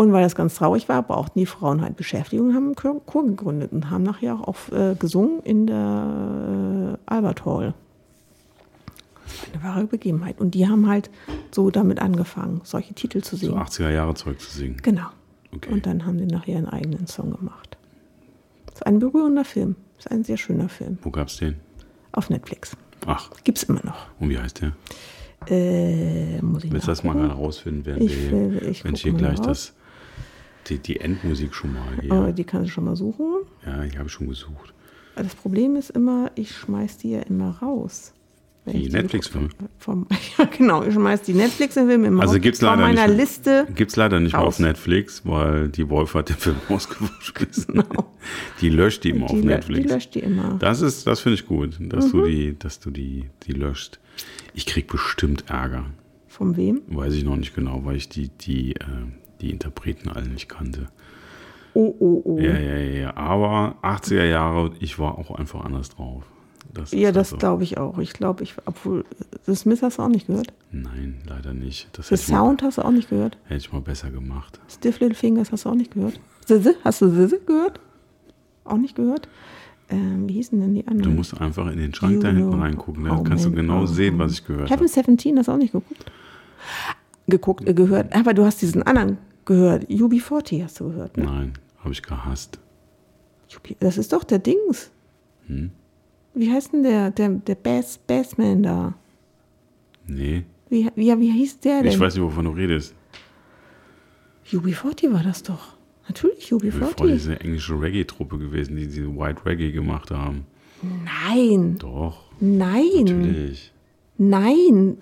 Und 0.00 0.14
weil 0.14 0.22
das 0.22 0.34
ganz 0.34 0.54
traurig 0.54 0.88
war, 0.88 1.02
brauchten 1.02 1.38
die 1.38 1.44
Frauen 1.44 1.82
halt 1.82 1.94
Beschäftigung 1.98 2.48
und 2.48 2.54
haben 2.54 2.66
einen 2.68 2.74
Chor 2.74 3.04
Chor 3.04 3.26
gegründet 3.26 3.70
und 3.70 3.90
haben 3.90 4.02
nachher 4.02 4.32
auch 4.34 4.48
auf, 4.48 4.72
äh, 4.72 4.94
gesungen 4.94 5.40
in 5.42 5.66
der 5.66 6.96
äh, 7.06 7.12
Albert 7.12 7.44
Hall. 7.44 7.74
Eine 9.52 9.62
wahre 9.62 9.84
Begebenheit. 9.84 10.40
Und 10.40 10.54
die 10.54 10.66
haben 10.66 10.88
halt 10.88 11.10
so 11.50 11.70
damit 11.70 12.00
angefangen, 12.00 12.62
solche 12.64 12.94
Titel 12.94 13.20
zu 13.20 13.36
So 13.36 13.48
singen. 13.48 13.58
80er 13.58 13.90
Jahre 13.90 14.14
Zeug 14.14 14.40
zu 14.40 14.50
singen. 14.50 14.78
Genau. 14.82 15.08
Okay. 15.54 15.70
Und 15.70 15.84
dann 15.84 16.06
haben 16.06 16.16
die 16.16 16.24
nachher 16.24 16.56
einen 16.56 16.68
eigenen 16.68 17.06
Song 17.06 17.32
gemacht. 17.36 17.76
Das 18.68 18.76
ist 18.76 18.86
ein 18.86 19.00
berührender 19.00 19.44
Film. 19.44 19.76
Das 19.98 20.06
ist 20.06 20.12
ein 20.12 20.24
sehr 20.24 20.38
schöner 20.38 20.70
Film. 20.70 20.96
Wo 21.02 21.10
gab's 21.10 21.36
den? 21.36 21.56
Auf 22.12 22.30
Netflix. 22.30 22.74
Ach, 23.04 23.28
Gibt's 23.44 23.64
immer 23.64 23.84
noch. 23.84 24.06
und 24.18 24.30
wie 24.30 24.38
heißt 24.38 24.62
der? 24.62 24.72
Äh, 25.46 26.40
muss 26.40 26.64
ich 26.64 26.72
Willst 26.72 26.86
du 26.86 26.90
das 26.92 27.04
mal 27.04 27.12
nachgucken? 27.12 27.28
gerade 27.28 27.40
rausfinden, 27.44 27.84
während 27.86 28.02
Ich 28.02 28.30
wir, 28.30 28.30
will- 28.32 28.68
ich 28.70 28.82
wenn 28.84 28.94
ich 28.94 29.02
hier 29.02 29.12
gleich 29.12 29.38
raus. 29.40 29.46
das, 29.46 29.72
die, 30.68 30.78
die 30.78 31.00
Endmusik 31.00 31.54
schon 31.54 31.72
mal 31.72 31.82
hier. 32.00 32.12
Aber 32.12 32.32
die 32.32 32.44
kannst 32.44 32.68
du 32.68 32.72
schon 32.72 32.84
mal 32.84 32.96
suchen. 32.96 33.26
Ja, 33.66 33.82
ich 33.84 33.98
habe 33.98 34.08
schon 34.08 34.28
gesucht. 34.28 34.72
Das 35.16 35.34
Problem 35.34 35.76
ist 35.76 35.90
immer, 35.90 36.30
ich 36.34 36.52
schmeiß 36.56 36.98
die 36.98 37.10
ja 37.12 37.20
immer 37.22 37.50
raus. 37.58 38.12
Die 38.66 38.88
Netflix-Filme? 38.88 39.48
Ja, 40.38 40.44
genau, 40.44 40.84
ich 40.84 40.92
schmeiß 40.94 41.22
die 41.22 41.32
Netflix-Filme 41.32 42.06
immer 42.06 42.20
Also 42.22 42.34
raus. 42.34 42.42
gibt's 42.42 42.60
Von 42.60 42.68
leider 42.68 42.82
meiner 42.82 43.08
nicht. 43.08 43.16
Liste. 43.18 43.66
Gibt's 43.74 43.96
leider 43.96 44.20
nicht 44.20 44.34
mehr 44.34 44.42
auf 44.42 44.58
Netflix, 44.60 45.22
weil 45.24 45.68
die 45.70 45.88
Wolf 45.88 46.14
hat 46.14 46.28
den 46.28 46.36
Film 46.36 46.56
ausgeschmissen. 46.68 47.82
Die 48.60 48.68
löscht 48.68 49.02
die 49.04 49.10
immer 49.10 49.24
auf 49.26 49.32
Die, 49.32 49.38
lö- 49.38 49.46
Netflix. 49.46 49.86
die 49.86 49.92
löscht 49.92 50.14
die 50.14 50.20
immer. 50.20 50.56
Das 50.60 50.82
ist, 50.82 51.06
das 51.06 51.20
finde 51.20 51.34
ich 51.34 51.46
gut, 51.46 51.78
dass 51.80 52.06
Mhm. 52.06 52.10
du 52.18 52.26
die, 52.26 52.58
dass 52.58 52.78
du 52.80 52.90
die, 52.90 53.30
die 53.44 53.52
löscht. 53.52 53.98
Ich 54.54 54.66
krieg 54.66 54.86
bestimmt 54.86 55.44
Ärger. 55.48 55.86
Von 56.28 56.56
wem? 56.56 56.82
Weiß 56.86 57.14
ich 57.14 57.24
noch 57.24 57.36
nicht 57.36 57.54
genau, 57.56 57.84
weil 57.84 57.96
ich 57.96 58.08
die, 58.08 58.28
die, 58.28 58.76
äh, 58.76 58.84
die 59.40 59.50
Interpreten 59.50 60.08
alle 60.08 60.28
nicht 60.28 60.48
kannte. 60.48 60.86
Oh, 61.74 61.94
oh, 62.00 62.22
oh. 62.24 62.38
Ja, 62.38 62.58
ja, 62.58 62.76
ja. 62.78 63.16
Aber 63.16 63.76
80er 63.82 64.24
Jahre, 64.24 64.72
ich 64.80 64.98
war 64.98 65.18
auch 65.18 65.30
einfach 65.30 65.64
anders 65.64 65.90
drauf. 65.90 66.24
Das 66.74 66.92
Ja, 66.92 67.10
das 67.12 67.28
also- 67.32 67.38
glaube 67.38 67.62
ich 67.64 67.78
auch. 67.78 67.98
Ich 67.98 68.12
glaube, 68.12 68.42
ich, 68.44 68.54
obwohl, 68.64 69.04
The 69.46 69.54
Smith 69.54 69.82
hast 69.82 69.98
du 69.98 70.02
auch 70.02 70.08
nicht 70.08 70.26
gehört. 70.26 70.52
Nein, 70.72 71.22
leider 71.26 71.52
nicht. 71.52 71.88
Das 71.96 72.08
The 72.08 72.14
ich, 72.14 72.28
mal, 72.28 72.36
Sound 72.38 72.62
hast 72.62 72.78
du 72.78 72.82
auch 72.82 72.90
nicht 72.90 73.08
gehört. 73.10 73.36
hätte 73.44 73.56
ich 73.58 73.72
mal 73.72 73.80
besser 73.80 74.10
gemacht. 74.10 74.60
Stiff 74.68 75.00
Little 75.00 75.14
Fingers 75.16 75.50
hast 75.52 75.64
du 75.64 75.68
auch 75.70 75.74
nicht 75.74 75.92
gehört. 75.92 76.20
Zizze, 76.44 76.74
hast 76.84 77.00
du 77.02 77.10
Zizze 77.10 77.40
gehört? 77.44 77.80
Auch 78.64 78.76
nicht 78.76 78.94
gehört? 78.96 79.28
Ähm, 79.88 80.28
wie 80.28 80.34
hießen 80.34 80.60
denn 80.60 80.74
die 80.74 80.82
Du 80.84 80.90
anderen? 80.90 81.16
musst 81.16 81.40
einfach 81.40 81.68
in 81.72 81.78
den 81.78 81.92
Schrank 81.94 82.14
You 82.14 82.20
da 82.20 82.28
hinten 82.30 82.54
reingucken. 82.54 83.04
Da 83.04 83.16
how 83.16 83.24
kannst 83.24 83.44
du 83.44 83.48
men 83.50 83.56
genau 83.66 83.78
are. 83.78 83.88
sehen, 83.88 84.18
was 84.20 84.32
ich 84.32 84.44
gehört 84.44 84.70
Heaven 84.70 84.86
habe. 84.86 84.88
17 84.88 85.38
hast 85.38 85.46
du 85.48 85.52
auch 85.52 85.56
nicht 85.56 85.72
geguckt? 85.72 86.04
Geguckt, 87.26 87.66
äh, 87.68 87.74
gehört. 87.74 88.14
Aber 88.14 88.34
du 88.34 88.44
hast 88.44 88.62
diesen 88.62 88.82
anderen 88.84 89.18
gehört. 89.54 89.84
UB40 89.90 90.62
hast 90.64 90.80
du 90.80 90.88
gehört, 90.88 91.16
ne? 91.16 91.24
Nein, 91.24 91.52
habe 91.80 91.92
ich 91.92 92.02
gehasst. 92.02 92.58
Das 93.80 93.98
ist 93.98 94.12
doch 94.12 94.22
der 94.24 94.38
Dings. 94.38 94.90
Hm? 95.46 95.70
Wie 96.34 96.50
heißt 96.52 96.72
denn 96.72 96.84
der, 96.84 97.10
der, 97.10 97.28
der 97.30 97.56
Bass, 97.56 97.98
Bassman 97.98 98.62
da? 98.62 98.94
Nee, 100.06 100.44
Wie, 100.68 100.88
wie, 100.94 101.18
wie 101.18 101.32
hieß 101.32 101.58
der 101.60 101.82
denn? 101.82 101.90
ich 101.92 101.98
weiß 101.98 102.14
nicht, 102.14 102.22
wovon 102.24 102.44
du 102.44 102.52
redest. 102.52 102.94
UB40 104.52 105.12
war 105.12 105.22
das 105.22 105.42
doch. 105.42 105.76
Natürlich 106.08 106.50
Ich 106.52 106.58
bin 106.58 106.72
voll 106.72 106.88
UB40. 107.08 107.12
diese 107.12 107.40
englische 107.40 107.80
Reggae-Truppe 107.80 108.38
gewesen, 108.38 108.76
die 108.76 108.86
diese 108.86 109.14
White 109.16 109.44
Reggae 109.46 109.70
gemacht 109.72 110.10
haben. 110.10 110.46
Nein, 110.82 111.76
Doch, 111.78 112.30
nein, 112.40 112.84
natürlich. 113.04 113.72
nein. 114.16 114.96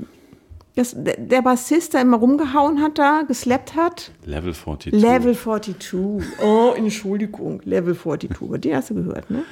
Das, 0.79 0.95
der, 0.97 1.43
Bassist, 1.43 1.95
der 1.95 2.03
immer 2.03 2.19
rumgehauen 2.19 2.81
hat 2.81 2.99
da, 2.99 3.23
geslappt 3.27 3.75
hat. 3.75 4.13
Level 4.25 4.55
42. 4.55 4.93
Level 4.93 5.35
42. 5.37 6.23
Oh, 6.41 6.73
Entschuldigung. 6.77 7.61
Level 7.65 7.97
42. 7.97 8.31
Aber 8.41 8.59
Den 8.59 8.77
hast 8.77 8.91
du 8.91 8.95
gehört, 8.95 9.29
ne? 9.29 9.43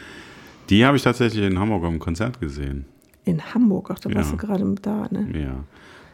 Die 0.71 0.85
habe 0.87 0.97
ich 0.97 1.03
tatsächlich 1.03 1.43
in 1.45 1.59
Hamburg 1.59 1.83
am 1.83 1.99
Konzert 1.99 2.41
gesehen. 2.41 2.85
In 3.25 3.43
Hamburg. 3.53 3.91
Ach, 3.93 3.99
da 3.99 4.15
warst 4.15 4.31
Ja. 4.31 4.37
du 4.37 4.47
gerade 4.47 4.75
da, 4.83 5.09
ne? 5.11 5.27
Ja. 5.37 5.65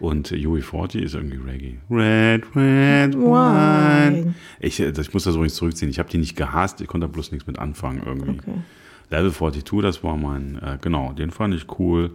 Und 0.01 0.33
äh, 0.33 0.37
UI40 0.37 1.01
ist 1.01 1.15
irgendwie 1.15 1.37
Reggae. 1.37 1.77
Red, 1.91 2.45
red, 2.57 3.15
Wine. 3.15 4.35
Ich, 4.61 4.81
ich 4.81 5.13
muss 5.13 5.25
das 5.25 5.35
übrigens 5.35 5.57
zurückziehen. 5.57 5.91
Ich 5.91 5.99
habe 5.99 6.09
die 6.09 6.17
nicht 6.17 6.37
gehasst. 6.37 6.81
Ich 6.81 6.87
konnte 6.87 7.07
da 7.07 7.13
bloß 7.13 7.33
nichts 7.33 7.47
mit 7.47 7.59
anfangen 7.59 8.03
irgendwie. 8.07 8.31
Okay. 8.31 8.55
Level 9.11 9.31
42, 9.31 9.83
das 9.83 10.03
war 10.03 10.17
mein, 10.17 10.57
äh, 10.63 10.79
genau, 10.81 11.13
den 11.13 11.31
fand 11.31 11.53
ich 11.55 11.67
cool. 11.79 12.13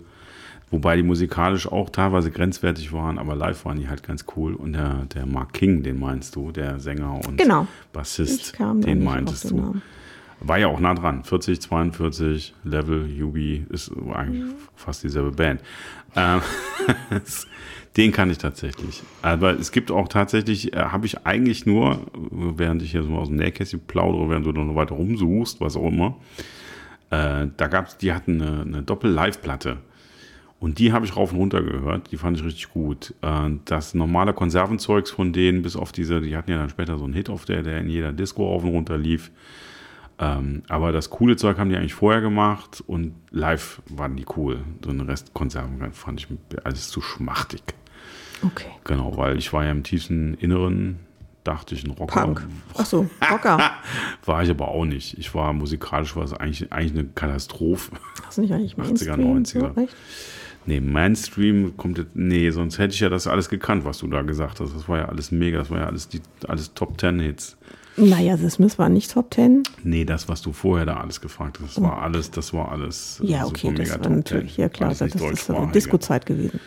Wobei 0.70 0.98
die 0.98 1.04
musikalisch 1.04 1.66
auch 1.72 1.90
teilweise 1.90 2.30
grenzwertig 2.30 2.92
waren, 2.92 3.20
aber 3.20 3.36
live 3.36 3.64
waren 3.64 3.80
die 3.80 3.88
halt 3.88 4.04
ganz 4.04 4.26
cool. 4.36 4.54
Und 4.54 4.74
der, 4.74 5.06
der 5.14 5.26
Mark 5.26 5.54
King, 5.54 5.82
den 5.82 5.98
meinst 6.00 6.36
du, 6.36 6.52
der 6.52 6.80
Sänger 6.80 7.22
und 7.26 7.38
Genau. 7.38 7.68
Bassist, 7.94 8.58
den 8.60 9.04
meintest 9.04 9.50
du. 9.52 9.58
Namen. 9.58 9.82
War 10.40 10.60
ja 10.60 10.68
auch 10.68 10.80
nah 10.80 10.94
dran. 10.94 11.24
40, 11.24 11.62
42, 11.62 12.54
Level, 12.64 13.10
Yubi 13.10 13.66
ist 13.70 13.92
eigentlich 14.14 14.44
fast 14.76 15.04
dieselbe 15.04 15.32
Band. 15.32 15.62
Ähm, 16.16 16.42
den 17.98 18.12
kann 18.12 18.30
ich 18.30 18.38
tatsächlich. 18.38 19.02
Aber 19.22 19.58
es 19.58 19.72
gibt 19.72 19.90
auch 19.90 20.08
tatsächlich, 20.08 20.74
äh, 20.74 20.78
habe 20.78 21.06
ich 21.06 21.26
eigentlich 21.26 21.66
nur, 21.66 22.02
während 22.30 22.82
ich 22.82 22.92
hier 22.92 23.04
so 23.04 23.16
aus 23.16 23.30
dem 23.30 23.38
Nähkästchen 23.38 23.80
plaudere, 23.88 24.30
während 24.30 24.46
du 24.46 24.52
noch 24.52 24.76
weiter 24.76 24.96
rumsuchst, 24.96 25.60
was 25.62 25.76
auch 25.76 25.88
immer, 25.88 26.18
äh, 27.10 27.48
da 27.56 27.68
gab's, 27.68 27.98
die 27.98 28.14
hatten 28.14 28.42
eine, 28.42 28.62
eine 28.62 28.84
Doppel-Live-Platte. 28.84 29.78
Und 30.60 30.80
die 30.80 30.92
habe 30.92 31.06
ich 31.06 31.16
rauf 31.16 31.32
und 31.32 31.38
runter 31.38 31.62
gehört. 31.62 32.12
Die 32.12 32.18
fand 32.18 32.38
ich 32.38 32.44
richtig 32.44 32.70
gut. 32.70 33.14
Äh, 33.22 33.52
das 33.66 33.94
normale 33.94 34.34
Konservenzeugs 34.34 35.12
von 35.12 35.32
denen, 35.34 35.62
bis 35.62 35.76
auf 35.76 35.92
diese, 35.92 36.20
die 36.22 36.36
hatten 36.36 36.52
ja 36.52 36.58
dann 36.58 36.70
später 36.70 36.98
so 36.98 37.06
einen 37.06 37.14
Hit 37.14 37.30
auf 37.30 37.46
der, 37.46 37.62
der 37.62 37.80
in 37.80 37.90
jeder 37.90 38.12
Disco 38.12 38.48
rauf 38.48 38.64
und 38.64 38.70
runter 38.70 38.98
lief. 38.98 39.32
Ähm, 40.20 40.64
aber 40.68 40.92
das 40.92 41.12
coole 41.12 41.36
Zeug 41.36 41.60
haben 41.60 41.70
die 41.70 41.78
eigentlich 41.78 41.94
vorher 41.94 42.22
gemacht 42.22 42.84
und 42.88 43.14
live 43.30 43.82
waren 43.88 44.16
die 44.16 44.26
cool. 44.36 44.62
So 44.84 44.90
einen 44.90 45.02
Rest 45.02 45.34
Konserven 45.34 45.92
fand 45.94 46.22
ich 46.22 46.28
alles 46.64 46.90
zu 46.90 47.02
schmachtig. 47.02 47.62
Okay. 48.44 48.72
Genau, 48.84 49.16
weil 49.18 49.38
ich 49.38 49.54
war 49.54 49.64
ja 49.64 49.72
im 49.72 49.84
tiefsten 49.84 50.34
Inneren, 50.36 51.00
dachte 51.44 51.76
ich, 51.76 51.84
ein 51.84 51.92
Rocker. 51.92 52.22
Punk. 52.22 52.48
Ach 52.76 52.86
so, 52.86 53.08
Rocker. 53.32 53.58
War 54.26 54.44
ich 54.44 54.50
aber 54.50 54.68
auch 54.68 54.86
nicht. 54.86 55.18
Ich 55.18 55.34
war 55.34 55.54
musikalisch 55.54 56.16
war 56.16 56.24
es 56.24 56.34
eigentlich, 56.34 56.72
eigentlich 56.72 56.92
eine 56.92 57.08
Katastrophe. 57.10 57.92
Hast 58.26 58.38
du 58.38 58.42
nicht 58.42 58.54
eigentlich 58.54 58.74
80er, 58.78 59.18
Mainstream? 59.18 59.66
90er. 59.66 59.76
So? 59.76 59.88
Nee, 60.68 60.82
Mainstream 60.82 61.76
kommt 61.78 61.98
jetzt, 61.98 62.16
nee, 62.16 62.50
sonst 62.52 62.78
hätte 62.78 62.94
ich 62.94 63.00
ja 63.00 63.08
das 63.10 63.26
alles 63.26 63.48
gekannt, 63.50 63.86
was 63.86 64.00
du 64.00 64.08
da 64.08 64.22
gesagt 64.22 64.60
hast. 64.60 64.76
Das 64.76 64.88
war 64.90 64.98
ja 65.00 65.06
alles 65.06 65.32
mega, 65.32 65.58
das 65.60 65.72
war 65.72 65.80
ja 65.80 65.86
alles 65.88 66.10
die 66.10 66.22
alles 66.48 66.74
Top 66.74 66.98
Ten 66.98 67.20
Hits. 67.20 67.56
Naja, 67.96 68.38
Smiths 68.38 68.78
war 68.78 68.90
nicht 68.90 69.12
Top 69.12 69.32
Ten. 69.32 69.64
Nee, 69.84 70.06
das, 70.06 70.28
was 70.30 70.42
du 70.44 70.52
vorher 70.54 70.86
da 70.86 70.98
alles 70.98 71.20
gefragt 71.22 71.58
hast, 71.64 71.78
das 71.78 71.84
war 71.84 72.02
alles, 72.04 72.30
das 72.30 72.54
war 72.54 72.72
alles. 72.72 73.20
äh, 73.24 73.28
Ja, 73.28 73.46
okay, 73.46 73.74
das 73.74 73.90
war 74.00 74.10
natürlich, 74.10 74.54
10. 74.56 74.62
ja 74.62 74.70
klar, 74.70 74.90
das 74.94 75.02
ist. 75.02 75.50
Disco-Zeit 75.74 76.26
gewesen. 76.28 76.60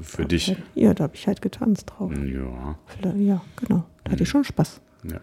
Für 0.00 0.24
dich. 0.24 0.54
Ja, 0.76 0.94
da 0.94 1.04
habe 1.04 1.16
ich 1.16 1.26
halt 1.26 1.42
getanzt 1.42 1.90
drauf. 1.90 2.12
Ja, 2.16 3.12
Ja, 3.16 3.42
genau. 3.56 3.84
Da 4.04 4.12
hatte 4.12 4.22
ich 4.22 4.28
schon 4.28 4.44
Spaß. 4.44 4.80
ja. 5.04 5.18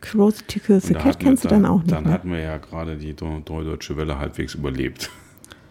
Curiosity 0.00 0.60
Kills 0.60 0.86
the 0.86 0.94
Cat 0.94 1.20
kennst 1.20 1.44
du 1.44 1.48
dann 1.48 1.66
auch 1.66 1.80
nicht. 1.82 1.92
Dann 1.92 2.04
Ne? 2.04 2.10
hatten 2.12 2.30
wir 2.30 2.40
ja 2.40 2.56
gerade 2.56 2.96
die 2.96 3.12
Deu- 3.14 3.44
Deutsche 3.44 3.96
Welle 3.98 4.18
halbwegs 4.18 4.54
überlebt. 4.54 5.10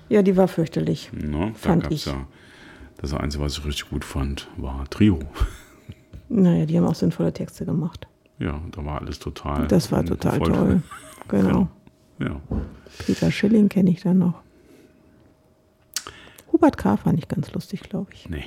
Ja, 0.10 0.22
die 0.24 0.36
war 0.38 0.48
fürchterlich. 0.48 1.12
Ne? 1.13 1.52
Da 1.54 1.58
Fand 1.58 1.84
gab's 1.84 1.95
ich. 1.95 2.06
ja. 2.06 2.26
Das 2.98 3.13
Einzige, 3.13 3.43
was 3.43 3.58
ich 3.58 3.65
richtig 3.65 3.89
gut 3.89 4.04
fand, 4.04 4.48
war 4.58 4.86
Trio. 4.89 5.19
Naja, 6.32 6.67
die 6.67 6.78
haben 6.78 6.86
auch 6.86 6.93
sinnvolle 6.93 7.34
Texte 7.34 7.65
gemacht. 7.65 8.08
Ja, 8.38 8.62
da 8.72 8.86
war 8.86 9.02
alles 9.02 9.17
total. 9.17 9.67
Das 9.67 9.91
war 9.91 10.06
total 10.06 10.38
voll- 10.38 10.52
toll. 10.52 10.84
Genau. 11.28 11.67
Ja. 12.19 12.39
Peter 13.06 13.32
Schilling 13.32 13.67
kenne 13.67 13.89
ich 13.89 14.02
dann 14.02 14.19
noch. 14.19 14.36
Hubert 16.52 16.78
K. 16.78 16.98
fand 16.98 17.17
ich 17.19 17.28
ganz 17.28 17.52
lustig, 17.54 17.82
glaube 17.82 18.12
ich. 18.13 18.30
Nee, 18.30 18.45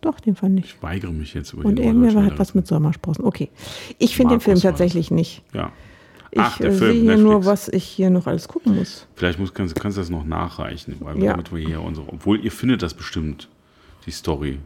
Doch, 0.00 0.20
den 0.20 0.36
fand 0.36 0.58
ich. 0.60 0.66
ich 0.66 0.82
weigere 0.82 1.10
mich 1.12 1.34
jetzt 1.34 1.52
über 1.52 1.64
Und 1.64 1.78
irgendwer 1.80 2.24
hat 2.24 2.38
was 2.38 2.54
mit 2.54 2.66
Sommersprossen. 2.68 3.24
Okay. 3.24 3.50
Ich 3.98 4.16
finde 4.16 4.34
den 4.36 4.40
Film 4.40 4.60
tatsächlich 4.60 5.10
nicht. 5.10 5.42
Ja. 5.52 5.72
Ich 6.30 6.38
Ach, 6.40 6.58
der 6.58 6.68
äh, 6.70 6.72
Film, 6.72 6.78
sehe 6.92 7.00
hier 7.00 7.02
Netflix. 7.10 7.22
nur, 7.30 7.44
was 7.46 7.68
ich 7.68 7.84
hier 7.84 8.10
noch 8.10 8.26
alles 8.26 8.48
gucken 8.48 8.76
muss. 8.76 9.06
Vielleicht 9.16 9.38
muss, 9.38 9.54
kannst, 9.54 9.74
kannst 9.80 9.96
du 9.96 10.00
das 10.02 10.10
noch 10.10 10.24
nachreichen, 10.24 10.96
weil 11.00 11.18
Ja. 11.22 11.32
damit 11.32 11.52
wir 11.54 11.66
hier 11.66 11.80
unsere. 11.80 12.06
Obwohl 12.08 12.38
ihr 12.44 12.52
findet 12.52 12.82
das 12.82 12.92
bestimmt, 12.94 13.48
die 14.06 14.10
Story. 14.10 14.58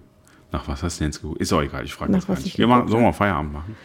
Nach 0.50 0.66
was 0.68 0.82
hast 0.82 0.98
du 0.98 1.04
denn 1.04 1.12
jetzt 1.12 1.22
geguckt? 1.22 1.40
Ist 1.40 1.52
auch 1.52 1.62
egal, 1.62 1.84
ich 1.84 1.94
frage 1.94 2.12
jetzt 2.12 2.26
gar 2.26 2.34
nicht. 2.34 2.46
ich 2.46 2.58
Wir 2.58 2.66
machen, 2.66 2.88
sollen 2.88 3.04
wir 3.04 3.12
Feierabend 3.12 3.52
machen? 3.52 3.76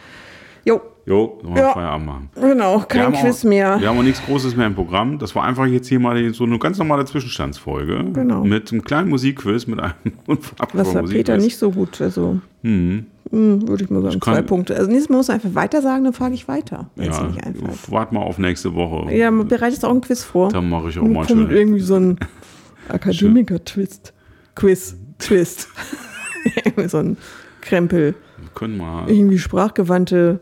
Jo, 0.64 0.80
Jo, 1.06 1.38
sollen 1.40 1.54
wir 1.54 1.62
Ja. 1.62 1.72
Feierabend 1.72 2.06
machen? 2.06 2.30
genau, 2.34 2.80
kein 2.80 3.12
Quiz 3.14 3.40
auch, 3.42 3.48
mehr. 3.48 3.80
Wir 3.80 3.88
haben 3.88 3.98
auch 3.98 4.02
nichts 4.02 4.22
Großes 4.26 4.54
mehr 4.54 4.66
im 4.66 4.74
Programm. 4.74 5.18
Das 5.18 5.34
war 5.34 5.44
einfach 5.44 5.64
jetzt 5.64 5.88
hier 5.88 5.98
mal 6.00 6.34
so 6.34 6.44
eine 6.44 6.58
ganz 6.58 6.76
normale 6.76 7.06
Zwischenstandsfolge. 7.06 8.10
Genau. 8.12 8.44
Mit 8.44 8.70
einem 8.70 8.84
kleinen 8.84 9.08
Musikquiz, 9.08 9.66
mit 9.66 9.80
einem 9.80 9.94
unfassbaren 10.26 10.86
Was 10.86 10.94
hat 10.94 11.06
Peter 11.06 11.38
nicht 11.38 11.56
so 11.56 11.70
gut, 11.70 11.98
also 12.02 12.40
hm, 12.62 13.06
würde 13.30 13.84
ich 13.84 13.90
mal 13.90 14.02
sagen, 14.02 14.20
kann- 14.20 14.34
zwei 14.34 14.42
Punkte. 14.42 14.74
Also 14.76 14.88
nächstes 14.90 15.08
Mal 15.10 15.16
muss 15.18 15.28
er 15.28 15.34
einfach 15.36 15.54
weiter 15.54 15.82
sagen, 15.82 16.04
dann 16.04 16.12
frage 16.12 16.34
ich 16.34 16.48
weiter, 16.48 16.90
Ja, 16.96 17.04
dir 17.04 17.28
nicht 17.28 17.44
einfällt. 17.44 17.90
wart 17.90 18.12
mal 18.12 18.20
auf 18.20 18.38
nächste 18.38 18.74
Woche. 18.74 19.14
Ja, 19.14 19.30
man 19.30 19.46
bereitet 19.48 19.84
auch 19.84 19.90
ein 19.92 20.00
Quiz 20.00 20.22
vor. 20.24 20.48
Dann 20.50 20.68
mache 20.68 20.88
ich 20.88 20.98
auch 20.98 21.02
mal 21.04 21.26
schön. 21.26 21.50
irgendwie 21.50 21.80
so 21.80 21.96
ein 21.96 22.18
Akademiker-Twist. 22.88 24.12
Quiz, 24.54 24.96
Twist. 25.18 25.68
Irgendwie 26.64 26.88
so 26.88 26.98
ein 26.98 27.16
Krempel. 27.60 28.14
Wir 28.38 28.48
können 28.54 28.76
mal 28.78 29.08
Irgendwie 29.10 29.38
sprachgewandte 29.38 30.40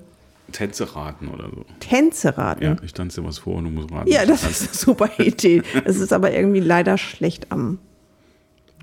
Tänze 0.52 0.94
raten 0.94 1.28
oder 1.28 1.48
so. 1.50 1.64
Tänze 1.80 2.38
raten. 2.38 2.62
Ja, 2.62 2.70
Ja, 2.70 2.76
ich 2.84 2.92
tanze 2.94 3.20
dir 3.20 3.26
was 3.26 3.38
vor 3.38 3.56
und 3.56 3.64
du 3.64 3.70
musst 3.70 3.90
raten. 3.90 4.08
das 4.10 4.44
ist 4.48 4.62
eine 4.68 4.74
super 4.74 5.10
Idee. 5.18 5.62
Es 5.84 5.98
ist 5.98 6.12
aber 6.12 6.32
irgendwie 6.32 6.60
leider 6.60 6.96
schlecht 6.98 7.50
am 7.50 7.78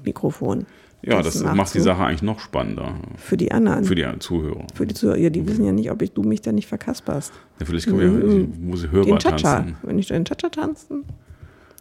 Mikrofon. 0.04 0.66
Ja, 1.06 1.22
das 1.22 1.44
macht 1.44 1.74
die. 1.74 1.82
Sache 1.82 2.04
eigentlich 2.04 2.22
noch 2.22 2.39
spannender 2.39 2.96
Für 3.18 3.36
die 3.38 3.52
anderen. 3.52 3.84
für 3.84 3.96
die 3.96 4.06
Zuhörer. 4.20 4.66
Für 4.74 4.86
die 4.88 4.94
Zuhörer. 4.94 5.18
Ja, 5.18 5.30
die 5.30 5.46
wissen 5.48 5.66
ja 5.66 5.72
nicht, 5.74 5.92
ob 5.92 6.02
ich, 6.02 6.13
du 6.13 6.24
mich 6.24 6.42
da 6.42 6.52
nicht 6.52 6.68
verkasperst. 6.68 7.34
Ja, 7.60 7.66
vielleicht 7.66 7.88
können 7.88 8.00
wir 8.00 8.38
ja, 8.39 8.48
muss 8.62 8.84
ich 8.86 8.92
Hörer 8.92 9.06
Den 9.06 9.20
Cha-Cha. 9.20 9.38
tanzen. 9.60 9.78
Wenn 9.84 10.00
ich 10.00 10.08
den 10.08 10.24
Cha-Cha 10.26 10.50
tanzen. 10.50 11.04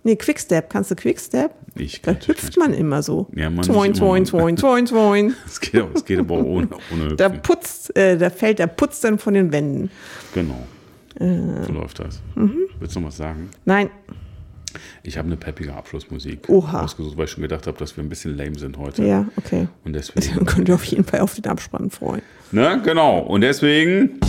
Nee, 0.05 0.17
Quickstep. 0.17 0.69
Kannst 0.69 0.91
du 0.91 0.97
Quickstep? 0.97 1.53
Ich 1.77 2.03
Da 2.03 2.15
kann 2.15 2.27
hüpft 2.27 2.57
man 2.57 2.75
immer 2.75 3.03
so. 3.05 3.29
Ja, 3.37 3.49
man 3.49 3.63
Zoin, 3.63 3.95
zoin, 3.95 4.27
zoin, 4.27 4.57
zoin, 4.57 4.87
zoin. 4.89 5.35
Es 5.47 5.61
geht, 5.61 5.81
auch- 5.81 5.89
es 5.95 6.05
geht 6.05 6.19
aber 6.19 6.35
auch 6.35 6.43
ohne, 6.45 6.69
ohne 6.93 7.15
Da 7.15 7.29
putzt, 7.29 7.97
äh, 7.97 8.19
da 8.19 8.29
fällt 8.29 8.59
der 8.59 8.67
Putz 8.67 9.01
dann 9.01 9.19
von 9.21 9.35
den 9.35 9.53
Wänden. 9.53 9.91
Genau. 10.35 10.67
Äh. 11.21 11.63
So 11.65 11.73
läuft 11.73 12.01
das. 12.01 12.21
Mhm. 12.35 12.55
Willst 12.81 12.97
du 12.97 13.01
noch 13.01 13.09
was 13.09 13.17
sagen? 13.19 13.51
Nein, 13.65 13.91
Ich 15.03 15.19
habe 15.19 15.27
eine 15.27 15.37
peppige 15.37 15.75
Abschlussmusik 15.75 16.49
Oha. 16.49 16.83
ausgesucht, 16.83 17.17
weil 17.17 17.25
ich 17.27 17.31
schon 17.31 17.43
gedacht 17.43 17.67
habe, 17.67 17.79
dass 17.79 17.97
wir 17.97 18.05
ein 18.05 18.09
bisschen 18.09 18.37
lame 18.37 18.59
sind 18.59 18.79
heute. 18.79 19.05
ja, 19.05 19.27
okay. 19.37 19.69
Und 19.85 19.93
Dann 19.93 19.93
deswegen. 19.95 20.45
könnt 20.47 20.69
ihr 20.69 20.75
auf 20.75 20.85
jeden 20.85 21.05
Fall 21.05 21.21
auf 21.21 21.35
den 21.35 21.47
Abspann 21.47 21.91
freuen. 21.91 22.23
ne, 22.51 22.81
genau. 22.85 23.21
Und 23.21 23.41
deswegen 23.43 24.21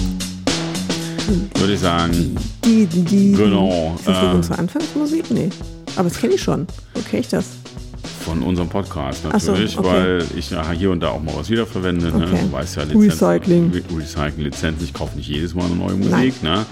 würde 1.56 1.74
ich 1.74 1.80
sagen, 1.80 2.36
Die, 2.66 2.86
die, 2.86 3.04
die. 3.04 3.32
Genau, 3.34 3.96
Ist 3.98 4.08
das 4.08 4.24
äh, 4.24 4.36
unsere 4.36 4.60
Anfangsmusik? 4.60 5.32
Nee. 5.32 5.50
Aber 5.96 6.10
das 6.10 6.20
kenne 6.20 6.34
ich 6.34 6.42
schon. 6.42 6.68
Wo 6.94 7.02
kenne 7.02 7.22
ich 7.22 7.30
das? 7.30 7.46
von 8.24 8.42
unserem 8.42 8.70
Podcast 8.70 9.22
Ach 9.30 9.40
so, 9.40 9.52
natürlich, 9.52 9.78
okay. 9.78 9.88
weil 9.90 10.26
ich 10.38 10.50
ja 10.50 10.72
hier 10.72 10.92
und 10.92 11.02
da 11.02 11.10
auch 11.10 11.22
mal 11.22 11.36
was 11.36 11.50
wiederverwende. 11.50 12.06
Ne? 12.08 12.26
Okay. 12.26 12.40
Du 12.42 12.52
weißt 12.54 12.78
ja, 12.78 12.84
Recycling. 12.84 13.72
Re 13.72 13.82
Recycling, 13.98 14.46
Lizenzen. 14.46 14.86
Ich 14.86 14.94
kaufe 14.94 15.18
nicht 15.18 15.28
jedes 15.28 15.54
Mal 15.54 15.66
eine 15.66 15.76
neue 15.76 15.96
Musik. 15.96 16.42
Ne? 16.42 16.66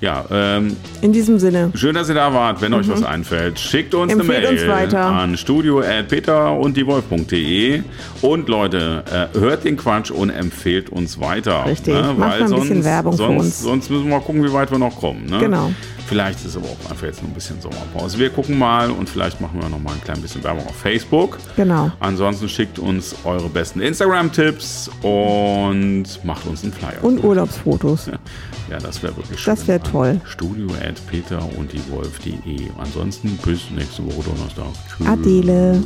Ja, 0.00 0.24
ähm, 0.30 0.76
In 1.00 1.12
diesem 1.12 1.38
Sinne. 1.40 1.70
Schön, 1.74 1.94
dass 1.94 2.08
ihr 2.08 2.14
da 2.14 2.32
wart. 2.32 2.60
Wenn 2.60 2.72
euch 2.74 2.88
was 2.88 3.02
einfällt, 3.02 3.58
schickt 3.58 3.94
uns 3.94 4.14
Mhm. 4.14 4.20
Empfehlt 4.20 4.46
eine 4.46 4.56
Mail 4.66 4.84
uns 4.84 4.94
an 4.94 5.36
studio@peterunddiewolf.de 5.36 7.82
und 8.22 8.48
Leute, 8.48 9.02
äh, 9.34 9.38
hört 9.38 9.64
den 9.64 9.76
Quatsch 9.76 10.10
und 10.10 10.30
empfehlt 10.30 10.90
uns 10.90 11.20
weiter. 11.20 11.64
Richtig. 11.66 11.94
Ne? 11.94 12.14
Macht 12.16 12.40
mal 12.40 12.52
ein 12.52 12.60
bisschen 12.60 12.84
Werbung 12.84 13.12
für 13.12 13.18
sonst, 13.18 13.40
uns. 13.44 13.60
Sonst 13.60 13.90
müssen 13.90 14.04
wir 14.04 14.10
mal 14.18 14.24
gucken, 14.24 14.44
wie 14.44 14.52
weit 14.52 14.70
wir 14.70 14.78
noch 14.78 14.98
kommen. 15.00 15.26
Ne? 15.26 15.38
Genau. 15.40 15.72
Vielleicht 16.06 16.42
ist 16.46 16.56
aber 16.56 16.66
auch 16.68 16.90
einfach 16.90 17.04
jetzt 17.06 17.20
noch 17.22 17.28
ein 17.28 17.34
bisschen 17.34 17.60
Sommerpause. 17.60 18.18
Wir 18.18 18.30
gucken 18.30 18.58
mal 18.58 18.90
und 18.90 19.10
vielleicht 19.10 19.42
machen 19.42 19.60
wir 19.60 19.68
noch 19.68 19.78
mal 19.78 19.92
ein 19.92 20.00
klein 20.02 20.22
bisschen 20.22 20.42
Werbung 20.42 20.66
auf 20.66 20.74
Facebook. 20.76 21.36
Genau. 21.56 21.90
Ansonsten 22.00 22.48
schickt 22.48 22.78
uns 22.78 23.14
eure 23.24 23.50
besten 23.50 23.82
Instagram-Tipps 23.82 24.90
und 25.02 26.04
macht 26.24 26.46
uns 26.46 26.62
einen 26.62 26.72
Flyer. 26.72 26.94
Und 27.02 27.22
Urlaubsfotos. 27.22 28.06
Ja, 28.06 28.14
das 28.78 29.02
wäre 29.02 29.16
wirklich 29.16 29.40
schön. 29.40 29.54
Das 29.54 29.66
wär 29.66 29.82
toll. 29.82 30.20
Studio 30.24 30.68
at 30.86 31.04
peter 31.06 31.40
und 31.56 31.72
die 31.72 31.82
Wolf.de. 31.90 32.68
Ansonsten 32.78 33.38
bis 33.44 33.70
nächste 33.70 34.04
Woche 34.04 34.28
Donnerstag. 34.28 34.66
Tschüss. 34.88 35.06
Adele. 35.06 35.82